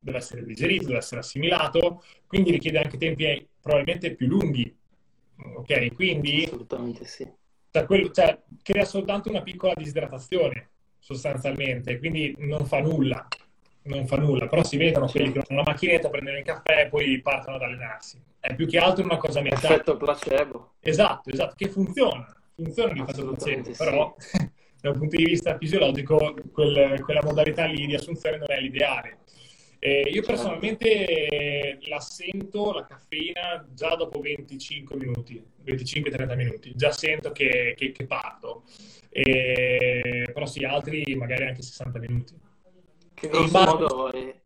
deve 0.00 0.18
essere 0.18 0.44
digerito, 0.44 0.86
deve 0.86 0.98
essere 0.98 1.20
assimilato, 1.20 2.02
quindi 2.26 2.50
richiede 2.50 2.78
anche 2.78 2.98
tempi 2.98 3.48
probabilmente 3.60 4.12
più 4.16 4.26
lunghi, 4.26 4.76
ok? 5.36 5.94
Quindi... 5.94 6.44
Assolutamente 6.44 7.04
sì. 7.04 7.30
Cioè, 7.70 7.86
quello, 7.86 8.10
cioè, 8.10 8.42
crea 8.62 8.84
soltanto 8.84 9.28
una 9.28 9.42
piccola 9.42 9.74
disidratazione 9.74 10.70
sostanzialmente, 11.06 12.00
quindi 12.00 12.34
non 12.38 12.66
fa 12.66 12.80
nulla, 12.80 13.28
non 13.82 14.08
fa 14.08 14.16
nulla, 14.16 14.48
però 14.48 14.64
si 14.64 14.76
vedono 14.76 15.06
quelli 15.06 15.30
che 15.30 15.38
hanno 15.38 15.60
una 15.60 15.62
macchinetta, 15.64 16.08
prendono 16.08 16.36
il 16.36 16.42
caffè 16.42 16.80
e 16.80 16.88
poi 16.88 17.20
partono 17.20 17.54
ad 17.56 17.62
allenarsi. 17.62 18.20
È 18.40 18.52
più 18.56 18.66
che 18.66 18.78
altro 18.78 19.04
una 19.04 19.16
cosa 19.16 19.40
mentale. 19.40 19.74
Effetto 19.74 19.96
placebo. 19.96 20.72
Esatto, 20.80 21.30
esatto, 21.30 21.54
che 21.56 21.68
funziona, 21.68 22.26
funziona 22.56 22.92
l'effetto 22.92 23.24
placebo, 23.24 23.72
sì. 23.72 23.84
però 23.84 24.16
dal 24.82 24.98
punto 24.98 25.16
di 25.16 25.24
vista 25.24 25.56
fisiologico 25.56 26.34
quel, 26.52 27.00
quella 27.00 27.22
modalità 27.22 27.66
lì 27.66 27.86
di 27.86 27.94
assunzione 27.94 28.38
non 28.38 28.50
è 28.50 28.60
l'ideale. 28.60 29.18
Eh, 29.78 30.00
io 30.00 30.24
certo. 30.24 30.32
personalmente 30.32 31.78
la 31.86 32.00
sento, 32.00 32.72
la 32.72 32.84
caffeina, 32.84 33.64
già 33.72 33.94
dopo 33.94 34.18
25 34.18 34.96
minuti, 34.96 35.40
25-30 35.64 36.34
minuti, 36.34 36.72
già 36.74 36.90
sento 36.90 37.30
che, 37.30 37.74
che, 37.76 37.92
che 37.92 38.06
parto. 38.06 38.64
E, 39.18 40.28
però 40.30 40.44
sì, 40.44 40.62
altri 40.64 41.02
magari 41.16 41.46
anche 41.46 41.62
60 41.62 41.98
minuti. 42.00 42.34
Che 43.14 43.28
grosso 43.28 43.46
Immagino... 43.46 43.72
modo 43.72 44.12
è, 44.12 44.40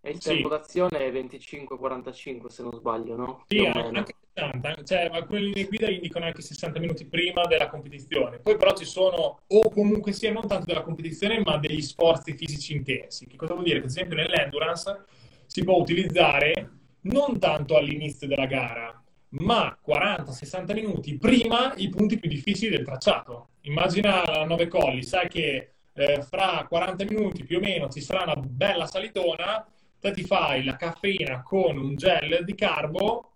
è 0.00 0.08
il 0.10 0.18
tempo 0.20 0.48
sì. 0.48 0.54
d'azione 0.54 0.98
è 0.98 1.10
25-45 1.10 2.46
se 2.46 2.62
non 2.62 2.74
sbaglio, 2.74 3.16
no? 3.16 3.44
Sì, 3.48 3.66
anche 3.66 4.14
60, 4.32 4.82
cioè 4.84 5.10
alcune 5.12 5.40
linee 5.40 5.64
guida 5.64 5.90
indicano 5.90 6.26
anche 6.26 6.40
60 6.40 6.78
minuti 6.78 7.04
prima 7.06 7.44
della 7.46 7.68
competizione. 7.68 8.38
Poi 8.38 8.56
però 8.56 8.76
ci 8.76 8.84
sono, 8.84 9.40
o 9.44 9.70
comunque 9.70 10.12
sia 10.12 10.30
non 10.30 10.46
tanto 10.46 10.66
della 10.66 10.82
competizione, 10.82 11.42
ma 11.44 11.56
degli 11.56 11.82
sforzi 11.82 12.36
fisici 12.36 12.76
intensi. 12.76 13.26
Che 13.26 13.36
cosa 13.36 13.54
vuol 13.54 13.64
dire? 13.64 13.80
Che 13.80 13.86
ad 13.86 13.90
esempio 13.90 14.14
nell'endurance 14.14 15.04
si 15.46 15.64
può 15.64 15.78
utilizzare 15.78 16.70
non 17.02 17.40
tanto 17.40 17.76
all'inizio 17.76 18.28
della 18.28 18.46
gara, 18.46 19.02
ma 19.30 19.76
40-60 19.84 20.74
minuti 20.74 21.18
prima 21.18 21.74
i 21.74 21.88
punti 21.88 22.20
più 22.20 22.28
difficili 22.28 22.76
del 22.76 22.84
tracciato. 22.84 23.48
Immagina 23.62 24.24
la 24.24 24.44
9 24.44 24.68
colli, 24.68 25.02
sai 25.02 25.28
che 25.28 25.72
eh, 25.92 26.22
fra 26.22 26.66
40 26.68 27.04
minuti 27.04 27.44
più 27.44 27.58
o 27.58 27.60
meno 27.60 27.88
ci 27.88 28.00
sarà 28.00 28.22
una 28.22 28.36
bella 28.36 28.86
salitona, 28.86 29.66
te 29.98 30.12
ti 30.12 30.24
fai 30.24 30.64
la 30.64 30.76
caffeina 30.76 31.42
con 31.42 31.76
un 31.76 31.96
gel 31.96 32.44
di 32.44 32.54
carbo 32.54 33.30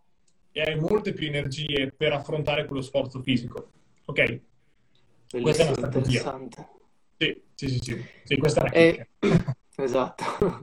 e 0.50 0.62
hai 0.62 0.78
molte 0.78 1.12
più 1.12 1.26
energie 1.26 1.92
per 1.94 2.12
affrontare 2.12 2.64
quello 2.64 2.82
sforzo 2.82 3.20
fisico. 3.20 3.70
Ok? 4.06 4.40
Bellissimo, 5.30 5.42
questa 5.42 5.62
è 5.62 5.66
una 5.66 5.74
strategia. 5.76 6.40
Sì, 7.16 7.42
sì, 7.54 7.68
sì, 7.68 7.78
sì. 7.78 8.04
sì 8.24 8.36
questa 8.36 8.64
è 8.64 8.64
una 8.64 8.72
e... 8.72 9.08
Esatto. 9.76 10.62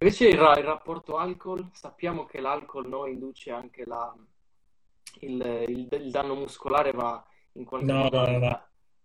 Invece 0.00 0.28
il, 0.28 0.34
il, 0.34 0.64
rapporto 0.64 1.16
alcol, 1.16 1.68
sappiamo 1.72 2.24
che 2.24 2.40
l'alcol 2.40 2.88
no, 2.88 3.06
induce 3.06 3.50
anche 3.50 3.84
la, 3.84 4.14
il, 5.20 5.64
il, 5.68 5.88
il, 5.90 6.10
danno 6.10 6.34
muscolare, 6.34 6.92
ma 6.92 7.22
in 7.58 7.64
qualche 7.64 7.86
no, 7.86 8.02
modo... 8.04 8.26
No, 8.26 8.30
no, 8.30 8.38
no. 8.38 8.62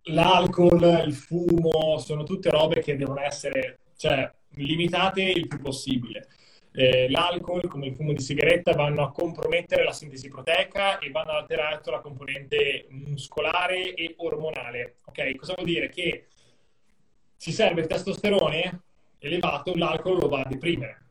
L'alcol, 0.08 1.04
il 1.06 1.14
fumo, 1.14 1.97
sono 1.97 2.24
tutte 2.24 2.49
robe 2.49 2.82
che 2.82 2.97
devono 2.97 3.22
essere 3.22 3.80
cioè, 3.95 4.30
limitate 4.56 5.22
il 5.22 5.47
più 5.47 5.60
possibile. 5.60 6.28
Eh, 6.74 7.10
l'alcol, 7.10 7.68
come 7.68 7.88
il 7.88 7.95
fumo 7.95 8.12
di 8.14 8.20
sigaretta, 8.20 8.74
vanno 8.74 9.04
a 9.04 9.12
compromettere 9.12 9.84
la 9.84 9.93
sintesi 9.93 10.28
proteica 10.28 10.99
e 10.99 11.10
vanno 11.12 11.32
ad 11.32 11.41
alterare 11.43 11.78
tutta 11.78 11.91
la 11.91 12.01
componente 12.01 12.88
muscolare 12.89 13.93
e 13.93 14.16
ormonale. 14.18 14.97
Ok? 15.06 15.36
Cosa 15.36 15.54
vuol 15.54 15.68
dire? 15.68 15.89
Che 15.89 16.28
ci 17.38 17.51
serve 17.51 17.82
il 17.82 17.88
testosterone 17.88 18.82
elevato, 19.20 19.74
l'alcol 19.76 20.20
lo 20.20 20.28
va 20.28 20.41
a 20.41 20.49
deprimere. 20.49 21.01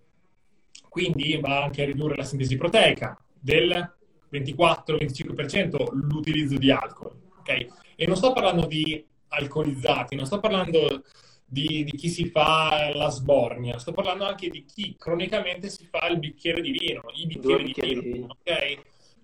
Quindi 0.89 1.39
va 1.39 1.63
anche 1.63 1.83
a 1.83 1.87
ridurre 1.87 2.17
la 2.17 2.25
sintesi 2.25 2.57
proteica 2.57 3.19
del 3.39 3.97
24-25% 4.31 5.93
l'utilizzo 5.93 6.59
di 6.59 6.71
alcol. 6.71 7.22
Okay? 7.43 7.69
E 7.97 8.07
non 8.07 8.17
sto 8.17 8.33
parlando 8.33 8.67
di 8.67 9.05
alcolizzati, 9.29 10.17
non 10.17 10.27
sto 10.27 10.41
parlando 10.41 11.05
di, 11.45 11.85
di, 11.85 11.93
chi 11.97 12.09
si 12.09 12.27
fa 12.31 12.91
la 12.95 13.11
sbornia, 13.11 13.79
sto 13.79 13.93
parlando 13.93 14.25
anche 14.25 14.49
di 14.49 14.65
chi 14.65 14.97
cronicamente 14.99 15.69
si 15.69 15.87
fa 15.87 16.07
il 16.09 16.19
bicchiere 16.19 16.63
di 16.63 16.71
vino, 16.71 17.03
i 17.15 17.27
bicchieri, 17.27 17.65
bicchieri 17.65 18.01
di 18.01 18.13
vino. 18.13 18.37
Okay? 18.41 18.79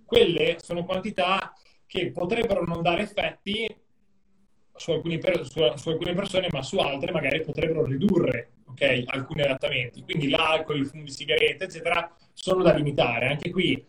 Quelle 0.05 0.59
sono 0.61 0.85
quantità 0.85 1.53
che 1.87 2.11
potrebbero 2.11 2.65
non 2.65 2.83
dare 2.83 3.03
effetti 3.03 3.67
su 4.75 4.93
alcune, 4.93 5.19
per, 5.19 5.47
su, 5.47 5.61
su 5.75 5.89
alcune 5.89 6.15
persone, 6.15 6.49
ma 6.51 6.63
su 6.63 6.79
altre 6.79 7.13
magari 7.13 7.43
potrebbero 7.43 7.85
ridurre 7.85 8.53
okay, 8.67 9.05
alcuni 9.07 9.43
adattamenti. 9.43 10.03
Quindi 10.03 10.29
l'alcol, 10.29 10.79
il 10.79 10.87
fumo 10.87 11.03
di 11.03 11.11
sigarette, 11.11 11.65
eccetera, 11.65 12.15
sono 12.33 12.63
da 12.63 12.73
limitare. 12.75 13.29
Anche 13.29 13.51
qui, 13.51 13.85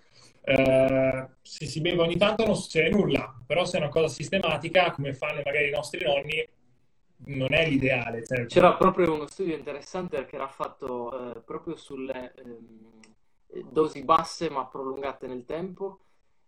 eh, 0.50 1.30
se 1.42 1.66
si 1.66 1.80
beve 1.82 2.02
ogni 2.02 2.18
tanto 2.18 2.46
non 2.46 2.56
succede 2.56 2.90
nulla, 2.90 3.36
però 3.46 3.66
se 3.66 3.78
è 3.78 3.82
una 3.82 3.90
cosa 3.90 4.08
sistematica, 4.08 4.92
come 4.92 5.14
fanno 5.14 5.42
magari 5.46 5.68
i 5.68 5.72
nostri 5.72 6.04
nonni, 6.04 6.48
non 7.26 7.54
è 7.54 7.68
l'ideale. 7.68 8.26
Certo. 8.26 8.46
C'era 8.48 8.76
proprio 8.76 9.14
uno 9.14 9.28
studio 9.28 9.56
interessante 9.56 10.26
che 10.26 10.36
era 10.36 10.48
fatto 10.48 11.36
eh, 11.36 11.40
proprio 11.42 11.76
sulle 11.76 12.34
eh, 12.34 13.64
dosi 13.70 14.04
basse 14.04 14.50
ma 14.50 14.66
prolungate 14.66 15.28
nel 15.28 15.46
tempo 15.46 16.00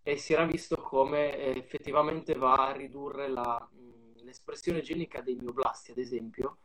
e 0.01 0.17
si 0.17 0.33
era 0.33 0.45
visto 0.45 0.77
come 0.77 1.37
eh, 1.37 1.57
effettivamente 1.57 2.33
va 2.33 2.69
a 2.69 2.71
ridurre 2.71 3.27
la, 3.27 3.69
l'espressione 4.23 4.81
genica 4.81 5.21
dei 5.21 5.35
mioblasti, 5.35 5.91
ad 5.91 5.99
esempio, 5.99 6.57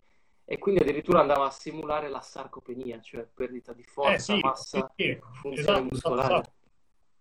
e 0.44 0.58
quindi 0.58 0.80
addirittura 0.80 1.20
andava 1.20 1.46
a 1.46 1.50
simulare 1.50 2.08
la 2.08 2.20
sarcopenia, 2.20 3.00
cioè 3.00 3.26
perdita 3.32 3.72
di 3.72 3.82
forza, 3.82 4.12
eh 4.14 4.18
sì, 4.18 4.40
massa, 4.40 4.92
sì, 4.96 5.18
funzione 5.32 5.60
esatto, 5.60 5.82
muscolare. 5.82 6.32
Esatto. 6.34 6.54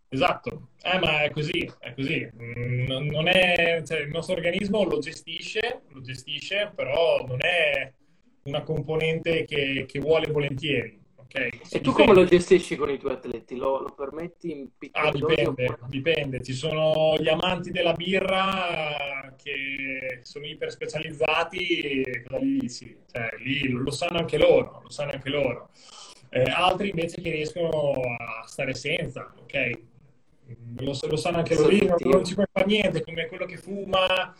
Esatto, 0.10 0.70
eh, 0.84 1.00
ma 1.00 1.24
è 1.24 1.30
così, 1.32 1.70
è 1.80 1.94
così. 1.94 2.28
Mm, 2.42 3.10
non 3.10 3.28
è, 3.28 3.82
cioè, 3.86 4.00
il 4.00 4.10
nostro 4.10 4.36
organismo 4.36 4.84
lo 4.84 5.00
gestisce, 5.00 5.82
lo 5.90 6.02
gestisce, 6.02 6.72
però 6.74 7.26
non 7.28 7.40
è 7.42 7.92
una 8.44 8.62
componente 8.62 9.46
che, 9.46 9.86
che 9.88 10.00
vuole 10.00 10.32
volentieri, 10.32 11.02
ok? 11.16 11.50
ok? 11.64 11.74
E 11.74 11.82
tu 11.82 11.92
come 11.92 12.14
lo 12.14 12.24
gestisci 12.26 12.76
con 12.76 12.90
i 12.92 12.98
tuoi 13.00 13.14
atleti? 13.14 13.56
Lo, 13.56 13.80
lo 13.82 13.94
permetti 13.94 14.52
in 14.52 14.70
Ah, 14.92 15.12
piccoli 15.12 15.20
dosi 15.20 15.36
dipende, 15.36 15.66
oppure... 15.66 15.80
dipende. 15.90 16.42
Ci 16.44 16.54
sono 16.54 17.18
gli 17.20 17.28
amanti 17.28 17.72
della 17.72 17.94
birra 17.94 19.34
che 19.42 20.20
sono 20.22 20.46
iper 20.46 20.72
specializzati, 20.72 22.04
cosa 22.26 22.40
gli 22.44 22.60
dici? 22.60 22.96
Cioè, 23.12 23.30
lì 23.40 23.68
lo 23.70 23.92
sanno 23.92 24.20
anche 24.20 24.38
loro, 24.38 24.82
lo 24.84 24.90
sanno 24.90 25.12
anche 25.12 25.30
loro. 25.30 25.70
Eh, 26.30 26.44
altri 26.44 26.90
invece 26.90 27.22
che 27.22 27.32
riescono 27.32 27.70
a 28.18 28.44
stare 28.46 28.74
senza, 28.76 29.34
ok? 29.40 29.80
Lo, 30.78 30.96
lo 31.08 31.16
sanno 31.16 31.38
anche 31.38 31.56
loro, 31.56 31.98
non, 32.00 32.24
ci 32.24 32.34
puoi 32.34 32.46
fare 32.52 32.66
niente, 32.66 33.04
come 33.04 33.28
quello 33.28 33.46
che 33.46 33.58
fuma, 33.58 34.36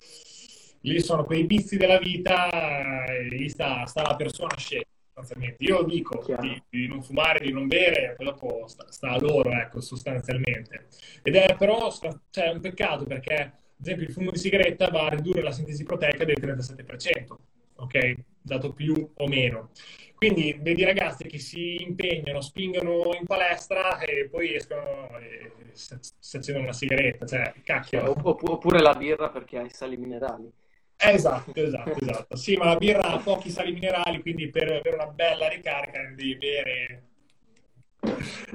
lì 0.82 1.00
sono 1.02 1.26
quei 1.26 1.46
vizi 1.46 1.78
della 1.78 1.98
vita, 1.98 3.06
e 3.06 3.24
lì 3.24 3.50
sta, 3.50 3.86
sta 3.86 4.04
la 4.04 4.16
persona 4.16 4.54
a 4.54 4.58
scegliere. 4.58 4.90
sostanzialmente. 5.14 5.64
Io 5.64 5.84
dico 5.84 6.24
di, 6.40 6.62
di 6.70 6.88
non 6.88 7.02
fumare, 7.02 7.40
di 7.40 7.52
non 7.52 7.68
bere, 7.68 8.14
poi 8.16 8.26
dopo 8.26 8.68
sta, 8.68 8.86
sta 8.92 9.10
a 9.10 9.20
loro, 9.20 9.52
ecco, 9.52 9.82
sostanzialmente. 9.82 10.88
Ed 11.24 11.36
è 11.36 11.56
però 11.58 11.92
cioè, 12.30 12.46
è 12.46 12.52
un 12.52 12.60
peccato 12.60 13.06
perché, 13.06 13.34
ad 13.34 13.82
esempio, 13.82 14.06
il 14.06 14.14
fumo 14.14 14.32
di 14.32 14.38
sigaretta 14.38 14.90
va 14.90 15.06
a 15.08 15.10
ridurre 15.10 15.42
la 15.42 15.52
sintesi 15.52 15.84
proteica 15.84 16.24
del 16.24 16.38
37%, 16.40 17.36
ok? 17.78 18.14
Dato 18.42 18.74
più 18.74 19.12
o 19.16 19.28
meno. 19.28 19.72
Quindi 20.16 20.58
vedi 20.60 20.84
ragazzi 20.84 21.28
che 21.28 21.40
si 21.40 21.82
impegnano, 21.82 22.42
spingono 22.42 23.14
in 23.20 23.26
palestra 23.26 24.00
e 24.00 24.28
poi 24.30 24.56
escono 24.56 25.10
e 25.20 25.52
si 25.74 26.38
accendono 26.38 26.66
una 26.66 26.74
sigaretta, 26.74 27.26
cioè, 27.26 27.54
cacchio. 27.64 28.12
Opp- 28.24 28.48
Oppure 28.48 28.82
la 28.82 28.94
birra 28.94 29.30
perché 29.30 29.58
ha 29.58 29.64
i 29.64 29.70
sali 29.70 29.98
minerali. 29.98 30.52
Esatto, 30.98 31.52
esatto, 31.54 31.92
esatto. 32.00 32.36
Sì, 32.36 32.56
ma 32.56 32.66
la 32.66 32.78
birra 32.78 33.04
ha 33.04 33.18
pochi 33.20 33.50
sali 33.50 33.74
minerali, 33.74 34.22
quindi 34.22 34.50
per 34.50 34.64
avere 34.72 34.96
una 34.96 35.08
bella 35.08 35.48
ricarica 35.50 36.00
devi 36.16 36.36
bere. 36.38 37.04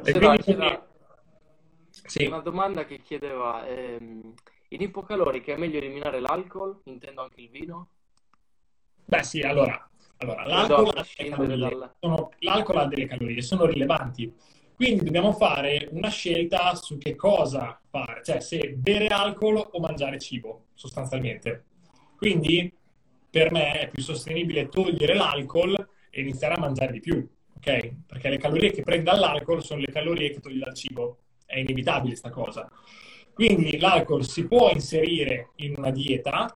E 0.04 0.12
C'era, 0.12 0.36
quindi, 0.36 0.42
c'era 0.42 0.86
sì, 1.90 2.24
una 2.24 2.40
domanda 2.40 2.84
che 2.84 3.00
chiedeva, 3.00 3.66
ehm, 3.66 4.34
in 4.68 4.80
ipocalorica 4.80 5.52
è 5.52 5.56
meglio 5.56 5.78
eliminare 5.78 6.20
l'alcol? 6.20 6.80
Intendo 6.84 7.22
anche 7.22 7.40
il 7.42 7.50
vino? 7.50 7.88
beh 9.06 9.22
sì, 9.22 9.40
allora, 9.42 9.88
allora 10.21 10.47
l'alcol 10.47 10.89
ha 10.89 10.93
delle 10.93 11.03
prescindere 11.03 11.59
calorie, 11.59 11.79
dal... 11.79 11.95
sono- 11.99 12.31
l'alcol 12.39 12.77
ha 12.77 12.87
delle 12.87 13.07
calorie, 13.07 13.43
sono 13.43 13.64
rilevanti. 13.64 14.35
Quindi 14.75 15.05
dobbiamo 15.05 15.33
fare 15.33 15.89
una 15.93 16.09
scelta 16.09 16.75
su 16.75 16.97
che 16.97 17.14
cosa 17.14 17.79
fare, 17.91 18.23
cioè 18.25 18.41
se 18.41 18.75
bere 18.77 19.09
alcol 19.09 19.57
o 19.57 19.79
mangiare 19.81 20.18
cibo, 20.18 20.68
sostanzialmente. 20.75 21.64
Quindi 22.16 22.73
per 23.31 23.53
me 23.53 23.81
è 23.81 23.89
più 23.91 24.03
sostenibile 24.03 24.68
togliere 24.68 25.14
l'alcol 25.14 25.75
e 26.11 26.21
iniziare 26.21 26.55
a 26.55 26.59
mangiare 26.59 26.93
di 26.93 27.01
più, 27.01 27.27
ok? 27.57 27.95
Perché 28.07 28.29
le 28.29 28.39
calorie 28.39 28.71
che 28.73 28.83
prendi 28.83 29.05
dall'alcol 29.05 29.62
sono 29.62 29.81
le 29.81 29.93
calorie 29.93 30.31
che 30.31 30.41
togli 30.41 30.59
dal 30.59 30.75
cibo. 30.75 31.18
È 31.47 31.59
inevitabile 31.59 32.14
sta 32.16 32.31
cosa. 32.31 32.71
Quindi 33.33 33.79
l'alcol 33.79 34.25
si 34.25 34.47
può 34.47 34.71
inserire 34.71 35.51
in 35.57 35.75
una 35.77 35.91
dieta, 35.91 36.55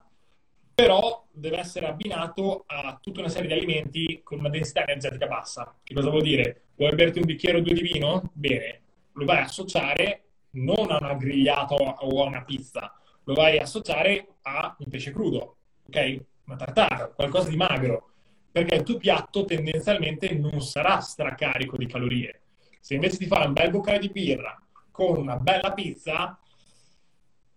però 0.74 1.24
deve 1.30 1.58
essere 1.58 1.86
abbinato 1.86 2.64
a 2.66 2.98
tutta 3.00 3.20
una 3.20 3.28
serie 3.28 3.48
di 3.48 3.54
alimenti 3.54 4.20
con 4.24 4.40
una 4.40 4.48
densità 4.48 4.82
energetica 4.82 5.26
bassa. 5.26 5.74
Che 5.82 5.94
cosa 5.94 6.10
vuol 6.10 6.22
dire? 6.22 6.62
Vuoi 6.76 6.94
berti 6.94 7.20
un 7.20 7.26
bicchiere 7.26 7.58
o 7.58 7.60
due 7.60 7.74
di 7.74 7.82
vino? 7.82 8.30
Bene, 8.32 8.80
lo 9.12 9.24
vai 9.24 9.38
a 9.38 9.44
associare 9.44 10.22
non 10.54 10.90
a 10.90 10.98
una 11.00 11.14
grigliata 11.14 11.74
o 11.74 12.22
a 12.22 12.26
una 12.26 12.42
pizza, 12.42 12.92
lo 13.24 13.34
vai 13.34 13.58
a 13.58 13.62
associare 13.62 14.36
a 14.42 14.74
un 14.78 14.88
pesce 14.88 15.12
crudo, 15.12 15.56
ok? 15.88 16.20
Una 16.46 16.56
tartara, 16.56 17.06
qualcosa 17.08 17.48
di 17.48 17.56
magro, 17.56 18.10
perché 18.50 18.74
il 18.76 18.82
tuo 18.82 18.98
piatto 18.98 19.44
tendenzialmente 19.44 20.32
non 20.34 20.60
sarà 20.60 21.00
stracarico 21.00 21.76
di 21.76 21.86
calorie. 21.86 22.40
Se 22.80 22.94
invece 22.94 23.16
ti 23.16 23.26
fai 23.26 23.46
un 23.46 23.52
bel 23.52 23.70
boccale 23.70 23.98
di 23.98 24.10
birra 24.10 24.60
con 24.90 25.16
una 25.16 25.36
bella 25.38 25.72
pizza, 25.72 26.38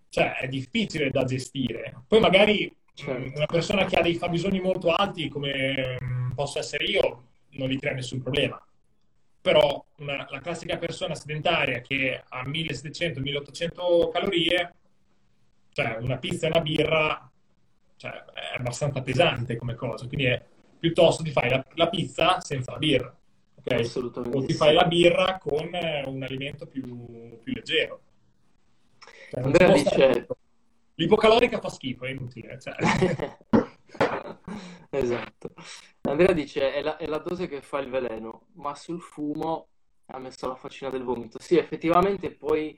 cioè 0.10 0.38
è 0.38 0.48
difficile 0.48 1.10
da 1.10 1.24
gestire. 1.24 2.04
Poi 2.08 2.20
magari 2.20 2.74
Certo. 2.98 3.36
una 3.38 3.46
persona 3.46 3.86
che 3.86 3.96
ha 3.96 4.02
dei 4.02 4.16
fabbisogni 4.16 4.60
molto 4.60 4.92
alti, 4.92 5.28
come 5.30 5.98
mh, 6.00 6.34
posso 6.34 6.58
essere 6.58 6.86
io, 6.86 7.26
non 7.52 7.70
gli 7.70 7.78
crea 7.78 7.94
nessun 7.94 8.22
problema. 8.24 8.60
Però 9.42 9.86
una- 9.98 10.26
la 10.30 10.40
classica 10.40 10.78
persona 10.78 11.14
sedentaria 11.14 11.80
che 11.82 12.24
ha 12.28 12.44
1700-1800 12.48 14.10
calorie, 14.12 14.74
cioè 15.74 15.98
una 16.00 16.18
pizza 16.18 16.48
e 16.48 16.50
una 16.50 16.62
birra, 16.62 17.32
cioè, 17.98 18.12
è 18.12 18.56
abbastanza 18.58 19.02
pesante 19.02 19.56
come 19.58 19.76
cosa. 19.76 20.08
Quindi 20.08 20.26
è 20.26 20.44
piuttosto 20.80 21.22
ti 21.24 21.32
fai 21.32 21.50
la, 21.50 21.64
la 21.76 21.90
pizza 21.90 22.40
senza 22.42 22.72
la 22.72 22.78
birra, 22.80 23.16
ok? 23.58 23.72
O 23.72 23.76
Assolutamente 23.76 24.46
ti 24.48 24.52
sì. 24.54 24.58
fai 24.58 24.74
la 24.74 24.86
birra 24.86 25.38
con 25.38 25.70
un 26.06 26.24
alimento 26.24 26.66
più, 26.66 26.84
più 27.44 27.54
leggero. 27.54 28.02
Cioè, 29.30 29.42
Andrea 29.44 29.72
dice... 29.72 30.28
L'ipocalorica 31.00 31.60
fa 31.60 31.70
schifo, 31.70 32.06
è 32.06 32.10
inutile. 32.12 32.60
Cioè. 32.60 32.76
Esatto. 34.90 35.54
Andrea 36.02 36.34
dice 36.34 36.74
è 36.74 36.82
la, 36.82 36.98
è 36.98 37.06
la 37.06 37.20
dose 37.20 37.48
che 37.48 37.62
fa 37.62 37.80
il 37.80 37.90
veleno, 37.90 38.48
ma 38.54 38.74
sul 38.76 39.02
fumo 39.02 39.68
ha 40.08 40.20
messo 40.20 40.48
la 40.48 40.56
faccina 40.56 40.90
del 40.90 41.04
vomito. 41.04 41.40
Sì, 41.40 41.58
effettivamente 41.58 42.32
poi 42.32 42.78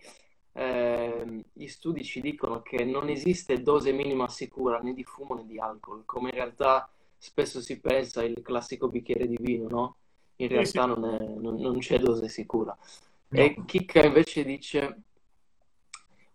ehm, 0.53 1.41
gli 1.53 1.67
studi 1.67 2.03
ci 2.03 2.21
dicono 2.21 2.61
che 2.61 2.83
non 2.83 3.09
esiste 3.09 3.61
dose 3.61 3.91
minima 3.91 4.27
sicura 4.27 4.79
né 4.79 4.93
di 4.93 5.03
fumo 5.03 5.35
né 5.35 5.45
di 5.45 5.59
alcol, 5.59 6.03
come 6.05 6.29
in 6.29 6.35
realtà 6.35 6.89
spesso 7.17 7.61
si 7.61 7.79
pensa 7.79 8.23
il 8.23 8.41
classico 8.41 8.87
bicchiere 8.89 9.27
di 9.27 9.37
vino, 9.39 9.67
no? 9.67 9.95
In 10.37 10.47
realtà 10.47 10.85
non 10.85 11.05
è- 11.05 11.19
non- 11.39 11.55
non 11.59 11.77
c'è 11.79 11.99
dose 11.99 12.27
sicura. 12.29 12.75
No. 13.31 13.39
E 13.41 13.55
Chicca 13.65 14.03
invece 14.05 14.43
dice 14.43 15.01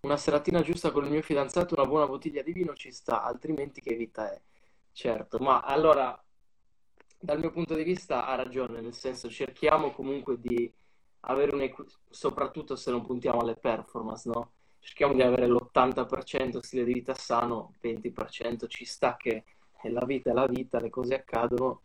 una 0.05 0.17
seratina 0.17 0.61
giusta 0.63 0.91
con 0.91 1.05
il 1.05 1.11
mio 1.11 1.23
fidanzato, 1.23 1.75
una 1.75 1.87
buona 1.89 2.07
bottiglia 2.07 2.43
di 2.43 2.53
vino 2.53 2.75
ci 2.75 2.93
sta, 2.93 3.23
altrimenti 3.25 3.81
che 3.81 3.95
vita 3.97 4.31
è? 4.33 4.41
Certo, 4.93 5.39
ma 5.39 5.61
allora 5.63 6.17
dal 7.19 7.39
mio 7.39 7.51
punto 7.51 7.75
di 7.75 7.83
vista 7.85 8.27
ha 8.27 8.35
ragione, 8.35 8.81
nel 8.81 8.95
senso 8.95 9.31
cerchiamo 9.31 9.93
comunque 9.93 10.39
di 10.41 10.71
avere 11.21 11.55
un 11.55 11.63
equi- 11.63 11.87
soprattutto 12.11 12.77
se 12.77 12.91
non 12.91 13.05
puntiamo 13.07 13.41
alle 13.41 13.57
performance, 13.57 14.29
no? 14.29 14.53
Cerchiamo 14.79 15.15
di 15.15 15.23
avere 15.23 15.47
l'80% 15.47 16.63
stile 16.63 16.85
di 16.85 16.93
vita 16.93 17.15
sano, 17.15 17.75
20% 17.81 18.67
ci 18.67 18.85
sta 18.85 19.17
che 19.17 19.45
è 19.81 19.89
la 19.89 20.05
vita 20.05 20.31
è 20.31 20.35
la 20.35 20.47
vita, 20.47 20.79
le 20.81 20.91
cose 20.91 21.15
accadono, 21.15 21.81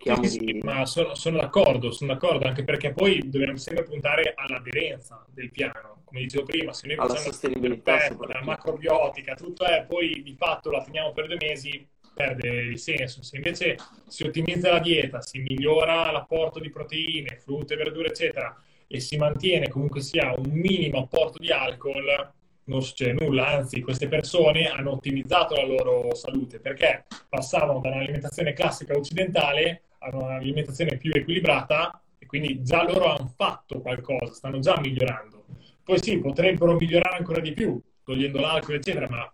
Sì, 0.00 0.14
cerchiamo 0.14 0.22
sì, 0.22 0.28
sì, 0.30 0.40
di... 0.44 0.62
ma 0.62 0.86
sono, 0.86 1.14
sono 1.16 1.38
d'accordo, 1.38 1.90
sono 1.90 2.12
d'accordo, 2.12 2.46
anche 2.46 2.62
perché 2.64 2.92
poi 2.92 3.28
dobbiamo 3.28 3.56
sempre 3.56 3.84
puntare 3.84 4.32
all'aderenza 4.36 5.24
del 5.28 5.50
piano. 5.50 5.95
Come 6.06 6.20
dicevo 6.20 6.44
prima, 6.44 6.72
se 6.72 6.86
noi 6.86 6.94
facciamo 6.94 7.18
sostenibilità 7.18 8.08
la 8.28 8.40
macrobiotica, 8.44 9.34
tutto 9.34 9.64
è, 9.64 9.84
poi 9.84 10.22
di 10.22 10.36
fatto 10.38 10.70
la 10.70 10.80
teniamo 10.80 11.12
per 11.12 11.26
due 11.26 11.36
mesi, 11.36 11.84
perde 12.14 12.48
il 12.48 12.78
senso. 12.78 13.24
Se 13.24 13.34
invece 13.34 13.76
si 14.06 14.22
ottimizza 14.22 14.70
la 14.70 14.78
dieta, 14.78 15.20
si 15.20 15.40
migliora 15.40 16.12
l'apporto 16.12 16.60
di 16.60 16.70
proteine, 16.70 17.40
frutta 17.40 17.74
e 17.74 17.76
verdure, 17.76 18.08
eccetera, 18.10 18.56
e 18.86 19.00
si 19.00 19.16
mantiene 19.16 19.68
comunque 19.68 20.00
sia 20.00 20.32
un 20.32 20.48
minimo 20.48 21.00
apporto 21.00 21.38
di 21.38 21.50
alcol, 21.50 22.32
non 22.66 22.82
succede 22.82 23.24
nulla, 23.24 23.48
anzi 23.48 23.80
queste 23.80 24.06
persone 24.06 24.68
hanno 24.68 24.92
ottimizzato 24.92 25.56
la 25.56 25.64
loro 25.64 26.14
salute 26.14 26.60
perché 26.60 27.04
passavano 27.28 27.80
da 27.80 27.88
un'alimentazione 27.88 28.52
classica 28.52 28.96
occidentale 28.96 29.82
a 29.98 30.16
un'alimentazione 30.16 30.98
più 30.98 31.10
equilibrata 31.12 32.00
e 32.16 32.26
quindi 32.26 32.62
già 32.62 32.84
loro 32.84 33.06
hanno 33.06 33.32
fatto 33.36 33.80
qualcosa, 33.80 34.32
stanno 34.32 34.60
già 34.60 34.78
migliorando. 34.78 35.44
Poi 35.86 36.02
sì, 36.02 36.18
potrebbero 36.18 36.74
migliorare 36.74 37.16
ancora 37.16 37.40
di 37.40 37.52
più, 37.52 37.80
togliendo 38.02 38.40
l'alcol, 38.40 38.74
eccetera, 38.74 39.08
ma 39.08 39.32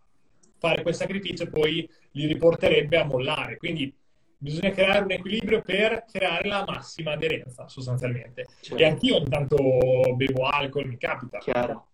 fare 0.59 0.82
quel 0.82 0.94
sacrificio 0.94 1.48
poi 1.48 1.88
li 2.11 2.26
riporterebbe 2.26 2.98
a 2.98 3.05
mollare. 3.05 3.57
Quindi 3.57 3.90
bisogna 4.36 4.70
creare 4.70 5.05
un 5.05 5.12
equilibrio 5.12 5.62
per 5.62 6.05
creare 6.05 6.46
la 6.46 6.62
massima 6.66 7.12
aderenza, 7.12 7.68
sostanzialmente. 7.68 8.42
E 8.42 8.46
Certo, 8.61 8.84
anch'io 8.84 9.16
ogni 9.16 9.30
tanto 9.30 9.57
bevo 10.14 10.44
alcol, 10.44 10.86
mi 10.88 10.98
capita, 10.98 11.38
chiaro. 11.38 11.86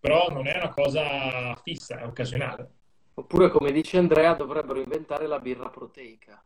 però 0.00 0.28
non 0.28 0.48
è 0.48 0.56
una 0.56 0.70
cosa 0.70 1.54
fissa, 1.62 2.00
è 2.00 2.04
occasionale. 2.04 2.70
Oppure, 3.14 3.48
come 3.48 3.70
dice 3.70 3.98
Andrea, 3.98 4.34
dovrebbero 4.34 4.80
inventare 4.80 5.28
la 5.28 5.38
birra 5.38 5.70
proteica. 5.70 6.44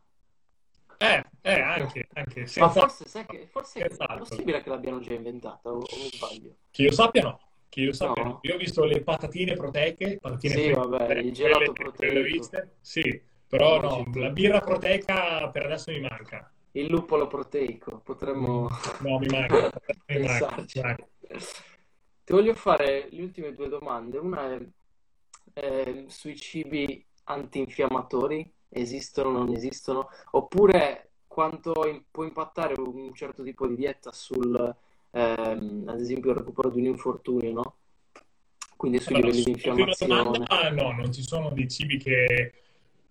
Eh, 0.97 1.23
eh, 1.41 1.61
anche, 1.61 2.07
anche, 2.13 2.39
Ma 2.41 2.47
senza, 2.47 2.81
forse, 2.81 3.07
sai 3.07 3.25
che, 3.25 3.47
forse 3.49 3.79
è 3.79 3.87
senza 3.87 4.07
alcol. 4.07 4.27
possibile 4.27 4.61
che 4.61 4.69
l'abbiano 4.69 4.99
già 4.99 5.13
inventata, 5.13 5.71
o, 5.71 5.77
o 5.77 6.09
sbaglio? 6.11 6.55
Che 6.71 6.81
io 6.81 6.91
sappia 6.91 7.21
no, 7.21 7.39
che 7.69 7.81
io 7.81 7.93
sappia 7.93 8.23
no. 8.23 8.29
No? 8.29 8.39
Io 8.43 8.55
ho 8.55 8.57
visto 8.57 8.83
le 8.83 9.01
patatine 9.01 9.55
proteiche, 9.55 10.17
patatine 10.19 10.53
Sì, 10.53 10.59
fritte, 10.61 10.79
vabbè, 10.79 11.13
il 11.19 11.31
gelato 11.31 11.71
proteico, 11.73 12.21
viste, 12.21 12.75
sì, 12.81 13.21
però 13.47 13.79
no, 13.79 13.89
conosci 13.89 14.19
la 14.19 14.29
birra 14.29 14.59
proteica 14.59 15.49
per 15.49 15.65
adesso 15.65 15.91
mi 15.91 16.01
manca. 16.01 16.51
Il 16.71 16.87
luppolo 16.87 17.27
proteico, 17.27 17.99
potremmo 18.03 18.67
No, 19.01 19.19
mi 19.19 19.27
manca, 19.27 19.69
mi 20.07 20.19
manca, 20.19 20.55
mi 20.57 20.81
manca. 20.81 21.07
Ti 22.23 22.33
voglio 22.33 22.53
fare 22.53 23.07
le 23.09 23.21
ultime 23.21 23.53
due 23.53 23.69
domande. 23.69 24.17
Una 24.17 24.53
è 24.53 24.59
eh, 25.53 26.05
sui 26.07 26.35
cibi 26.35 27.03
antinfiammatori, 27.23 28.53
esistono 28.69 29.29
o 29.29 29.31
non 29.31 29.53
esistono? 29.53 30.09
Oppure 30.31 31.11
quanto 31.27 31.87
in- 31.87 32.03
può 32.09 32.23
impattare 32.23 32.73
un 32.79 33.13
certo 33.13 33.43
tipo 33.43 33.67
di 33.67 33.75
dieta 33.75 34.11
sul, 34.11 34.75
ehm, 35.11 35.83
ad 35.87 35.99
esempio, 35.99 36.31
il 36.31 36.37
recupero 36.37 36.69
di 36.69 36.79
un 36.79 36.85
infortunio, 36.87 37.51
no? 37.51 37.75
Quindi 38.75 38.99
sui 38.99 39.15
Allora, 39.15 39.31
livelli 39.31 39.43
di 39.45 39.51
infiammazione. 39.51 40.23
domanda, 40.23 40.69
no, 40.71 40.91
non 40.93 41.11
ci 41.13 41.21
sono 41.21 41.49
dei 41.51 41.67
cibi 41.67 41.97
che 41.97 42.53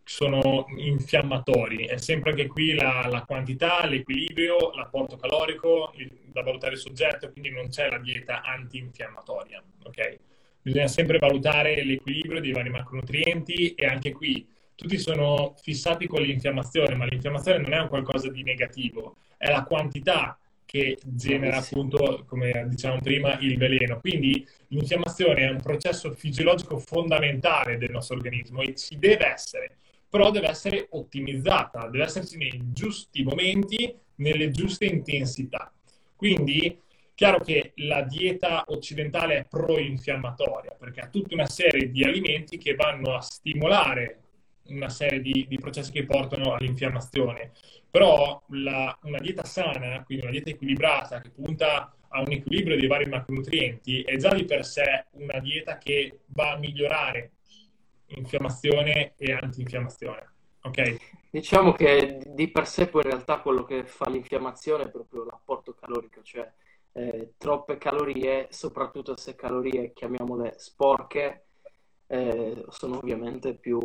sono 0.02 0.64
infiammatori, 0.78 1.84
è 1.84 1.98
sempre 1.98 2.30
anche 2.30 2.46
qui 2.46 2.72
la, 2.72 3.06
la 3.10 3.24
quantità, 3.26 3.84
l'equilibrio, 3.84 4.70
l'apporto 4.74 5.16
calorico 5.16 5.92
il- 5.96 6.10
da 6.32 6.42
valutare 6.42 6.72
il 6.74 6.78
soggetto, 6.78 7.30
quindi 7.30 7.50
non 7.50 7.68
c'è 7.68 7.90
la 7.90 7.98
dieta 7.98 8.42
antinfiammatoria, 8.42 9.62
ok? 9.84 10.18
Bisogna 10.62 10.86
sempre 10.88 11.18
valutare 11.18 11.84
l'equilibrio 11.84 12.40
dei 12.40 12.52
vari 12.52 12.70
macronutrienti 12.70 13.74
e 13.74 13.86
anche 13.86 14.12
qui 14.12 14.46
tutti 14.78 14.96
sono 14.96 15.56
fissati 15.60 16.06
con 16.06 16.22
l'infiammazione, 16.22 16.94
ma 16.94 17.04
l'infiammazione 17.04 17.58
non 17.58 17.72
è 17.72 17.80
un 17.80 17.88
qualcosa 17.88 18.30
di 18.30 18.44
negativo, 18.44 19.16
è 19.36 19.50
la 19.50 19.64
quantità 19.64 20.38
che 20.64 20.96
genera 21.02 21.56
appunto, 21.56 22.22
come 22.28 22.64
dicevamo 22.68 23.00
prima, 23.00 23.36
il 23.40 23.58
veleno. 23.58 23.98
Quindi 23.98 24.46
l'infiammazione 24.68 25.48
è 25.48 25.50
un 25.50 25.60
processo 25.60 26.12
fisiologico 26.12 26.78
fondamentale 26.78 27.76
del 27.76 27.90
nostro 27.90 28.14
organismo 28.14 28.60
e 28.60 28.76
ci 28.76 28.98
deve 28.98 29.26
essere, 29.26 29.78
però 30.08 30.30
deve 30.30 30.48
essere 30.48 30.86
ottimizzata, 30.90 31.88
deve 31.88 32.04
esserci 32.04 32.36
nei 32.36 32.60
giusti 32.72 33.24
momenti, 33.24 33.92
nelle 34.16 34.52
giuste 34.52 34.84
intensità. 34.84 35.72
Quindi, 36.14 36.80
chiaro 37.16 37.40
che 37.40 37.72
la 37.78 38.02
dieta 38.02 38.62
occidentale 38.68 39.38
è 39.38 39.44
pro-infiammatoria 39.44 40.76
perché 40.78 41.00
ha 41.00 41.08
tutta 41.08 41.34
una 41.34 41.48
serie 41.48 41.90
di 41.90 42.04
alimenti 42.04 42.58
che 42.58 42.76
vanno 42.76 43.16
a 43.16 43.20
stimolare 43.20 44.20
una 44.68 44.88
serie 44.88 45.20
di, 45.20 45.46
di 45.48 45.58
processi 45.58 45.92
che 45.92 46.04
portano 46.04 46.54
all'infiammazione. 46.54 47.52
Però 47.90 48.42
la- 48.48 48.96
una 49.02 49.18
dieta 49.18 49.44
sana, 49.44 50.02
quindi 50.04 50.24
una 50.24 50.32
dieta 50.32 50.50
equilibrata 50.50 51.20
che 51.20 51.30
punta 51.30 51.92
a 52.08 52.20
un 52.20 52.32
equilibrio 52.32 52.76
dei 52.76 52.86
vari 52.86 53.06
macronutrienti, 53.06 54.02
è 54.02 54.16
già 54.16 54.34
di 54.34 54.44
per 54.44 54.64
sé 54.64 55.06
una 55.12 55.38
dieta 55.40 55.78
che 55.78 56.20
va 56.28 56.52
a 56.52 56.58
migliorare 56.58 57.32
infiammazione 58.06 59.14
e 59.16 59.32
antinfiammazione. 59.32 60.32
Ok? 60.62 60.96
Diciamo 61.30 61.72
che 61.72 62.20
di 62.26 62.48
per 62.50 62.66
sé 62.66 62.88
poi 62.88 63.02
in 63.04 63.10
realtà 63.10 63.40
quello 63.40 63.64
che 63.64 63.84
fa 63.84 64.08
l'infiammazione 64.08 64.84
è 64.84 64.90
proprio 64.90 65.24
l'apporto 65.24 65.74
calorico, 65.74 66.22
cioè 66.22 66.50
eh, 66.92 67.34
troppe 67.36 67.78
calorie, 67.78 68.48
soprattutto 68.50 69.16
se 69.16 69.34
calorie 69.34 69.92
chiamiamole 69.92 70.54
sporche, 70.56 71.46
eh, 72.06 72.64
sono 72.70 72.96
ovviamente 72.96 73.54
più 73.54 73.78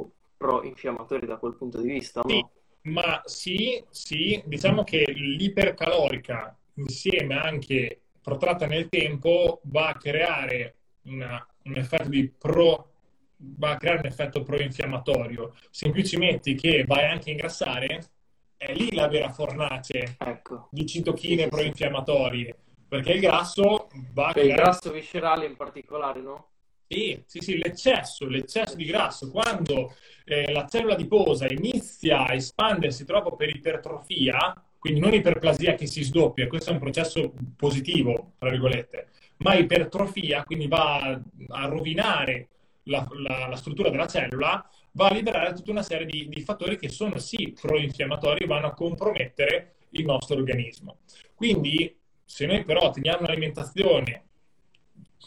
pro-infiammatori 0.43 1.25
da 1.25 1.37
quel 1.37 1.55
punto 1.55 1.79
di 1.79 1.87
vista, 1.89 2.21
Sì, 2.25 2.45
no? 2.45 2.51
ma 2.83 3.21
sì, 3.25 3.83
sì, 3.89 4.41
diciamo 4.45 4.83
che 4.83 5.03
l'ipercalorica 5.11 6.57
insieme 6.75 7.35
anche 7.37 8.01
protratta 8.21 8.65
nel 8.65 8.87
tempo 8.89 9.59
va 9.65 9.89
a 9.89 9.97
creare 9.97 10.75
una- 11.03 11.45
un 11.63 11.75
effetto 11.77 12.09
di 12.09 12.29
pro, 12.29 12.91
va 13.37 13.71
a 13.71 13.77
creare 13.77 13.99
un 13.99 14.05
effetto 14.05 14.43
pro-infiammatorio. 14.43 15.53
Se 15.69 15.87
in 15.87 15.91
più 15.93 16.03
ci 16.03 16.17
metti 16.17 16.55
che 16.55 16.85
vai 16.87 17.05
anche 17.09 17.29
a 17.29 17.33
ingrassare, 17.33 18.11
è 18.57 18.73
lì 18.73 18.91
la 18.93 19.07
vera 19.07 19.29
fornace 19.31 20.15
Ecco, 20.17 20.67
di 20.69 20.85
citochine 20.85 21.43
sì, 21.43 21.49
pro-infiammatorie, 21.49 22.57
perché 22.87 23.13
il 23.13 23.19
grasso 23.21 23.89
va 24.13 24.27
a 24.29 24.33
Per 24.33 24.45
il 24.45 24.53
creare 24.53 24.61
grasso 24.61 24.91
viscerale 24.91 25.45
in 25.45 25.55
particolare, 25.55 26.21
no? 26.21 26.52
Sì, 26.93 27.23
sì, 27.25 27.39
sì, 27.39 27.57
l'eccesso, 27.57 28.27
l'eccesso 28.27 28.75
di 28.75 28.85
grasso, 28.85 29.31
quando 29.31 29.95
eh, 30.25 30.51
la 30.51 30.67
cellula 30.67 30.93
adiposa 30.93 31.47
inizia 31.51 32.25
a 32.27 32.33
espandersi 32.33 33.03
troppo 33.05 33.35
per 33.35 33.49
ipertrofia, 33.49 34.53
quindi 34.77 34.99
non 34.99 35.13
iperplasia 35.13 35.73
che 35.75 35.87
si 35.87 36.03
sdoppia, 36.03 36.47
questo 36.47 36.69
è 36.69 36.73
un 36.73 36.79
processo 36.79 37.33
positivo, 37.55 38.33
tra 38.37 38.49
virgolette, 38.49 39.07
ma 39.37 39.55
ipertrofia, 39.55 40.43
quindi 40.43 40.67
va 40.67 41.19
a, 41.49 41.65
rovinare 41.65 42.49
la, 42.83 43.07
la- 43.25 43.47
la 43.47 43.55
struttura 43.55 43.89
della 43.89 44.07
cellula, 44.07 44.69
va 44.91 45.07
a 45.07 45.13
liberare 45.13 45.53
tutta 45.53 45.71
una 45.71 45.81
serie 45.83 46.05
di, 46.05 46.27
di 46.29 46.41
fattori 46.41 46.77
che 46.77 46.89
sono 46.89 47.17
sì 47.17 47.55
pro-infiammatori 47.59 48.45
vanno 48.45 48.67
a 48.67 48.73
compromettere 48.73 49.77
il 49.91 50.05
nostro 50.05 50.35
organismo. 50.35 50.99
Quindi, 51.33 51.97
se 52.25 52.45
noi 52.45 52.63
però 52.63 52.91
teniamo 52.91 53.21
un'alimentazione 53.21 54.25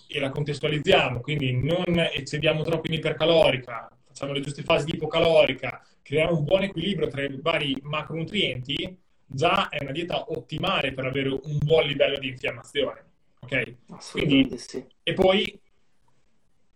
e 0.09 0.20
la 0.20 0.30
contestualizziamo, 0.30 1.20
quindi 1.20 1.53
non 1.53 1.99
eccediamo 1.99 2.62
troppo 2.62 2.86
in 2.88 2.94
ipercalorica, 2.94 3.90
facciamo 4.07 4.32
le 4.32 4.40
giuste 4.40 4.62
fasi 4.62 4.86
di 4.86 4.94
ipocalorica, 4.94 5.82
creiamo 6.03 6.38
un 6.38 6.44
buon 6.44 6.62
equilibrio 6.62 7.09
tra 7.09 7.22
i 7.22 7.38
vari 7.40 7.76
macronutrienti, 7.82 8.99
già 9.26 9.68
è 9.68 9.82
una 9.82 9.92
dieta 9.92 10.30
ottimale 10.30 10.92
per 10.92 11.05
avere 11.05 11.28
un 11.28 11.59
buon 11.59 11.86
livello 11.86 12.18
di 12.18 12.28
infiammazione. 12.28 13.05
Ok? 13.40 13.74
Quindi, 14.12 14.57
sì. 14.59 14.84
e 15.03 15.12
poi 15.12 15.61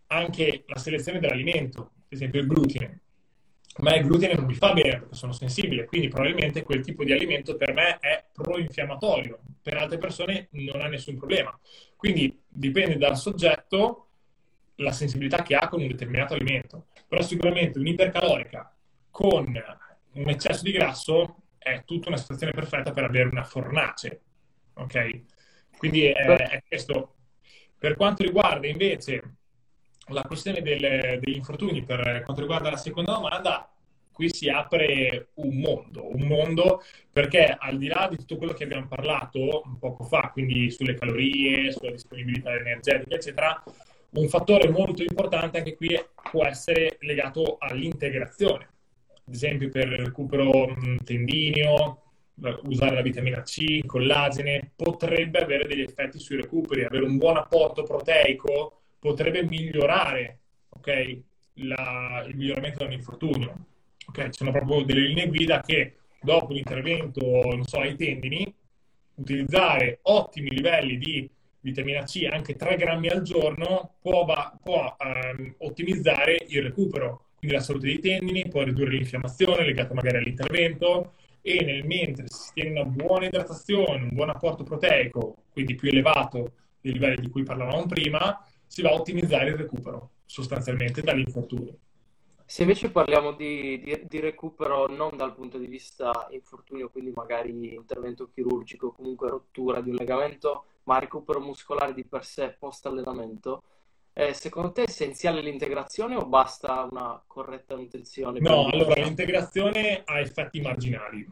anche 0.09 0.65
la 0.67 0.79
selezione 0.79 1.21
dell'alimento, 1.21 1.81
ad 1.81 2.07
esempio 2.09 2.41
il 2.41 2.47
glutine. 2.47 3.01
Ma 3.79 3.95
il 3.95 4.05
glutine 4.05 4.35
non 4.35 4.45
mi 4.45 4.55
fa 4.55 4.73
bene 4.73 4.99
perché 4.99 5.15
sono 5.15 5.33
sensibile, 5.33 5.87
quindi 5.87 6.09
probabilmente 6.09 6.63
quel 6.63 6.83
tipo 6.83 7.05
di 7.05 7.13
alimento 7.13 7.57
per 7.57 7.73
me 7.73 7.99
è 7.99 8.25
pro-infiammatorio, 8.33 9.41
per 9.63 9.77
altre 9.77 9.97
persone 9.97 10.49
non 10.53 10.81
ha 10.81 10.89
nessun 10.89 11.17
problema. 11.17 11.57
Quindi 12.01 12.43
dipende 12.49 12.97
dal 12.97 13.15
soggetto 13.19 14.07
la 14.77 14.91
sensibilità 14.91 15.43
che 15.43 15.55
ha 15.55 15.69
con 15.69 15.83
un 15.83 15.89
determinato 15.89 16.33
alimento. 16.33 16.87
Però 17.07 17.21
sicuramente 17.21 17.79
un'ipercalorica 17.79 18.75
con 19.11 19.63
un 20.13 20.29
eccesso 20.31 20.63
di 20.63 20.73
grasso 20.73 21.43
è 21.59 21.85
tutta 21.85 22.09
una 22.09 22.17
situazione 22.17 22.53
perfetta 22.53 22.93
per 22.93 23.05
avere 23.05 23.29
una 23.29 23.45
fornace. 23.45 24.23
Ok? 24.73 25.25
Quindi 25.77 26.07
è, 26.07 26.25
è 26.25 26.63
questo. 26.67 27.17
Per 27.77 27.97
quanto 27.97 28.23
riguarda 28.23 28.67
invece 28.67 29.35
la 30.09 30.23
questione 30.23 30.63
del- 30.63 31.19
degli 31.21 31.37
infortuni, 31.37 31.85
per 31.85 32.23
quanto 32.25 32.41
riguarda 32.41 32.71
la 32.71 32.79
seconda 32.79 33.13
domanda, 33.13 33.71
qui 34.21 34.29
si 34.35 34.51
apre 34.51 35.29
un 35.37 35.57
mondo, 35.57 36.15
un 36.15 36.27
mondo 36.27 36.83
perché 37.11 37.57
al 37.59 37.79
di 37.79 37.87
là 37.87 38.07
di 38.11 38.19
tutto 38.19 38.37
quello 38.37 38.53
che 38.53 38.65
abbiamo 38.65 38.87
parlato 38.87 39.63
poco 39.79 40.05
fa, 40.05 40.29
quindi 40.31 40.71
sulle 40.71 40.93
calorie, 40.93 41.73
sulla 41.73 41.91
disponibilità 41.91 42.55
energetica, 42.55 43.15
eccetera, 43.15 43.63
un 44.11 44.29
fattore 44.29 44.69
molto 44.69 45.03
importante 45.03 45.57
anche 45.57 45.75
qui 45.75 45.99
può 46.31 46.45
essere 46.45 46.99
legato 47.01 47.57
all'integrazione. 47.59 48.69
Ad 49.27 49.33
esempio 49.35 49.71
per 49.71 49.87
il 49.91 50.05
recupero 50.05 50.69
mh, 50.69 50.97
tendineo, 51.03 52.03
usare 52.65 52.97
la 52.97 53.03
vitamina 53.03 53.43
C, 53.43 53.59
il 53.61 53.87
collagene, 53.87 54.73
potrebbe 54.77 55.39
avere 55.39 55.67
degli 55.67 55.83
effetti 55.83 56.19
sui 56.19 56.37
recuperi. 56.37 56.85
Avere 56.85 57.05
un 57.05 57.17
buon 57.17 57.39
apporto 57.39 57.85
proteico 57.85 58.83
potrebbe 58.99 59.45
migliorare, 59.45 60.41
ok, 60.69 61.21
la- 61.55 62.25
il 62.27 62.37
miglioramento 62.37 62.85
dell'infortunio. 62.85 63.55
Ok, 64.11 64.25
Ci 64.25 64.39
sono 64.39 64.51
proprio 64.51 64.83
delle 64.83 65.07
linee 65.07 65.29
guida 65.29 65.61
che 65.61 65.99
dopo 66.21 66.53
l'intervento, 66.53 67.21
non 67.21 67.63
so, 67.65 67.79
ai 67.79 67.95
tendini, 67.97 68.53
utilizzare 69.15 70.01
ottimi 70.03 70.51
livelli 70.51 70.99
di 70.99 71.31
vitamina 71.61 72.03
C, 72.03 72.27
anche 72.29 72.57
3 72.57 72.75
grammi 72.77 73.07
al 73.09 73.23
giorno, 73.23 73.95
può, 74.01 74.25
va- 74.25 74.53
può, 74.61 74.97
ehm, 74.99 75.55
ottimizzare 75.59 76.45
il 76.49 76.63
recupero, 76.63 77.27
quindi 77.39 77.57
la 77.57 77.63
salute 77.63 77.87
dei 77.87 78.01
tendini, 78.01 78.49
può 78.49 78.63
ridurre 78.65 78.91
l'infiammazione 78.97 79.65
legata 79.65 79.95
magari 79.95 80.17
all'intervento 80.17 81.13
e 81.41 81.63
nel 81.65 81.87
mentre 81.87 82.27
si 82.29 82.53
tiene 82.53 82.81
una 82.81 82.85
buona 82.85 83.27
idratazione, 83.27 84.03
un 84.03 84.11
buon 84.13 84.31
apporto 84.31 84.65
proteico, 84.65 85.37
quindi 85.53 85.77
più 85.77 85.89
elevato 85.89 86.55
dei 86.81 86.95
livelli 86.95 87.21
di 87.21 87.31
cui 87.31 87.45
parlavamo 87.45 87.87
prima, 87.87 88.45
si 88.67 88.83
va 88.83 88.91
a 88.91 88.95
ottimizzare 88.95 89.51
il 89.51 89.57
recupero 89.57 90.11
sostanzialmente 90.27 91.01
dall'infortunio. 91.01 91.79
Se 92.51 92.63
invece 92.63 92.91
parliamo 92.91 93.31
di, 93.31 93.81
di- 93.81 94.03
di 94.09 94.19
recupero 94.19 94.89
non 94.89 95.17
dal 95.17 95.37
punto 95.37 95.57
di 95.57 95.69
vista 95.69 96.27
infortunio, 96.33 96.91
quindi 96.91 97.13
magari 97.15 97.75
intervento 97.77 98.29
chirurgico, 98.29 98.91
comunque 98.91 99.31
rottura 99.31 99.81
di 99.81 99.91
un 99.91 99.95
legamento, 99.95 100.65
ma 100.83 100.99
recupero 100.99 101.39
muscolare 101.39 101.95
di 101.95 102.05
per 102.05 102.25
sé 102.25 102.57
post 102.59 102.85
allenamento, 102.87 103.63
eh, 104.13 104.35
secondo 104.35 104.73
te 104.73 104.83
è 104.83 104.89
essenziale 104.89 105.43
l'integrazione 105.43 106.17
o 106.17 106.27
basta 106.27 106.89
una 106.91 107.23
corretta 107.25 107.77
nutrizione 107.77 108.41
No, 108.41 108.67
allora 108.67 109.01
l'integrazione 109.01 110.03
ha 110.05 110.19
effetti 110.19 110.61
marginali, 110.61 111.25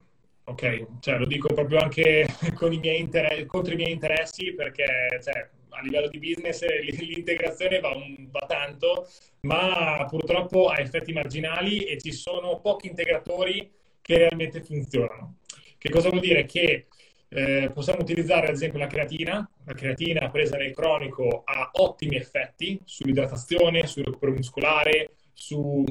ok? 0.45 0.87
Cioè 1.01 1.19
lo 1.19 1.27
dico 1.27 1.53
proprio 1.53 1.81
anche 1.81 2.29
con 2.55 2.73
i 2.73 2.79
miei 2.79 3.01
inter- 3.01 3.45
contro 3.47 3.73
i 3.73 3.77
miei 3.77 3.91
interessi 3.91 4.55
perché 4.55 4.87
cioè, 5.21 5.51
a 5.71 5.81
livello 5.83 6.09
di 6.09 6.19
business 6.19 6.63
eh, 6.63 6.81
l'integrazione 6.99 7.81
va, 7.81 7.91
un- 7.91 8.29
va 8.31 8.45
tanto, 8.47 9.09
ma 9.43 10.05
purtroppo 10.09 10.69
ha 10.69 10.81
effetti 10.81 11.13
marginali 11.13 11.85
e 11.85 11.99
ci 11.99 12.13
sono 12.13 12.61
pochi 12.61 12.89
integratori 12.89 13.71
che 14.01 14.19
realmente 14.19 14.63
funzionano. 14.63 15.39
Che 15.77 15.91
cosa 15.91 16.09
vuol 16.09 16.21
dire? 16.21 16.45
Che 16.45 16.87
eh, 17.31 17.71
possiamo 17.73 18.01
utilizzare 18.01 18.49
ad 18.49 18.55
esempio 18.55 18.79
la 18.79 18.87
creatina. 18.87 19.49
La 19.65 19.75
creatina 19.75 20.31
presa 20.31 20.57
nel 20.57 20.73
cronico 20.75 21.43
ha 21.45 21.71
ottimi 21.75 22.17
effetti 22.17 22.81
sull'idratazione, 22.85 23.87
sul 23.87 24.05
recupero 24.05 24.33
muscolare, 24.33 25.11
su 25.33 25.85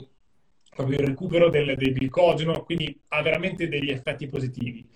proprio 0.76 1.00
il 1.00 1.08
recupero 1.08 1.50
del, 1.50 1.76
del 1.76 1.94
glicogeno, 1.94 2.64
quindi 2.64 3.00
ha 3.10 3.22
veramente 3.22 3.68
degli 3.68 3.90
effetti 3.90 4.28
positivi. 4.28 4.88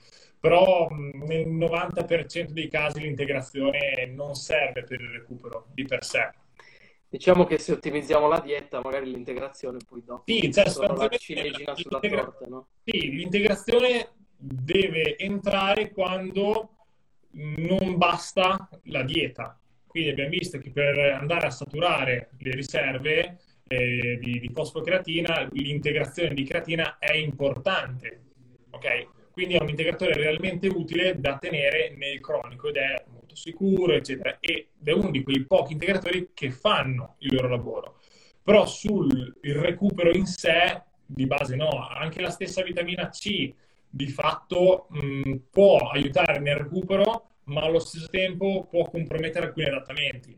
Però 0.42 0.90
nel 0.90 1.48
90% 1.48 2.50
dei 2.50 2.68
casi 2.68 3.02
l'integrazione 3.02 4.08
non 4.08 4.34
serve 4.34 4.84
per 4.84 5.00
il 5.00 5.10
recupero 5.10 5.68
di 5.72 5.86
per 5.86 6.04
sé. 6.04 6.32
Diciamo 7.08 7.46
che 7.46 7.60
se 7.60 7.74
ottimizziamo 7.74 8.28
la 8.28 8.40
dieta, 8.40 8.82
magari 8.82 9.12
l'integrazione 9.12 9.78
poi 9.88 10.02
dopo 10.04 10.24
sì, 10.26 10.52
cioè, 10.52 10.64
la 10.66 11.10
ciliegina 11.10 11.76
sulla 11.76 12.00
torta, 12.00 12.46
no? 12.48 12.68
Sì, 12.84 13.12
l'integrazione 13.12 14.14
deve 14.36 15.16
entrare 15.18 15.92
quando 15.92 16.70
non 17.34 17.98
basta 17.98 18.68
la 18.86 19.04
dieta. 19.04 19.60
Quindi 19.86 20.10
abbiamo 20.10 20.30
visto 20.32 20.58
che 20.58 20.72
per 20.72 20.98
andare 20.98 21.46
a 21.48 21.52
saturare 21.52 22.32
le 22.40 22.52
riserve 22.52 23.42
eh, 23.68 24.18
di, 24.20 24.40
di 24.40 24.50
fosfocreatina, 24.52 25.50
l'integrazione 25.52 26.34
di 26.34 26.46
creatina 26.46 26.98
è 26.98 27.14
importante. 27.14 28.22
Ok? 28.72 29.08
Quindi 29.32 29.56
è 29.56 29.62
un 29.62 29.70
integratore 29.70 30.14
realmente 30.14 30.68
utile 30.68 31.20
da 31.20 31.38
tenere 31.38 31.94
nel 31.98 32.20
cronico 32.20 32.70
ed 32.70 32.76
è 32.76 33.04
molto 33.12 33.36
sicuro, 33.36 33.94
eccetera. 33.94 34.38
Ed 34.40 34.68
è 34.84 34.92
uno 34.92 35.10
di 35.10 35.24
quei 35.24 35.46
pochi 35.46 35.74
integratori 35.74 36.32
che 36.34 36.52
fanno 36.52 37.16
il 37.20 37.34
loro 37.34 37.48
lavoro. 37.48 38.00
Però 38.44 38.66
sul 38.66 39.38
recupero 39.42 40.12
in 40.12 40.26
sé, 40.26 40.82
di 41.06 41.26
base 41.28 41.56
no, 41.56 41.88
anche 41.88 42.22
la 42.22 42.30
stessa 42.30 42.64
vitamina 42.64 43.10
C 43.10 43.54
di 43.90 44.08
fatto 44.08 44.88
mh, 44.90 45.36
può 45.50 45.78
aiutare 45.92 46.40
nel 46.40 46.56
recupero, 46.56 47.30
ma 47.46 47.62
allo 47.62 47.80
stesso 47.80 48.08
tempo 48.08 48.68
può 48.70 48.90
compromettere 48.90 49.48
alcuni 49.48 49.66
adattamenti. 49.66 50.38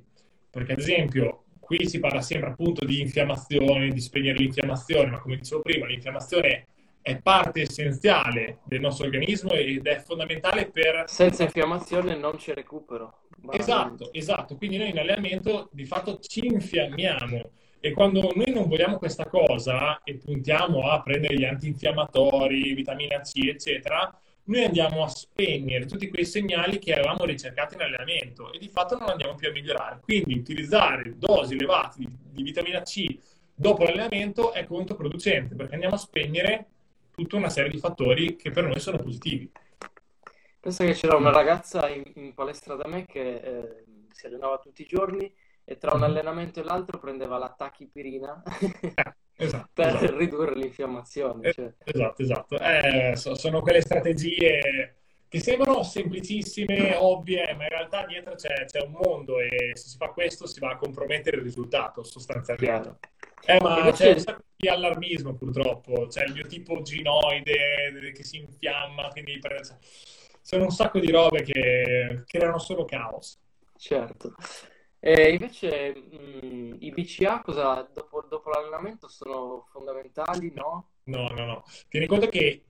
Perché 0.49 0.73
ad 0.73 0.79
esempio 0.79 1.43
qui 1.59 1.87
si 1.87 1.99
parla 1.99 2.21
sempre 2.21 2.49
appunto 2.49 2.85
di 2.85 2.99
infiammazione, 2.99 3.89
di 3.89 4.01
spegnere 4.01 4.37
l'infiammazione, 4.37 5.09
ma 5.09 5.19
come 5.19 5.37
dicevo 5.37 5.61
prima, 5.61 5.85
l'infiammazione 5.85 6.67
è 7.03 7.21
parte 7.21 7.61
essenziale 7.61 8.59
del 8.63 8.79
nostro 8.79 9.05
organismo 9.05 9.51
ed 9.51 9.85
è 9.85 9.99
fondamentale 9.99 10.71
per... 10.71 11.03
Senza 11.07 11.43
infiammazione 11.43 12.15
non 12.15 12.37
c'è 12.37 12.53
recupero. 12.53 13.23
Esatto, 13.51 14.11
esatto. 14.13 14.55
Quindi 14.55 14.77
noi 14.77 14.89
in 14.89 14.99
allenamento 14.99 15.69
di 15.73 15.85
fatto 15.85 16.19
ci 16.19 16.45
infiammiamo 16.45 17.51
e 17.81 17.91
quando 17.91 18.31
noi 18.33 18.53
non 18.53 18.69
vogliamo 18.69 18.97
questa 18.97 19.25
cosa 19.25 20.01
e 20.03 20.15
puntiamo 20.15 20.89
a 20.89 21.01
prendere 21.01 21.35
gli 21.35 21.43
antinfiammatori, 21.43 22.73
vitamina 22.73 23.19
C, 23.19 23.47
eccetera, 23.47 24.17
noi 24.45 24.63
andiamo 24.63 25.03
a 25.03 25.09
spegnere 25.09 25.85
tutti 25.85 26.07
quei 26.07 26.23
segnali 26.23 26.79
che 26.79 26.93
avevamo 26.93 27.25
ricercato 27.25 27.73
in 27.73 27.81
allenamento 27.81 28.53
e 28.53 28.59
di 28.59 28.69
fatto 28.69 28.97
non 28.97 29.09
andiamo 29.09 29.35
più 29.35 29.49
a 29.49 29.51
migliorare. 29.51 29.99
Quindi 30.01 30.35
utilizzare 30.35 31.17
dosi 31.17 31.55
elevate 31.55 31.99
di, 31.99 32.07
di 32.31 32.43
vitamina 32.43 32.81
C 32.81 33.17
dopo 33.53 33.83
l'allenamento 33.83 34.53
è 34.53 34.63
controproducente 34.63 35.53
perché 35.55 35.73
andiamo 35.73 35.95
a 35.95 35.99
spegnere 35.99 36.67
tutta 37.15 37.35
una 37.35 37.49
serie 37.49 37.69
di 37.69 37.77
fattori 37.77 38.35
che 38.35 38.51
per 38.51 38.65
noi 38.65 38.79
sono 38.79 38.97
positivi. 38.97 39.51
Penso 40.59 40.85
che 40.85 40.93
c'era 40.93 41.17
una 41.17 41.31
ragazza 41.31 41.89
in, 41.89 42.03
in 42.15 42.33
palestra 42.33 42.75
da 42.75 42.87
me 42.87 43.05
che 43.05 43.35
eh, 43.35 43.83
si 44.11 44.27
allenava 44.27 44.59
tutti 44.59 44.81
i 44.81 44.87
giorni 44.87 45.31
e 45.65 45.77
tra 45.77 45.91
un 45.91 45.99
mhm. 45.99 46.05
allenamento 46.05 46.59
e 46.59 46.63
l'altro 46.63 46.99
prendeva 46.99 47.37
la 47.37 47.49
tachipirina 47.49 48.43
eh, 48.59 49.03
esatto, 49.35 49.69
per 49.73 49.95
esatto. 49.95 50.17
ridurre 50.17 50.55
l'infiammazione. 50.55 51.49
Eh, 51.49 51.53
cioè. 51.53 51.73
Esatto, 51.83 52.21
esatto. 52.21 52.59
Eh, 52.59 53.13
sono 53.15 53.61
quelle 53.61 53.81
strategie 53.81 54.95
che 55.27 55.39
sembrano 55.39 55.81
semplicissime, 55.81 56.95
ovvie, 56.95 57.55
ma 57.55 57.63
in 57.63 57.69
realtà 57.69 58.05
dietro 58.05 58.35
c'è, 58.35 58.65
c'è, 58.65 58.83
un 58.83 58.91
mondo 58.91 59.39
e 59.39 59.71
se 59.73 59.89
si 59.89 59.97
fa 59.97 60.09
questo 60.09 60.45
si 60.45 60.59
va 60.59 60.71
a 60.71 60.75
compromettere 60.75 61.37
il 61.37 61.43
risultato 61.43 62.03
sostanzialmente. 62.03 62.99
Eh, 63.45 63.59
ma 63.61 63.91
c'è 63.91 64.13
un 64.13 64.19
sacco 64.19 64.43
di 64.55 64.69
allarmismo 64.69 65.35
purtroppo, 65.35 66.07
c'è 66.07 66.23
il 66.25 66.33
mio 66.33 66.45
tipo 66.47 66.81
ginoide 66.81 68.11
che 68.13 68.23
si 68.23 68.37
infiamma, 68.37 69.09
quindi 69.09 69.39
sono 70.41 70.63
un 70.63 70.71
sacco 70.71 70.99
di 70.99 71.11
robe 71.11 71.41
che 71.41 72.23
creano 72.25 72.59
solo 72.59 72.85
caos. 72.85 73.39
Certo. 73.77 74.35
E 74.99 75.31
invece 75.31 75.93
mh, 75.93 76.77
i 76.79 76.91
BCA 76.91 77.41
cosa, 77.41 77.85
dopo, 77.93 78.25
dopo 78.29 78.49
l'allenamento 78.49 79.09
sono 79.09 79.65
fondamentali, 79.69 80.53
no? 80.55 80.91
No, 81.03 81.27
no, 81.27 81.45
no. 81.45 81.63
Tieni 81.89 82.07
conto 82.07 82.29
che 82.29 82.63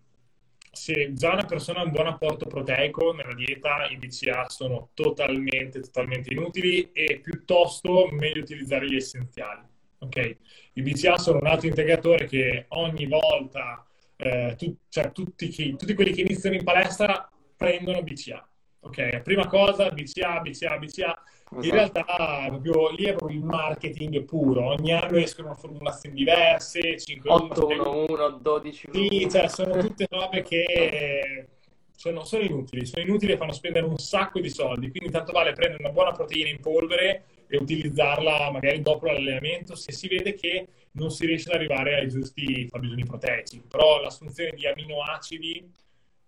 se 0.72 1.14
già 1.14 1.34
una 1.34 1.46
persona 1.46 1.82
ha 1.82 1.84
un 1.84 1.92
buon 1.92 2.08
apporto 2.08 2.48
proteico 2.48 3.14
nella 3.14 3.36
dieta, 3.36 3.86
i 3.88 3.98
BCA 3.98 4.50
sono 4.50 4.90
totalmente, 4.96 5.82
totalmente 5.82 6.34
inutili 6.34 6.92
e 6.92 7.20
piuttosto 7.20 8.08
meglio 8.12 8.42
utilizzare 8.42 8.88
gli 8.88 8.96
essenziali. 8.96 9.62
Ok? 10.04 10.38
I 10.74 10.82
BCA 10.82 11.18
sono 11.18 11.40
un 11.40 11.48
altro 11.48 11.68
integratore 11.68 12.26
che 12.26 12.66
ogni 12.70 13.08
volta, 13.08 13.86
eh, 14.18 14.56
tu, 14.58 14.76
cioè 14.90 15.12
tutti, 15.12 15.48
chi, 15.48 15.76
tutti 15.76 15.94
quelli 15.94 16.12
che 16.12 16.22
iniziano 16.22 16.56
in 16.56 16.64
palestra 16.64 17.30
prendono 17.56 18.02
BCA. 18.04 18.48
Ok? 18.82 19.22
Prima 19.22 19.48
cosa, 19.48 19.90
BCA, 19.90 20.40
BCA, 20.42 20.78
BCA 20.78 21.24
in 21.54 21.60
esatto. 21.60 21.76
realtà 21.76 22.46
proprio, 22.48 22.90
lì 22.92 23.06
è 23.06 23.14
proprio 23.14 23.38
il 23.38 23.46
marketing 23.46 24.24
puro, 24.24 24.66
ogni 24.70 24.92
anno 24.92 25.18
escono 25.18 25.54
formulazioni 25.54 26.16
diverse, 26.16 26.98
5 26.98 27.30
8, 27.30 27.68
1, 27.68 28.06
1, 28.10 28.30
12 28.42 28.90
Sì, 28.92 29.28
cioè 29.30 29.48
sono 29.48 29.78
tutte 29.78 30.08
robe 30.10 30.42
che 30.42 31.48
sono, 31.96 32.24
sono, 32.26 32.44
inutili, 32.44 32.86
sono 32.86 33.06
inutili 33.06 33.34
e 33.34 33.38
fanno 33.38 33.52
spendere 33.52 33.86
un 33.86 33.98
sacco 33.98 34.40
di 34.40 34.50
soldi, 34.50 34.90
quindi 34.90 35.12
tanto 35.12 35.32
vale 35.32 35.54
prendere 35.54 35.84
una 35.84 35.94
buona 35.94 36.12
proteina 36.12 36.50
in 36.50 36.60
polvere 36.60 37.24
e 37.54 37.58
utilizzarla 37.58 38.50
magari 38.50 38.82
dopo 38.82 39.06
l'allenamento 39.06 39.76
se 39.76 39.92
si 39.92 40.08
vede 40.08 40.34
che 40.34 40.68
non 40.94 41.12
si 41.12 41.28
riesce 41.28 41.50
ad 41.50 41.56
arrivare 41.56 41.96
ai 42.00 42.10
giusti 42.10 42.68
fabbisogni 42.68 43.06
proteici, 43.06 43.62
però 43.68 44.02
l'assunzione 44.02 44.54
di 44.56 44.66
aminoacidi 44.66 45.72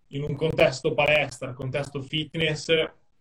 in 0.10 0.22
un 0.22 0.36
contesto 0.36 0.94
palestra, 0.94 1.54
contesto 1.54 2.00
fitness 2.04 2.72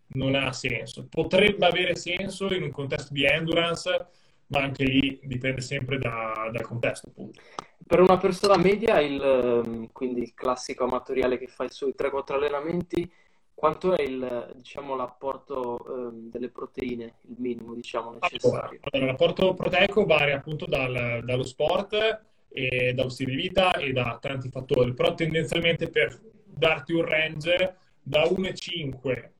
non 0.08 0.34
ha 0.34 0.52
senso. 0.52 1.06
Potrebbe 1.08 1.64
avere 1.64 1.96
senso 1.96 2.52
in 2.52 2.64
un 2.64 2.70
contesto 2.70 3.14
di 3.14 3.24
endurance, 3.24 4.06
ma 4.48 4.60
anche 4.60 4.84
lì 4.84 5.18
dipende 5.22 5.62
sempre 5.62 5.96
da, 5.96 6.50
dal 6.52 6.62
contesto. 6.62 7.08
Appunto. 7.08 7.40
Per 7.86 8.00
una 8.00 8.18
persona 8.18 8.58
media, 8.58 9.00
il, 9.00 9.20
ehm, 9.20 9.92
quindi 9.92 10.20
il 10.20 10.34
classico 10.34 10.84
amatoriale 10.84 11.38
che 11.38 11.46
fa 11.46 11.64
i 11.64 11.70
suoi 11.70 11.94
3-4 11.96 12.34
allenamenti, 12.34 13.10
quanto 13.54 13.96
è 13.96 14.02
il, 14.02 14.52
diciamo, 14.56 14.96
l'apporto 14.96 15.78
eh, 15.78 16.10
delle 16.30 16.48
proteine, 16.50 17.14
il 17.28 17.36
minimo 17.38 17.74
diciamo, 17.74 18.18
necessario? 18.20 18.80
Allora, 18.90 19.10
l'apporto 19.10 19.54
proteico 19.54 20.04
varia 20.04 20.36
appunto 20.36 20.66
dal, 20.66 21.22
dallo 21.24 21.44
sport, 21.44 22.22
e 22.56 22.92
dallo 22.94 23.08
stile 23.08 23.32
di 23.32 23.36
vita 23.36 23.72
e 23.72 23.92
da 23.92 24.16
tanti 24.20 24.48
fattori, 24.48 24.94
però 24.94 25.12
tendenzialmente 25.14 25.90
per 25.90 26.20
darti 26.44 26.92
un 26.92 27.04
range 27.04 27.76
da 28.00 28.22
1,5 28.22 29.32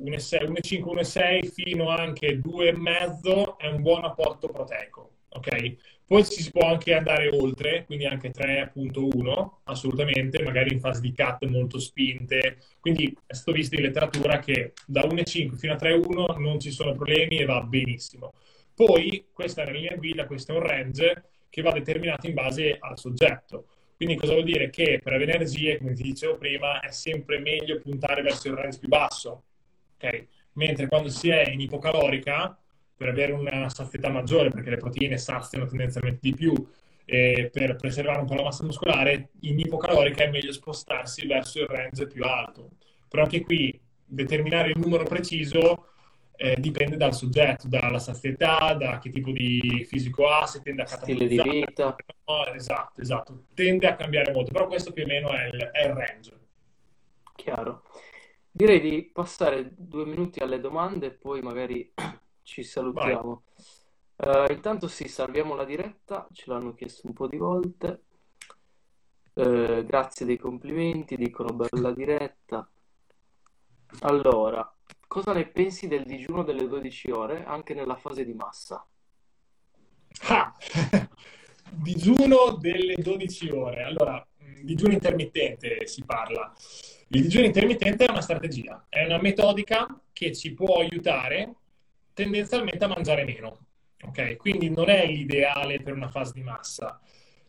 1,5, 0.00 0.82
1,6 0.82 1.50
fino 1.50 1.88
anche 1.88 2.38
2,5 2.38 3.56
è 3.56 3.68
un 3.68 3.82
buon 3.82 4.04
apporto 4.04 4.48
proteico. 4.48 5.10
Ok? 5.30 5.76
Poi 6.06 6.24
si 6.24 6.50
può 6.50 6.68
anche 6.68 6.94
andare 6.94 7.28
oltre, 7.28 7.84
quindi 7.86 8.04
anche 8.06 8.30
3.1, 8.30 9.60
assolutamente, 9.64 10.42
magari 10.42 10.72
in 10.72 10.80
fase 10.80 11.00
di 11.00 11.14
cut 11.14 11.48
molto 11.48 11.78
spinte. 11.78 12.58
Quindi 12.80 13.16
è 13.24 13.32
stato 13.34 13.52
visto 13.52 13.74
in 13.76 13.82
letteratura 13.82 14.38
che 14.38 14.72
da 14.86 15.02
1,5 15.02 15.56
fino 15.56 15.72
a 15.72 15.76
3.1 15.76 16.38
non 16.38 16.60
ci 16.60 16.70
sono 16.70 16.92
problemi 16.92 17.38
e 17.38 17.44
va 17.44 17.62
benissimo. 17.62 18.34
Poi 18.74 19.26
questa 19.32 19.62
è 19.62 19.64
una 19.64 19.78
linea 19.78 19.96
guida, 19.96 20.26
questo 20.26 20.52
è 20.52 20.56
un 20.56 20.66
range 20.66 21.24
che 21.48 21.62
va 21.62 21.72
determinato 21.72 22.26
in 22.26 22.34
base 22.34 22.76
al 22.78 22.98
soggetto. 22.98 23.66
Quindi 23.96 24.16
cosa 24.16 24.32
vuol 24.32 24.44
dire? 24.44 24.68
Che 24.68 25.00
per 25.02 25.12
avere 25.12 25.34
energie, 25.34 25.78
come 25.78 25.94
ti 25.94 26.02
dicevo 26.02 26.36
prima, 26.36 26.80
è 26.80 26.90
sempre 26.90 27.38
meglio 27.38 27.78
puntare 27.78 28.22
verso 28.22 28.48
il 28.48 28.54
range 28.54 28.78
più 28.78 28.88
basso, 28.88 29.44
Okay? 30.02 30.26
Mentre 30.54 30.88
quando 30.88 31.08
si 31.08 31.28
è 31.28 31.48
in 31.48 31.60
ipocalorica, 31.60 32.58
per 33.02 33.10
avere 33.10 33.32
una 33.32 33.68
sazietà 33.68 34.08
maggiore, 34.08 34.50
perché 34.50 34.70
le 34.70 34.76
proteine 34.76 35.18
saziano 35.18 35.66
tendenzialmente 35.66 36.20
di 36.22 36.32
più, 36.32 36.54
e 37.04 37.50
per 37.52 37.74
preservare 37.74 38.20
un 38.20 38.26
po' 38.26 38.34
la 38.34 38.44
massa 38.44 38.62
muscolare, 38.62 39.30
in 39.40 39.58
ipocalorica 39.58 40.22
è 40.22 40.30
meglio 40.30 40.52
spostarsi 40.52 41.26
verso 41.26 41.60
il 41.60 41.66
range 41.66 42.06
più 42.06 42.22
alto. 42.22 42.70
Però 43.08 43.24
anche 43.24 43.40
qui 43.40 43.78
determinare 44.04 44.68
il 44.68 44.78
numero 44.78 45.02
preciso 45.02 45.88
eh, 46.36 46.54
dipende 46.60 46.96
dal 46.96 47.12
soggetto, 47.12 47.66
dalla 47.66 47.98
sazietà, 47.98 48.72
da 48.74 49.00
che 49.00 49.10
tipo 49.10 49.32
di 49.32 49.84
fisico 49.88 50.28
ha, 50.28 50.46
se 50.46 50.62
tende 50.62 50.82
a 50.82 50.86
Stile 50.86 51.26
di 51.26 51.42
vita. 51.42 51.96
No, 52.26 52.46
esatto, 52.54 53.00
esatto. 53.00 53.44
Tende 53.52 53.88
a 53.88 53.96
cambiare 53.96 54.32
molto, 54.32 54.52
però 54.52 54.68
questo 54.68 54.92
più 54.92 55.02
o 55.02 55.06
meno 55.06 55.30
è 55.30 55.46
il, 55.46 55.58
è 55.72 55.86
il 55.86 55.92
range. 55.92 56.38
Chiaro. 57.34 57.82
Direi 58.48 58.80
di 58.80 59.10
passare 59.12 59.72
due 59.76 60.04
minuti 60.04 60.38
alle 60.38 60.60
domande 60.60 61.06
e 61.06 61.10
poi 61.10 61.40
magari 61.40 61.92
ci 62.42 62.62
salutiamo. 62.62 63.44
Uh, 64.16 64.52
intanto 64.52 64.86
sì, 64.88 65.08
salviamo 65.08 65.54
la 65.54 65.64
diretta, 65.64 66.28
ce 66.32 66.44
l'hanno 66.46 66.74
chiesto 66.74 67.06
un 67.06 67.12
po' 67.12 67.26
di 67.26 67.36
volte. 67.36 68.04
Uh, 69.34 69.84
grazie 69.84 70.26
dei 70.26 70.36
complimenti, 70.36 71.16
dicono 71.16 71.54
bella 71.54 71.92
diretta. 71.92 72.68
Allora, 74.00 74.74
cosa 75.06 75.32
ne 75.32 75.46
pensi 75.46 75.88
del 75.88 76.04
digiuno 76.04 76.42
delle 76.42 76.66
12 76.66 77.10
ore 77.10 77.44
anche 77.44 77.74
nella 77.74 77.96
fase 77.96 78.24
di 78.24 78.34
massa? 78.34 78.86
Ah, 80.28 80.54
digiuno 81.70 82.56
delle 82.58 82.94
12 82.94 83.50
ore. 83.50 83.82
Allora, 83.82 84.24
digiuno 84.62 84.92
intermittente 84.92 85.86
si 85.86 86.04
parla. 86.04 86.52
Il 87.08 87.22
digiuno 87.22 87.44
intermittente 87.44 88.06
è 88.06 88.10
una 88.10 88.22
strategia, 88.22 88.86
è 88.88 89.04
una 89.04 89.20
metodica 89.20 90.00
che 90.12 90.34
ci 90.34 90.54
può 90.54 90.80
aiutare 90.80 91.56
tendenzialmente 92.12 92.84
a 92.84 92.88
mangiare 92.88 93.24
meno. 93.24 93.66
Ok? 94.04 94.36
Quindi 94.36 94.70
non 94.70 94.88
è 94.88 95.06
l'ideale 95.06 95.80
per 95.80 95.94
una 95.94 96.08
fase 96.08 96.32
di 96.34 96.42
massa. 96.42 97.00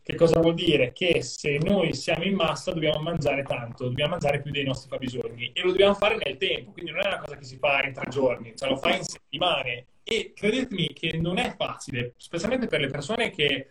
Che 0.02 0.14
cosa 0.16 0.38
vuol 0.38 0.54
dire? 0.54 0.92
Che 0.92 1.22
se 1.22 1.58
noi 1.62 1.94
siamo 1.94 2.24
in 2.24 2.34
massa 2.34 2.72
dobbiamo 2.72 3.00
mangiare 3.00 3.42
tanto, 3.42 3.84
dobbiamo 3.84 4.10
mangiare 4.10 4.42
più 4.42 4.50
dei 4.50 4.64
nostri 4.64 4.90
fabbisogni 4.90 5.52
e 5.54 5.62
lo 5.62 5.70
dobbiamo 5.70 5.94
fare 5.94 6.18
nel 6.22 6.36
tempo, 6.36 6.72
quindi 6.72 6.90
non 6.90 7.00
è 7.00 7.06
una 7.06 7.20
cosa 7.20 7.38
che 7.38 7.44
si 7.44 7.56
fa 7.56 7.82
in 7.82 7.94
tre 7.94 8.10
giorni, 8.10 8.52
cioè 8.54 8.68
lo 8.68 8.76
fai 8.76 8.98
in 8.98 9.04
settimane 9.04 9.86
e 10.04 10.32
credetemi 10.34 10.92
che 10.92 11.16
non 11.16 11.38
è 11.38 11.54
facile, 11.56 12.12
specialmente 12.18 12.66
per 12.66 12.80
le 12.80 12.88
persone 12.88 13.30
che 13.30 13.70